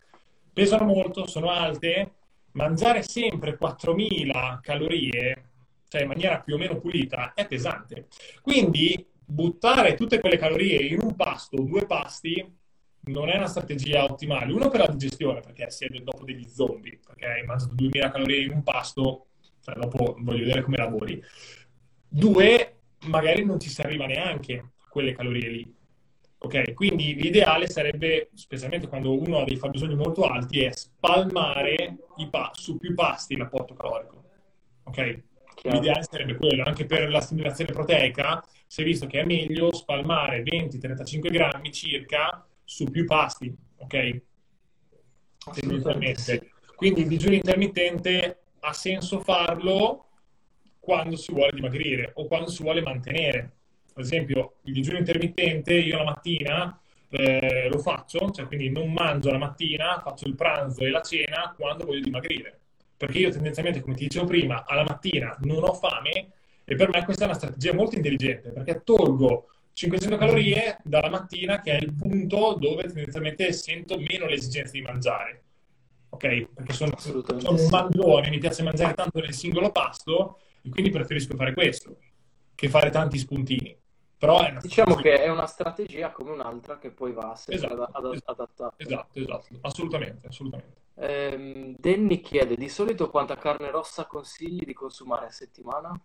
pesano 0.51 0.85
molto, 0.85 1.27
sono 1.27 1.51
alte, 1.51 2.13
mangiare 2.53 3.03
sempre 3.03 3.55
4.000 3.61 4.59
calorie, 4.59 5.49
cioè 5.87 6.01
in 6.01 6.07
maniera 6.07 6.39
più 6.39 6.55
o 6.55 6.57
meno 6.57 6.79
pulita, 6.79 7.33
è 7.35 7.45
pesante. 7.45 8.07
Quindi 8.41 9.05
buttare 9.25 9.95
tutte 9.95 10.19
quelle 10.19 10.37
calorie 10.37 10.77
in 10.85 10.99
un 11.01 11.15
pasto 11.15 11.57
o 11.57 11.63
due 11.63 11.85
pasti 11.85 12.61
non 13.05 13.29
è 13.29 13.35
una 13.35 13.47
strategia 13.47 14.03
ottimale. 14.03 14.53
Uno 14.53 14.69
per 14.69 14.81
la 14.81 14.87
digestione, 14.87 15.41
perché 15.41 15.69
siete 15.69 16.01
dopo 16.03 16.23
degli 16.23 16.47
zombie, 16.47 16.99
perché 17.05 17.25
hai 17.25 17.43
mangiato 17.43 17.73
2000 17.73 18.11
calorie 18.11 18.43
in 18.43 18.51
un 18.51 18.63
pasto, 18.63 19.27
cioè 19.61 19.75
dopo 19.75 20.15
voglio 20.19 20.43
vedere 20.45 20.61
come 20.61 20.77
lavori. 20.77 21.21
Due, 22.07 22.75
magari 23.07 23.43
non 23.43 23.59
ci 23.59 23.69
si 23.69 23.81
arriva 23.81 24.05
neanche 24.05 24.57
a 24.57 24.87
quelle 24.89 25.13
calorie 25.13 25.49
lì. 25.49 25.75
Ok, 26.37 26.73
quindi 26.73 27.15
l'ideale 27.15 27.67
sarebbe, 27.67 28.29
specialmente 28.33 28.87
quando 28.87 29.17
uno 29.17 29.39
ha 29.39 29.43
dei 29.45 29.55
fabbisogni 29.55 29.95
molto 29.95 30.23
alti, 30.23 30.61
è 30.61 30.71
spalmare 30.71 31.95
pa- 32.29 32.51
su 32.53 32.77
più 32.77 32.93
pasti 32.93 33.37
l'apporto 33.37 33.73
calorico. 33.73 34.23
Ok? 34.83 35.23
Chiaro. 35.55 35.77
L'ideale 35.77 36.03
sarebbe 36.03 36.35
quello, 36.35 36.63
anche 36.65 36.85
per 36.85 37.09
la 37.09 37.21
stimolazione 37.21 37.71
proteica, 37.71 38.43
si 38.73 38.81
è 38.81 38.85
visto 38.85 39.05
che 39.05 39.19
è 39.19 39.23
meglio 39.23 39.71
spalmare 39.71 40.41
20-35 40.41 41.29
grammi 41.29 41.71
circa 41.71 42.43
su 42.63 42.85
più 42.85 43.05
pasti, 43.05 43.55
ok? 43.77 44.21
Tendenzialmente. 45.53 46.53
Quindi 46.75 47.01
il 47.01 47.07
digiuno 47.07 47.35
intermittente 47.35 48.45
ha 48.61 48.73
senso 48.73 49.19
farlo 49.19 50.07
quando 50.79 51.17
si 51.17 51.31
vuole 51.31 51.51
dimagrire 51.53 52.13
o 52.15 52.25
quando 52.25 52.49
si 52.49 52.63
vuole 52.63 52.81
mantenere. 52.81 53.57
Ad 53.93 54.05
esempio, 54.05 54.55
il 54.63 54.73
digiuno 54.73 54.97
intermittente 54.97 55.75
io 55.75 55.97
la 55.97 56.05
mattina 56.05 56.81
eh, 57.09 57.69
lo 57.69 57.77
faccio, 57.77 58.31
cioè 58.31 58.47
quindi 58.47 58.71
non 58.71 58.91
mangio 58.91 59.29
la 59.29 59.37
mattina, 59.37 60.01
faccio 60.03 60.27
il 60.27 60.33
pranzo 60.33 60.83
e 60.83 60.89
la 60.89 61.03
cena 61.03 61.53
quando 61.55 61.85
voglio 61.85 62.01
dimagrire. 62.01 62.59
Perché 62.97 63.19
io 63.19 63.29
tendenzialmente, 63.29 63.81
come 63.81 63.93
ti 63.93 64.05
dicevo 64.05 64.25
prima, 64.25 64.65
alla 64.65 64.83
mattina 64.83 65.37
non 65.43 65.63
ho 65.63 65.73
fame 65.75 66.31
e 66.73 66.75
per 66.75 66.89
me 66.89 67.03
questa 67.05 67.23
è 67.23 67.27
una 67.27 67.35
strategia 67.35 67.73
molto 67.73 67.95
intelligente 67.95 68.49
perché 68.49 68.81
tolgo 68.83 69.49
500 69.73 70.17
calorie 70.17 70.77
dalla 70.83 71.09
mattina, 71.09 71.59
che 71.59 71.77
è 71.77 71.81
il 71.81 71.93
punto 71.93 72.55
dove 72.59 72.83
tendenzialmente 72.83 73.51
sento 73.53 73.97
meno 73.97 74.27
l'esigenza 74.27 74.71
di 74.71 74.81
mangiare. 74.81 75.43
Ok? 76.09 76.47
Perché 76.53 76.73
sono, 76.73 76.95
sono 76.97 77.23
un 77.49 77.67
mangione, 77.69 78.29
mi 78.29 78.37
piace 78.37 78.61
mangiare 78.61 78.93
tanto 78.93 79.19
nel 79.19 79.33
singolo 79.33 79.71
pasto 79.71 80.39
e 80.61 80.69
quindi 80.69 80.91
preferisco 80.91 81.35
fare 81.35 81.53
questo 81.53 81.97
che 82.53 82.69
fare 82.69 82.91
tanti 82.91 83.17
spuntini. 83.17 83.75
Però 84.17 84.41
è 84.41 84.53
diciamo 84.61 84.95
che 84.95 85.21
è 85.21 85.27
una 85.27 85.47
strategia 85.47 86.11
come 86.11 86.31
un'altra 86.31 86.77
che 86.77 86.91
poi 86.91 87.11
va 87.11 87.33
esatto, 87.47 87.73
ad, 87.73 88.05
ad, 88.05 88.21
adattare. 88.23 88.75
Esatto, 88.77 89.19
esatto, 89.19 89.47
assolutamente, 89.61 90.27
assolutamente. 90.27 90.81
Ehm, 90.95 91.75
Danny 91.77 92.21
chiede, 92.21 92.55
di 92.55 92.69
solito 92.69 93.09
quanta 93.09 93.35
carne 93.35 93.69
rossa 93.69 94.05
consigli 94.05 94.63
di 94.63 94.73
consumare 94.73 95.25
a 95.25 95.31
settimana? 95.31 95.99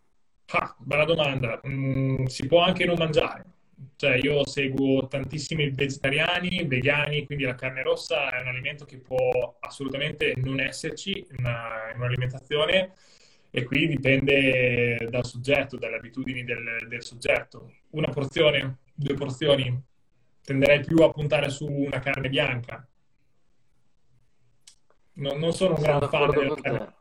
Ah, 0.53 0.75
bella 0.79 1.05
domanda. 1.05 1.61
Mm, 1.67 2.25
si 2.27 2.47
può 2.47 2.61
anche 2.61 2.85
non 2.85 2.97
mangiare 2.99 3.57
cioè, 3.99 4.15
io 4.15 4.47
seguo 4.47 5.07
tantissimi 5.09 5.71
vegetariani, 5.71 6.65
vegani, 6.67 7.27
quindi 7.27 7.45
la 7.45 7.55
carne 7.55 7.83
rossa 7.83 8.31
è 8.31 8.41
un 8.41 8.49
alimento 8.49 8.85
che 8.85 8.99
può 8.99 9.57
assolutamente 9.61 10.35
non 10.37 10.61
esserci 10.61 11.19
in, 11.19 11.37
una, 11.39 11.91
in 11.93 12.01
un'alimentazione 12.01 12.93
e 13.51 13.65
qui 13.65 13.89
dipende 13.89 15.09
dal 15.11 15.25
soggetto, 15.25 15.77
dalle 15.77 15.97
abitudini 15.97 16.45
del, 16.45 16.87
del, 16.89 17.03
soggetto. 17.03 17.73
Una 17.91 18.09
porzione, 18.09 18.79
due 18.95 19.15
porzioni, 19.15 19.83
tenderei 20.43 20.85
più 20.85 20.99
a 20.99 21.11
puntare 21.11 21.49
su 21.51 21.67
una 21.67 21.99
carne 21.99 22.29
bianca. 22.29 22.87
No, 25.15 25.33
non 25.33 25.53
sono 25.53 25.75
un 25.75 25.83
gran 25.83 26.09
fan 26.09 26.31
della 26.31 26.55
carne 26.55 26.95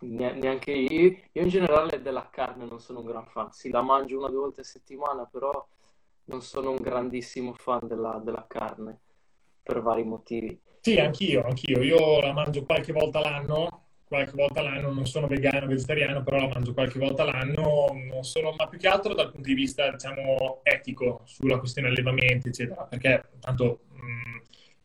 neanche 0.00 0.72
io. 0.72 1.16
Io 1.32 1.42
in 1.42 1.48
generale 1.48 2.00
della 2.02 2.28
carne 2.30 2.66
non 2.66 2.80
sono 2.80 3.00
un 3.00 3.06
gran 3.06 3.26
fan. 3.26 3.52
Sì, 3.52 3.70
la 3.70 3.82
mangio 3.82 4.18
una 4.18 4.26
o 4.26 4.30
due 4.30 4.40
volte 4.40 4.60
a 4.62 4.64
settimana, 4.64 5.24
però 5.24 5.66
non 6.24 6.42
sono 6.42 6.70
un 6.70 6.76
grandissimo 6.76 7.52
fan 7.54 7.86
della, 7.86 8.20
della 8.22 8.44
carne 8.48 8.98
per 9.62 9.82
vari 9.82 10.04
motivi. 10.04 10.60
Sì, 10.80 10.98
anch'io, 10.98 11.44
anch'io. 11.44 11.82
Io 11.82 12.20
la 12.20 12.32
mangio 12.32 12.64
qualche 12.64 12.92
volta 12.92 13.20
l'anno, 13.20 13.84
qualche 14.04 14.32
volta 14.34 14.62
l'anno, 14.62 14.92
non 14.92 15.06
sono 15.06 15.26
vegano, 15.26 15.66
vegetariano, 15.66 16.22
però 16.22 16.38
la 16.38 16.48
mangio 16.48 16.72
qualche 16.72 16.98
volta 16.98 17.24
l'anno, 17.24 17.88
non 18.10 18.24
sono, 18.24 18.54
ma 18.56 18.66
più 18.66 18.78
che 18.78 18.88
altro 18.88 19.14
dal 19.14 19.30
punto 19.30 19.48
di 19.48 19.54
vista, 19.54 19.90
diciamo, 19.90 20.60
etico, 20.62 21.20
sulla 21.24 21.58
questione 21.58 21.88
allevamenti, 21.88 22.48
eccetera, 22.48 22.84
perché 22.84 23.24
tanto 23.40 23.80
mh, 23.92 24.40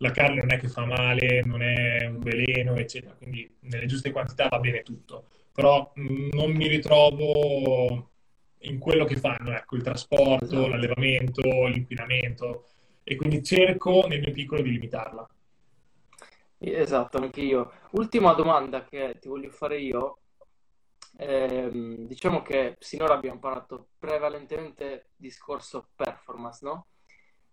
la 0.06 0.12
carne 0.12 0.42
non 0.42 0.52
è 0.52 0.60
che 0.60 0.68
fa 0.68 0.86
male, 0.86 1.42
non 1.44 1.62
è 1.62 2.06
un 2.06 2.20
veleno, 2.20 2.76
eccetera, 2.76 3.14
quindi 3.14 3.58
nelle 3.62 3.86
giuste 3.88 4.12
quantità 4.12 4.48
va 4.48 4.60
bene 4.60 4.84
tutto, 4.84 5.26
però 5.52 5.92
mh, 5.94 6.30
non 6.32 6.52
mi 6.52 6.68
ritrovo 6.68 8.12
in 8.60 8.80
quello 8.80 9.06
che 9.06 9.16
fanno, 9.16 9.54
ecco, 9.54 9.76
il 9.76 9.84
trasporto, 9.84 10.46
esatto. 10.46 10.68
l'allevamento, 10.68 11.66
l'inquinamento, 11.68 12.66
e 13.04 13.16
quindi 13.16 13.44
cerco 13.44 14.06
nel 14.08 14.20
mio 14.20 14.32
piccolo 14.32 14.62
di 14.62 14.72
limitarla. 14.72 15.28
Esatto, 16.58 17.18
anche 17.18 17.42
io. 17.42 17.72
Ultima 17.92 18.34
domanda 18.34 18.86
che 18.86 19.18
ti 19.20 19.28
voglio 19.28 19.50
fare 19.50 19.80
io. 19.80 20.20
Eh, 21.18 21.70
diciamo 22.08 22.42
che 22.42 22.76
sinora 22.80 23.14
abbiamo 23.14 23.40
parlato 23.40 23.90
prevalentemente 23.98 25.12
discorso 25.16 25.90
performance, 25.96 26.66
no? 26.66 26.88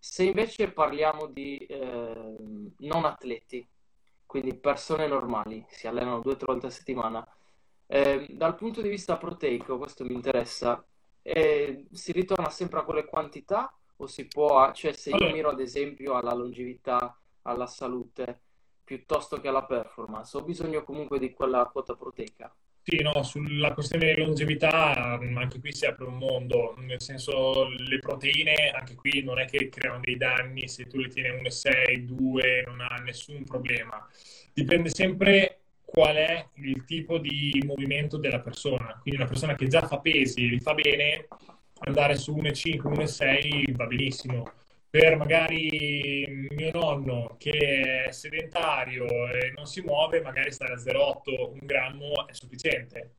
Se 0.05 0.25
invece 0.25 0.73
parliamo 0.73 1.27
di 1.27 1.59
eh, 1.59 2.37
non 2.79 3.05
atleti, 3.05 3.65
quindi 4.27 4.53
persone 4.57 5.07
normali, 5.07 5.65
si 5.69 5.87
allenano 5.87 6.21
due 6.21 6.33
o 6.33 6.37
tre 6.37 6.47
volte 6.47 6.67
a 6.67 6.71
settimana, 6.71 7.25
eh, 7.87 8.27
dal 8.31 8.57
punto 8.57 8.83
di 8.83 8.89
vista 8.89 9.17
proteico, 9.17 9.79
questo 9.79 10.05
mi 10.05 10.15
interessa, 10.15 10.85
eh, 11.23 11.87
si 11.93 12.11
ritorna 12.11 12.51
sempre 12.51 12.81
a 12.81 12.83
quelle 12.83 13.05
quantità 13.05 13.73
o 13.97 14.07
si 14.09 14.27
può, 14.27 14.73
cioè 14.73 14.93
se 14.93 15.11
io 15.11 15.31
miro 15.31 15.51
ad 15.51 15.61
esempio 15.61 16.15
alla 16.15 16.35
longevità, 16.35 17.17
alla 17.43 17.69
salute, 17.69 18.41
piuttosto 18.83 19.41
che 19.41 19.47
alla 19.47 19.65
performance, 19.65 20.37
ho 20.37 20.43
bisogno 20.43 20.83
comunque 20.83 21.21
di 21.21 21.33
quella 21.33 21.67
quota 21.67 21.95
proteica? 21.95 22.53
Sì, 22.85 23.01
no, 23.01 23.23
sulla 23.23 23.73
questione 23.75 24.13
di 24.13 24.21
longevità 24.21 25.17
mm, 25.23 25.37
anche 25.37 25.61
qui 25.61 25.73
si 25.73 25.87
apre 25.87 26.05
un 26.05 26.17
mondo, 26.17 26.75
nel 26.79 27.01
senso 27.01 27.69
le 27.69 28.01
proteine 28.01 28.71
anche 28.75 28.97
qui 28.97 29.23
non 29.23 29.39
è 29.39 29.45
che 29.45 29.69
creano 29.69 30.01
dei 30.01 30.17
danni, 30.17 30.67
se 30.67 30.87
tu 30.87 30.99
le 30.99 31.07
tieni 31.09 31.29
1,6, 31.43 31.99
2 32.01 32.65
non 32.67 32.81
ha 32.81 32.97
nessun 32.97 33.45
problema. 33.45 34.05
Dipende 34.53 34.89
sempre 34.91 35.61
qual 35.85 36.17
è 36.17 36.49
il 36.55 36.85
tipo 36.85 37.19
di 37.19 37.63
movimento 37.65 38.17
della 38.17 38.41
persona. 38.41 38.99
Quindi 39.01 39.21
una 39.21 39.29
persona 39.29 39.55
che 39.55 39.69
già 39.69 39.87
fa 39.87 40.01
pesi 40.01 40.45
e 40.45 40.49
li 40.49 40.59
fa 40.59 40.75
bene, 40.75 41.29
andare 41.85 42.17
su 42.17 42.35
1,5, 42.35 42.89
1,6 42.89 43.77
va 43.77 43.87
benissimo 43.87 44.51
per 44.93 45.17
magari 45.17 46.49
mio 46.51 46.71
nonno 46.71 47.37
che 47.39 48.05
è 48.09 48.13
sedentario 48.13 49.07
e 49.31 49.51
non 49.57 49.65
si 49.65 49.81
muove, 49.81 50.21
magari 50.21 50.53
stare 50.53 50.75
a 50.75 50.77
0,8, 50.77 51.53
un 51.53 51.61
grammo 51.63 52.27
è 52.27 52.35
sufficiente. 52.35 53.15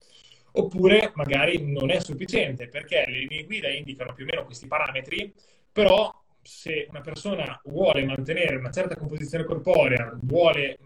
Oppure 0.51 1.13
magari 1.15 1.71
non 1.71 1.89
è 1.89 1.99
sufficiente 1.99 2.67
perché 2.67 3.05
le 3.07 3.17
linee 3.17 3.45
guida 3.45 3.69
indicano 3.69 4.13
più 4.13 4.24
o 4.24 4.28
meno 4.30 4.45
questi 4.45 4.67
parametri, 4.67 5.34
però 5.71 6.13
se 6.43 6.86
una 6.91 7.01
persona 7.01 7.59
vuole 7.63 8.05
mantenere 8.05 8.55
una 8.55 8.69
certa 8.69 8.95
composizione 8.95 9.43
corporea, 9.43 10.15
vuole 10.21 10.78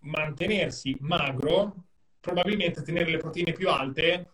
mantenersi 0.00 0.96
magro, 0.98 1.84
probabilmente 2.18 2.82
tenere 2.82 3.12
le 3.12 3.18
proteine 3.18 3.52
più 3.52 3.68
alte 3.68 4.30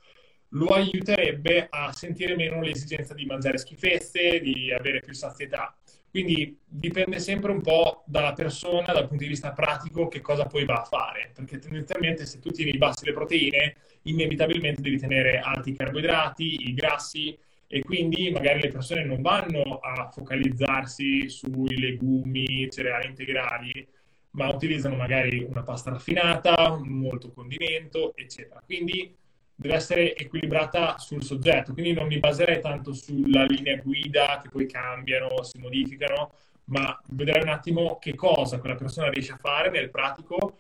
lo 0.50 0.66
aiuterebbe 0.66 1.66
a 1.68 1.92
sentire 1.92 2.36
meno 2.36 2.60
l'esigenza 2.60 3.14
di 3.14 3.26
mangiare 3.26 3.58
schifezze, 3.58 4.40
di 4.40 4.72
avere 4.72 5.00
più 5.00 5.12
sazietà. 5.12 5.76
Quindi 6.08 6.58
dipende 6.64 7.18
sempre 7.18 7.50
un 7.50 7.60
po' 7.60 8.02
dalla 8.06 8.32
persona, 8.32 8.92
dal 8.92 9.06
punto 9.06 9.24
di 9.24 9.28
vista 9.28 9.52
pratico, 9.52 10.08
che 10.08 10.20
cosa 10.20 10.46
poi 10.46 10.64
va 10.64 10.80
a 10.80 10.84
fare. 10.84 11.30
Perché 11.34 11.58
tendenzialmente 11.58 12.24
se 12.24 12.38
tu 12.38 12.50
tieni 12.50 12.78
bassi 12.78 13.04
le 13.04 13.12
proteine, 13.12 13.76
inevitabilmente 14.02 14.80
devi 14.80 14.96
tenere 14.96 15.40
alti 15.40 15.70
i 15.70 15.76
carboidrati, 15.76 16.68
i 16.68 16.74
grassi, 16.74 17.36
e 17.68 17.82
quindi 17.82 18.30
magari 18.30 18.62
le 18.62 18.68
persone 18.68 19.04
non 19.04 19.20
vanno 19.20 19.78
a 19.78 20.08
focalizzarsi 20.10 21.28
sui 21.28 21.78
legumi, 21.78 22.70
cereali 22.70 23.08
integrali, 23.08 23.86
ma 24.30 24.48
utilizzano 24.48 24.96
magari 24.96 25.44
una 25.46 25.62
pasta 25.62 25.90
raffinata, 25.90 26.78
molto 26.82 27.30
condimento, 27.32 28.14
eccetera. 28.16 28.62
Quindi 28.64 29.14
deve 29.56 29.74
essere 29.74 30.14
equilibrata 30.14 30.98
sul 30.98 31.24
soggetto, 31.24 31.72
quindi 31.72 31.92
non 31.92 32.06
mi 32.06 32.18
baserei 32.18 32.60
tanto 32.60 32.92
sulla 32.92 33.44
linea 33.44 33.76
guida 33.76 34.38
che 34.42 34.50
poi 34.50 34.66
cambiano, 34.66 35.42
si 35.42 35.58
modificano, 35.58 36.32
ma 36.64 37.00
vedrei 37.08 37.42
un 37.42 37.48
attimo 37.48 37.98
che 37.98 38.14
cosa 38.14 38.58
quella 38.58 38.74
persona 38.74 39.08
riesce 39.08 39.32
a 39.32 39.38
fare 39.38 39.70
nel 39.70 39.90
pratico 39.90 40.58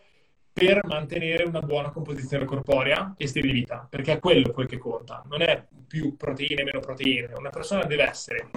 per 0.52 0.80
mantenere 0.86 1.44
una 1.44 1.60
buona 1.60 1.90
composizione 1.90 2.46
corporea 2.46 3.14
e 3.18 3.26
stile 3.26 3.48
di 3.48 3.52
vita, 3.52 3.86
perché 3.88 4.14
è 4.14 4.18
quello 4.18 4.52
quel 4.52 4.66
che 4.66 4.78
conta, 4.78 5.22
non 5.28 5.42
è 5.42 5.66
più 5.86 6.16
proteine, 6.16 6.64
meno 6.64 6.80
proteine. 6.80 7.34
Una 7.36 7.50
persona 7.50 7.84
deve 7.84 8.08
essere 8.08 8.48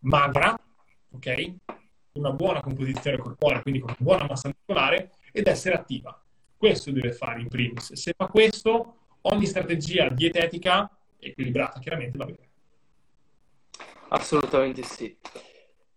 magra, 0.00 0.56
ok? 1.10 1.54
Una 2.12 2.30
buona 2.30 2.60
composizione 2.60 3.16
corporea, 3.16 3.60
quindi 3.60 3.80
con 3.80 3.92
una 3.98 4.08
buona 4.08 4.26
massa 4.28 4.48
muscolare, 4.48 5.10
ed 5.32 5.48
essere 5.48 5.74
attiva. 5.74 6.16
Questo 6.56 6.92
deve 6.92 7.12
fare 7.12 7.40
in 7.40 7.48
primis. 7.48 7.92
Se 7.92 8.14
fa 8.16 8.26
questo, 8.26 8.97
ogni 9.22 9.46
strategia 9.46 10.08
dietetica 10.08 10.90
equilibrata 11.18 11.80
chiaramente 11.80 12.18
va 12.18 12.24
bene. 12.24 12.48
Assolutamente 14.08 14.82
sì. 14.82 15.16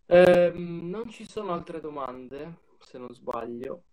Eh, 0.06 0.52
non 0.54 1.10
ci 1.10 1.26
sono 1.26 1.54
altre 1.54 1.80
domande, 1.80 2.58
se 2.80 2.98
non 2.98 3.14
sbaglio. 3.14 3.84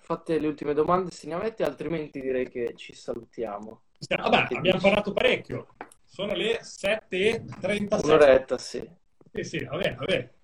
Fate 0.00 0.38
le 0.38 0.46
ultime 0.48 0.74
domande 0.74 1.10
se 1.10 1.26
ne 1.28 1.34
avete, 1.34 1.62
altrimenti 1.64 2.20
direi 2.20 2.48
che 2.48 2.74
ci 2.76 2.92
salutiamo. 2.94 3.82
Vabbè, 4.08 4.54
abbiamo 4.54 4.80
parlato 4.80 5.12
parecchio. 5.12 5.74
Sono 6.04 6.34
le 6.34 6.60
7.37. 6.60 8.04
Un'oretta, 8.04 8.58
sì. 8.58 8.88
Sì, 9.32 9.42
sì, 9.44 9.64
va 9.64 9.76
bene, 9.76 9.94
va 9.96 10.04
bene. 10.04 10.34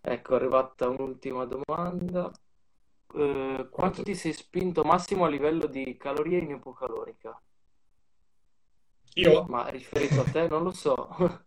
Ecco, 0.00 0.32
è 0.32 0.36
arrivata 0.36 0.88
un'ultima 0.88 1.44
domanda. 1.44 2.30
Eh, 3.16 3.68
quanto 3.70 4.02
ti 4.02 4.14
sei 4.16 4.32
spinto 4.32 4.82
massimo 4.82 5.24
a 5.24 5.28
livello 5.28 5.66
di 5.66 5.96
calorie 5.96 6.38
in 6.38 6.50
ipocalorica? 6.50 7.40
Io? 9.14 9.44
Ma 9.48 9.68
riferito 9.68 10.22
a 10.22 10.24
te, 10.24 10.48
non 10.48 10.64
lo 10.64 10.72
so. 10.72 11.08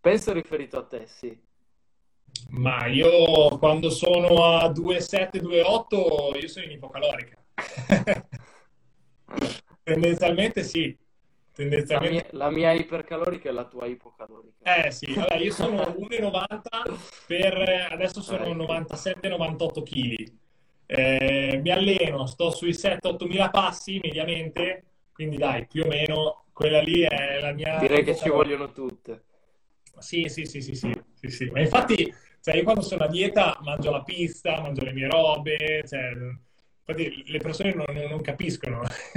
Penso 0.00 0.32
riferito 0.32 0.78
a 0.78 0.84
te, 0.84 1.06
sì. 1.06 1.38
Ma 2.50 2.86
io 2.86 3.58
quando 3.58 3.90
sono 3.90 4.44
a 4.44 4.70
2,7, 4.70 5.40
2,8, 5.42 6.40
io 6.40 6.48
sono 6.48 6.64
in 6.64 6.70
ipocalorica. 6.70 7.36
Tendenzialmente 9.82 10.62
sì. 10.62 10.96
Tendenzialmente... 11.52 12.28
La, 12.32 12.48
mia, 12.48 12.70
la 12.70 12.70
mia 12.70 12.72
ipercalorica 12.72 13.50
è 13.50 13.52
la 13.52 13.66
tua 13.66 13.84
ipocalorica. 13.86 14.86
Eh 14.86 14.90
sì, 14.90 15.12
allora, 15.14 15.34
io 15.34 15.52
sono 15.52 15.82
1,90 15.98 16.98
per 17.26 17.88
adesso 17.90 18.22
sono 18.22 18.54
97-98 18.54 19.82
kg. 19.82 20.38
Eh, 20.92 21.60
mi 21.62 21.70
alleno, 21.70 22.26
sto 22.26 22.50
sui 22.50 22.72
7-8 22.72 23.24
mila 23.28 23.48
passi 23.48 24.00
mediamente, 24.02 24.82
quindi 25.12 25.36
dai, 25.36 25.64
più 25.68 25.84
o 25.84 25.86
meno 25.86 26.46
quella 26.52 26.80
lì 26.80 27.02
è 27.02 27.38
la 27.40 27.52
mia... 27.52 27.78
Direi 27.78 28.02
che 28.02 28.16
ci 28.16 28.28
vogliono 28.28 28.72
tutte. 28.72 29.22
Sì, 29.98 30.28
sì, 30.28 30.46
sì, 30.46 30.60
sì, 30.60 30.74
sì, 30.74 30.92
sì, 31.14 31.28
sì. 31.28 31.44
Ma 31.46 31.60
infatti, 31.60 32.12
cioè, 32.42 32.56
io 32.56 32.64
quando 32.64 32.80
sono 32.80 33.04
a 33.04 33.08
dieta 33.08 33.56
mangio 33.62 33.92
la 33.92 34.02
pista, 34.02 34.60
mangio 34.60 34.82
le 34.82 34.92
mie 34.92 35.06
robe, 35.06 35.84
cioè, 35.86 36.10
infatti 36.84 37.22
le 37.30 37.38
persone 37.38 37.72
non, 37.72 37.94
non 38.08 38.20
capiscono 38.20 38.82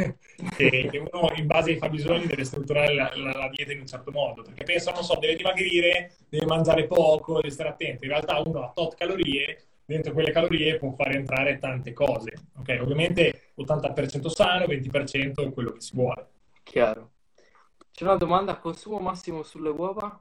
che, 0.55 0.89
che, 0.91 0.97
uno 0.99 1.32
in 1.38 1.47
base 1.47 1.71
ai 1.71 1.78
fabbisogni 1.78 2.28
deve 2.28 2.43
strutturare 2.43 2.93
la, 2.93 3.11
la, 3.15 3.32
la, 3.32 3.49
dieta 3.49 3.71
in 3.71 3.80
un 3.80 3.88
certo 3.88 4.11
modo, 4.11 4.43
perché 4.43 4.63
pensano, 4.63 4.97
non 4.97 5.05
so, 5.05 5.17
deve 5.17 5.38
dimagrire, 5.38 6.11
deve 6.30 6.45
mangiare 6.45 6.86
poco, 6.86 7.38
deve 7.38 7.49
stare 7.49 7.69
attento. 7.69 8.03
In 8.03 8.11
realtà 8.11 8.43
uno 8.45 8.63
ha 8.63 8.71
tot 8.71 8.93
calorie 8.95 9.57
dentro 9.86 10.13
quelle 10.13 10.31
calorie 10.31 10.77
può 10.77 10.91
fare 10.91 11.15
entrare 11.15 11.59
tante 11.59 11.93
cose. 11.93 12.34
Ok, 12.57 12.77
ovviamente 12.81 13.51
80% 13.57 14.27
sano, 14.27 14.65
20% 14.65 15.51
quello 15.51 15.71
che 15.71 15.81
si 15.81 15.95
vuole. 15.95 16.27
Chiaro. 16.63 17.11
C'è 17.91 18.05
una 18.05 18.15
domanda, 18.15 18.57
consumo 18.57 18.99
massimo 18.99 19.43
sulle 19.43 19.69
uova? 19.69 20.19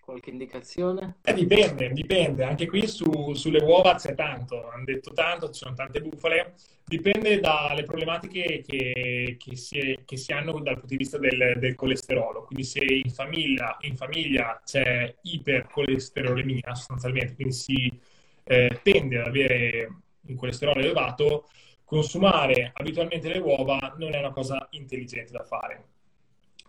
Qualche 0.00 0.30
indicazione? 0.30 1.16
Eh, 1.22 1.34
dipende, 1.34 1.90
dipende. 1.90 2.42
Anche 2.44 2.66
qui 2.66 2.86
su, 2.86 3.34
sulle 3.34 3.62
uova 3.62 3.94
c'è 3.96 4.14
tanto, 4.14 4.70
hanno 4.70 4.84
detto 4.84 5.12
tanto, 5.12 5.50
ci 5.50 5.60
sono 5.60 5.74
tante 5.74 6.00
bufale. 6.00 6.54
Dipende 6.82 7.40
dalle 7.40 7.82
problematiche 7.82 8.62
che, 8.66 9.36
che, 9.38 9.56
si, 9.56 9.98
che 10.06 10.16
si, 10.16 10.32
hanno 10.32 10.60
dal 10.60 10.78
punto 10.78 10.88
di 10.88 10.96
vista 10.96 11.18
del, 11.18 11.56
del 11.58 11.74
colesterolo. 11.74 12.44
Quindi 12.44 12.64
se 12.64 12.82
in 12.82 13.10
famiglia, 13.10 13.76
in 13.80 13.96
famiglia 13.96 14.58
c'è 14.64 15.14
ipercolesterolemia 15.20 16.74
sostanzialmente, 16.74 17.34
quindi 17.34 17.52
si 17.52 18.00
eh, 18.48 18.80
tende 18.82 19.18
ad 19.20 19.26
avere 19.26 19.88
un 20.22 20.36
colesterolo 20.36 20.80
elevato, 20.80 21.48
consumare 21.84 22.70
abitualmente 22.74 23.28
le 23.28 23.38
uova 23.38 23.94
non 23.98 24.14
è 24.14 24.18
una 24.18 24.30
cosa 24.30 24.66
intelligente 24.70 25.32
da 25.32 25.44
fare. 25.44 25.86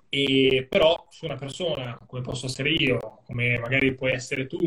E 0.10 0.66
però 0.70 1.08
su 1.10 1.26
una 1.26 1.36
persona 1.36 1.98
come 2.06 2.22
posso 2.22 2.48
essere 2.48 2.72
io, 2.72 3.22
come 3.26 3.58
magari 3.60 3.94
puoi 3.96 4.12
essere 4.12 4.48
tu, 4.48 4.58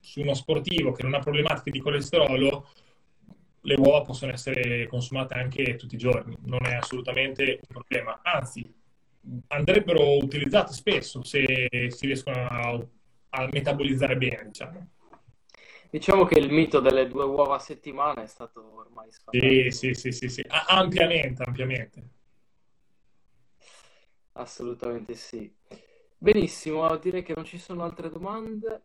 su 0.00 0.20
uno 0.20 0.34
sportivo 0.34 0.92
che 0.92 1.02
non 1.02 1.14
ha 1.14 1.18
problematiche 1.18 1.70
di 1.70 1.80
colesterolo, 1.80 2.68
le 3.62 3.74
uova 3.78 4.02
possono 4.02 4.32
essere 4.32 4.86
consumate 4.86 5.34
anche 5.34 5.76
tutti 5.76 5.94
i 5.94 5.98
giorni, 5.98 6.36
non 6.44 6.66
è 6.66 6.74
assolutamente 6.74 7.60
un 7.68 7.82
problema, 7.82 8.20
anzi 8.22 8.62
andrebbero 9.48 10.18
utilizzate 10.18 10.72
spesso 10.72 11.22
se 11.24 11.68
si 11.88 12.06
riescono 12.06 12.46
a, 12.46 12.86
a 13.30 13.48
metabolizzare 13.50 14.16
bene, 14.16 14.44
diciamo. 14.46 14.88
Diciamo 15.94 16.24
che 16.24 16.40
il 16.40 16.50
mito 16.50 16.80
delle 16.80 17.06
due 17.06 17.22
uova 17.22 17.54
a 17.54 17.60
settimana 17.60 18.20
è 18.20 18.26
stato 18.26 18.78
ormai 18.78 19.12
sfatato. 19.12 19.46
Sì, 19.46 19.70
sì, 19.70 19.94
sì, 19.94 20.10
sì, 20.10 20.28
sì. 20.28 20.44
ampiamente, 20.48 21.44
ampiamente. 21.44 22.08
Assolutamente 24.32 25.14
sì. 25.14 25.54
Benissimo, 26.18 26.96
direi 26.96 27.22
che 27.22 27.34
non 27.36 27.44
ci 27.44 27.58
sono 27.58 27.84
altre 27.84 28.10
domande. 28.10 28.82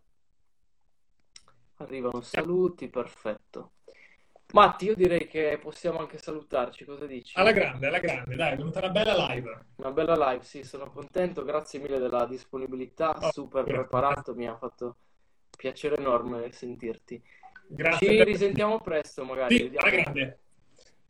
Arrivano 1.78 2.22
saluti, 2.22 2.90
perfetto. 2.90 3.72
Matti, 4.54 4.86
io 4.86 4.94
direi 4.94 5.26
che 5.26 5.58
possiamo 5.60 5.98
anche 5.98 6.20
salutarci, 6.20 6.86
cosa 6.86 7.08
dici? 7.08 7.36
Alla 7.40 7.54
grande, 7.54 7.88
alla 7.88 7.98
grande, 7.98 8.36
dai, 8.36 8.54
è 8.54 8.56
venuta 8.56 8.78
una 8.78 8.90
bella 8.90 9.16
live. 9.34 9.66
Una 9.78 9.92
bella 9.92 10.30
live, 10.30 10.44
sì, 10.44 10.64
sono 10.64 10.92
contento, 10.92 11.44
grazie 11.44 11.80
mille 11.80 11.98
della 11.98 12.28
disponibilità, 12.28 13.18
oh, 13.18 13.32
super 13.32 13.64
preparato, 13.64 14.36
mi 14.36 14.48
ha 14.48 14.56
fatto 14.56 14.98
piacere 15.60 15.98
enorme 15.98 16.54
sentirti. 16.54 17.22
Grazie. 17.68 18.08
Ci 18.08 18.24
risentiamo 18.24 18.80
presto, 18.80 19.26
magari. 19.26 19.58
Sì, 19.58 19.72
alla 19.76 19.90
grande. 19.90 20.40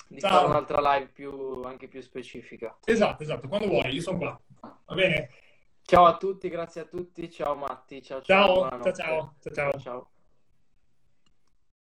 Di 0.08 0.20
Ciao. 0.20 0.32
fare 0.32 0.46
un'altra 0.48 0.94
live 0.94 1.12
più, 1.14 1.62
anche 1.62 1.88
più 1.88 2.02
specifica. 2.02 2.76
Esatto, 2.84 3.22
esatto, 3.22 3.48
quando 3.48 3.68
vuoi, 3.68 3.94
io 3.94 4.02
sono 4.02 4.18
qua. 4.18 4.42
Va 4.86 4.96
bene? 4.96 5.30
Ciao 5.84 6.06
a 6.06 6.18
tutti, 6.18 6.50
grazie 6.50 6.82
a 6.82 6.86
tutti. 6.86 7.30
Ciao 7.30 7.54
Matti, 7.54 8.02
ciao 8.02 8.24
ciao. 8.24 8.70
Ciao, 8.70 8.80
ciao, 8.80 8.94
ciao. 8.94 9.34
ciao. 9.54 9.80
ciao. 9.80 10.10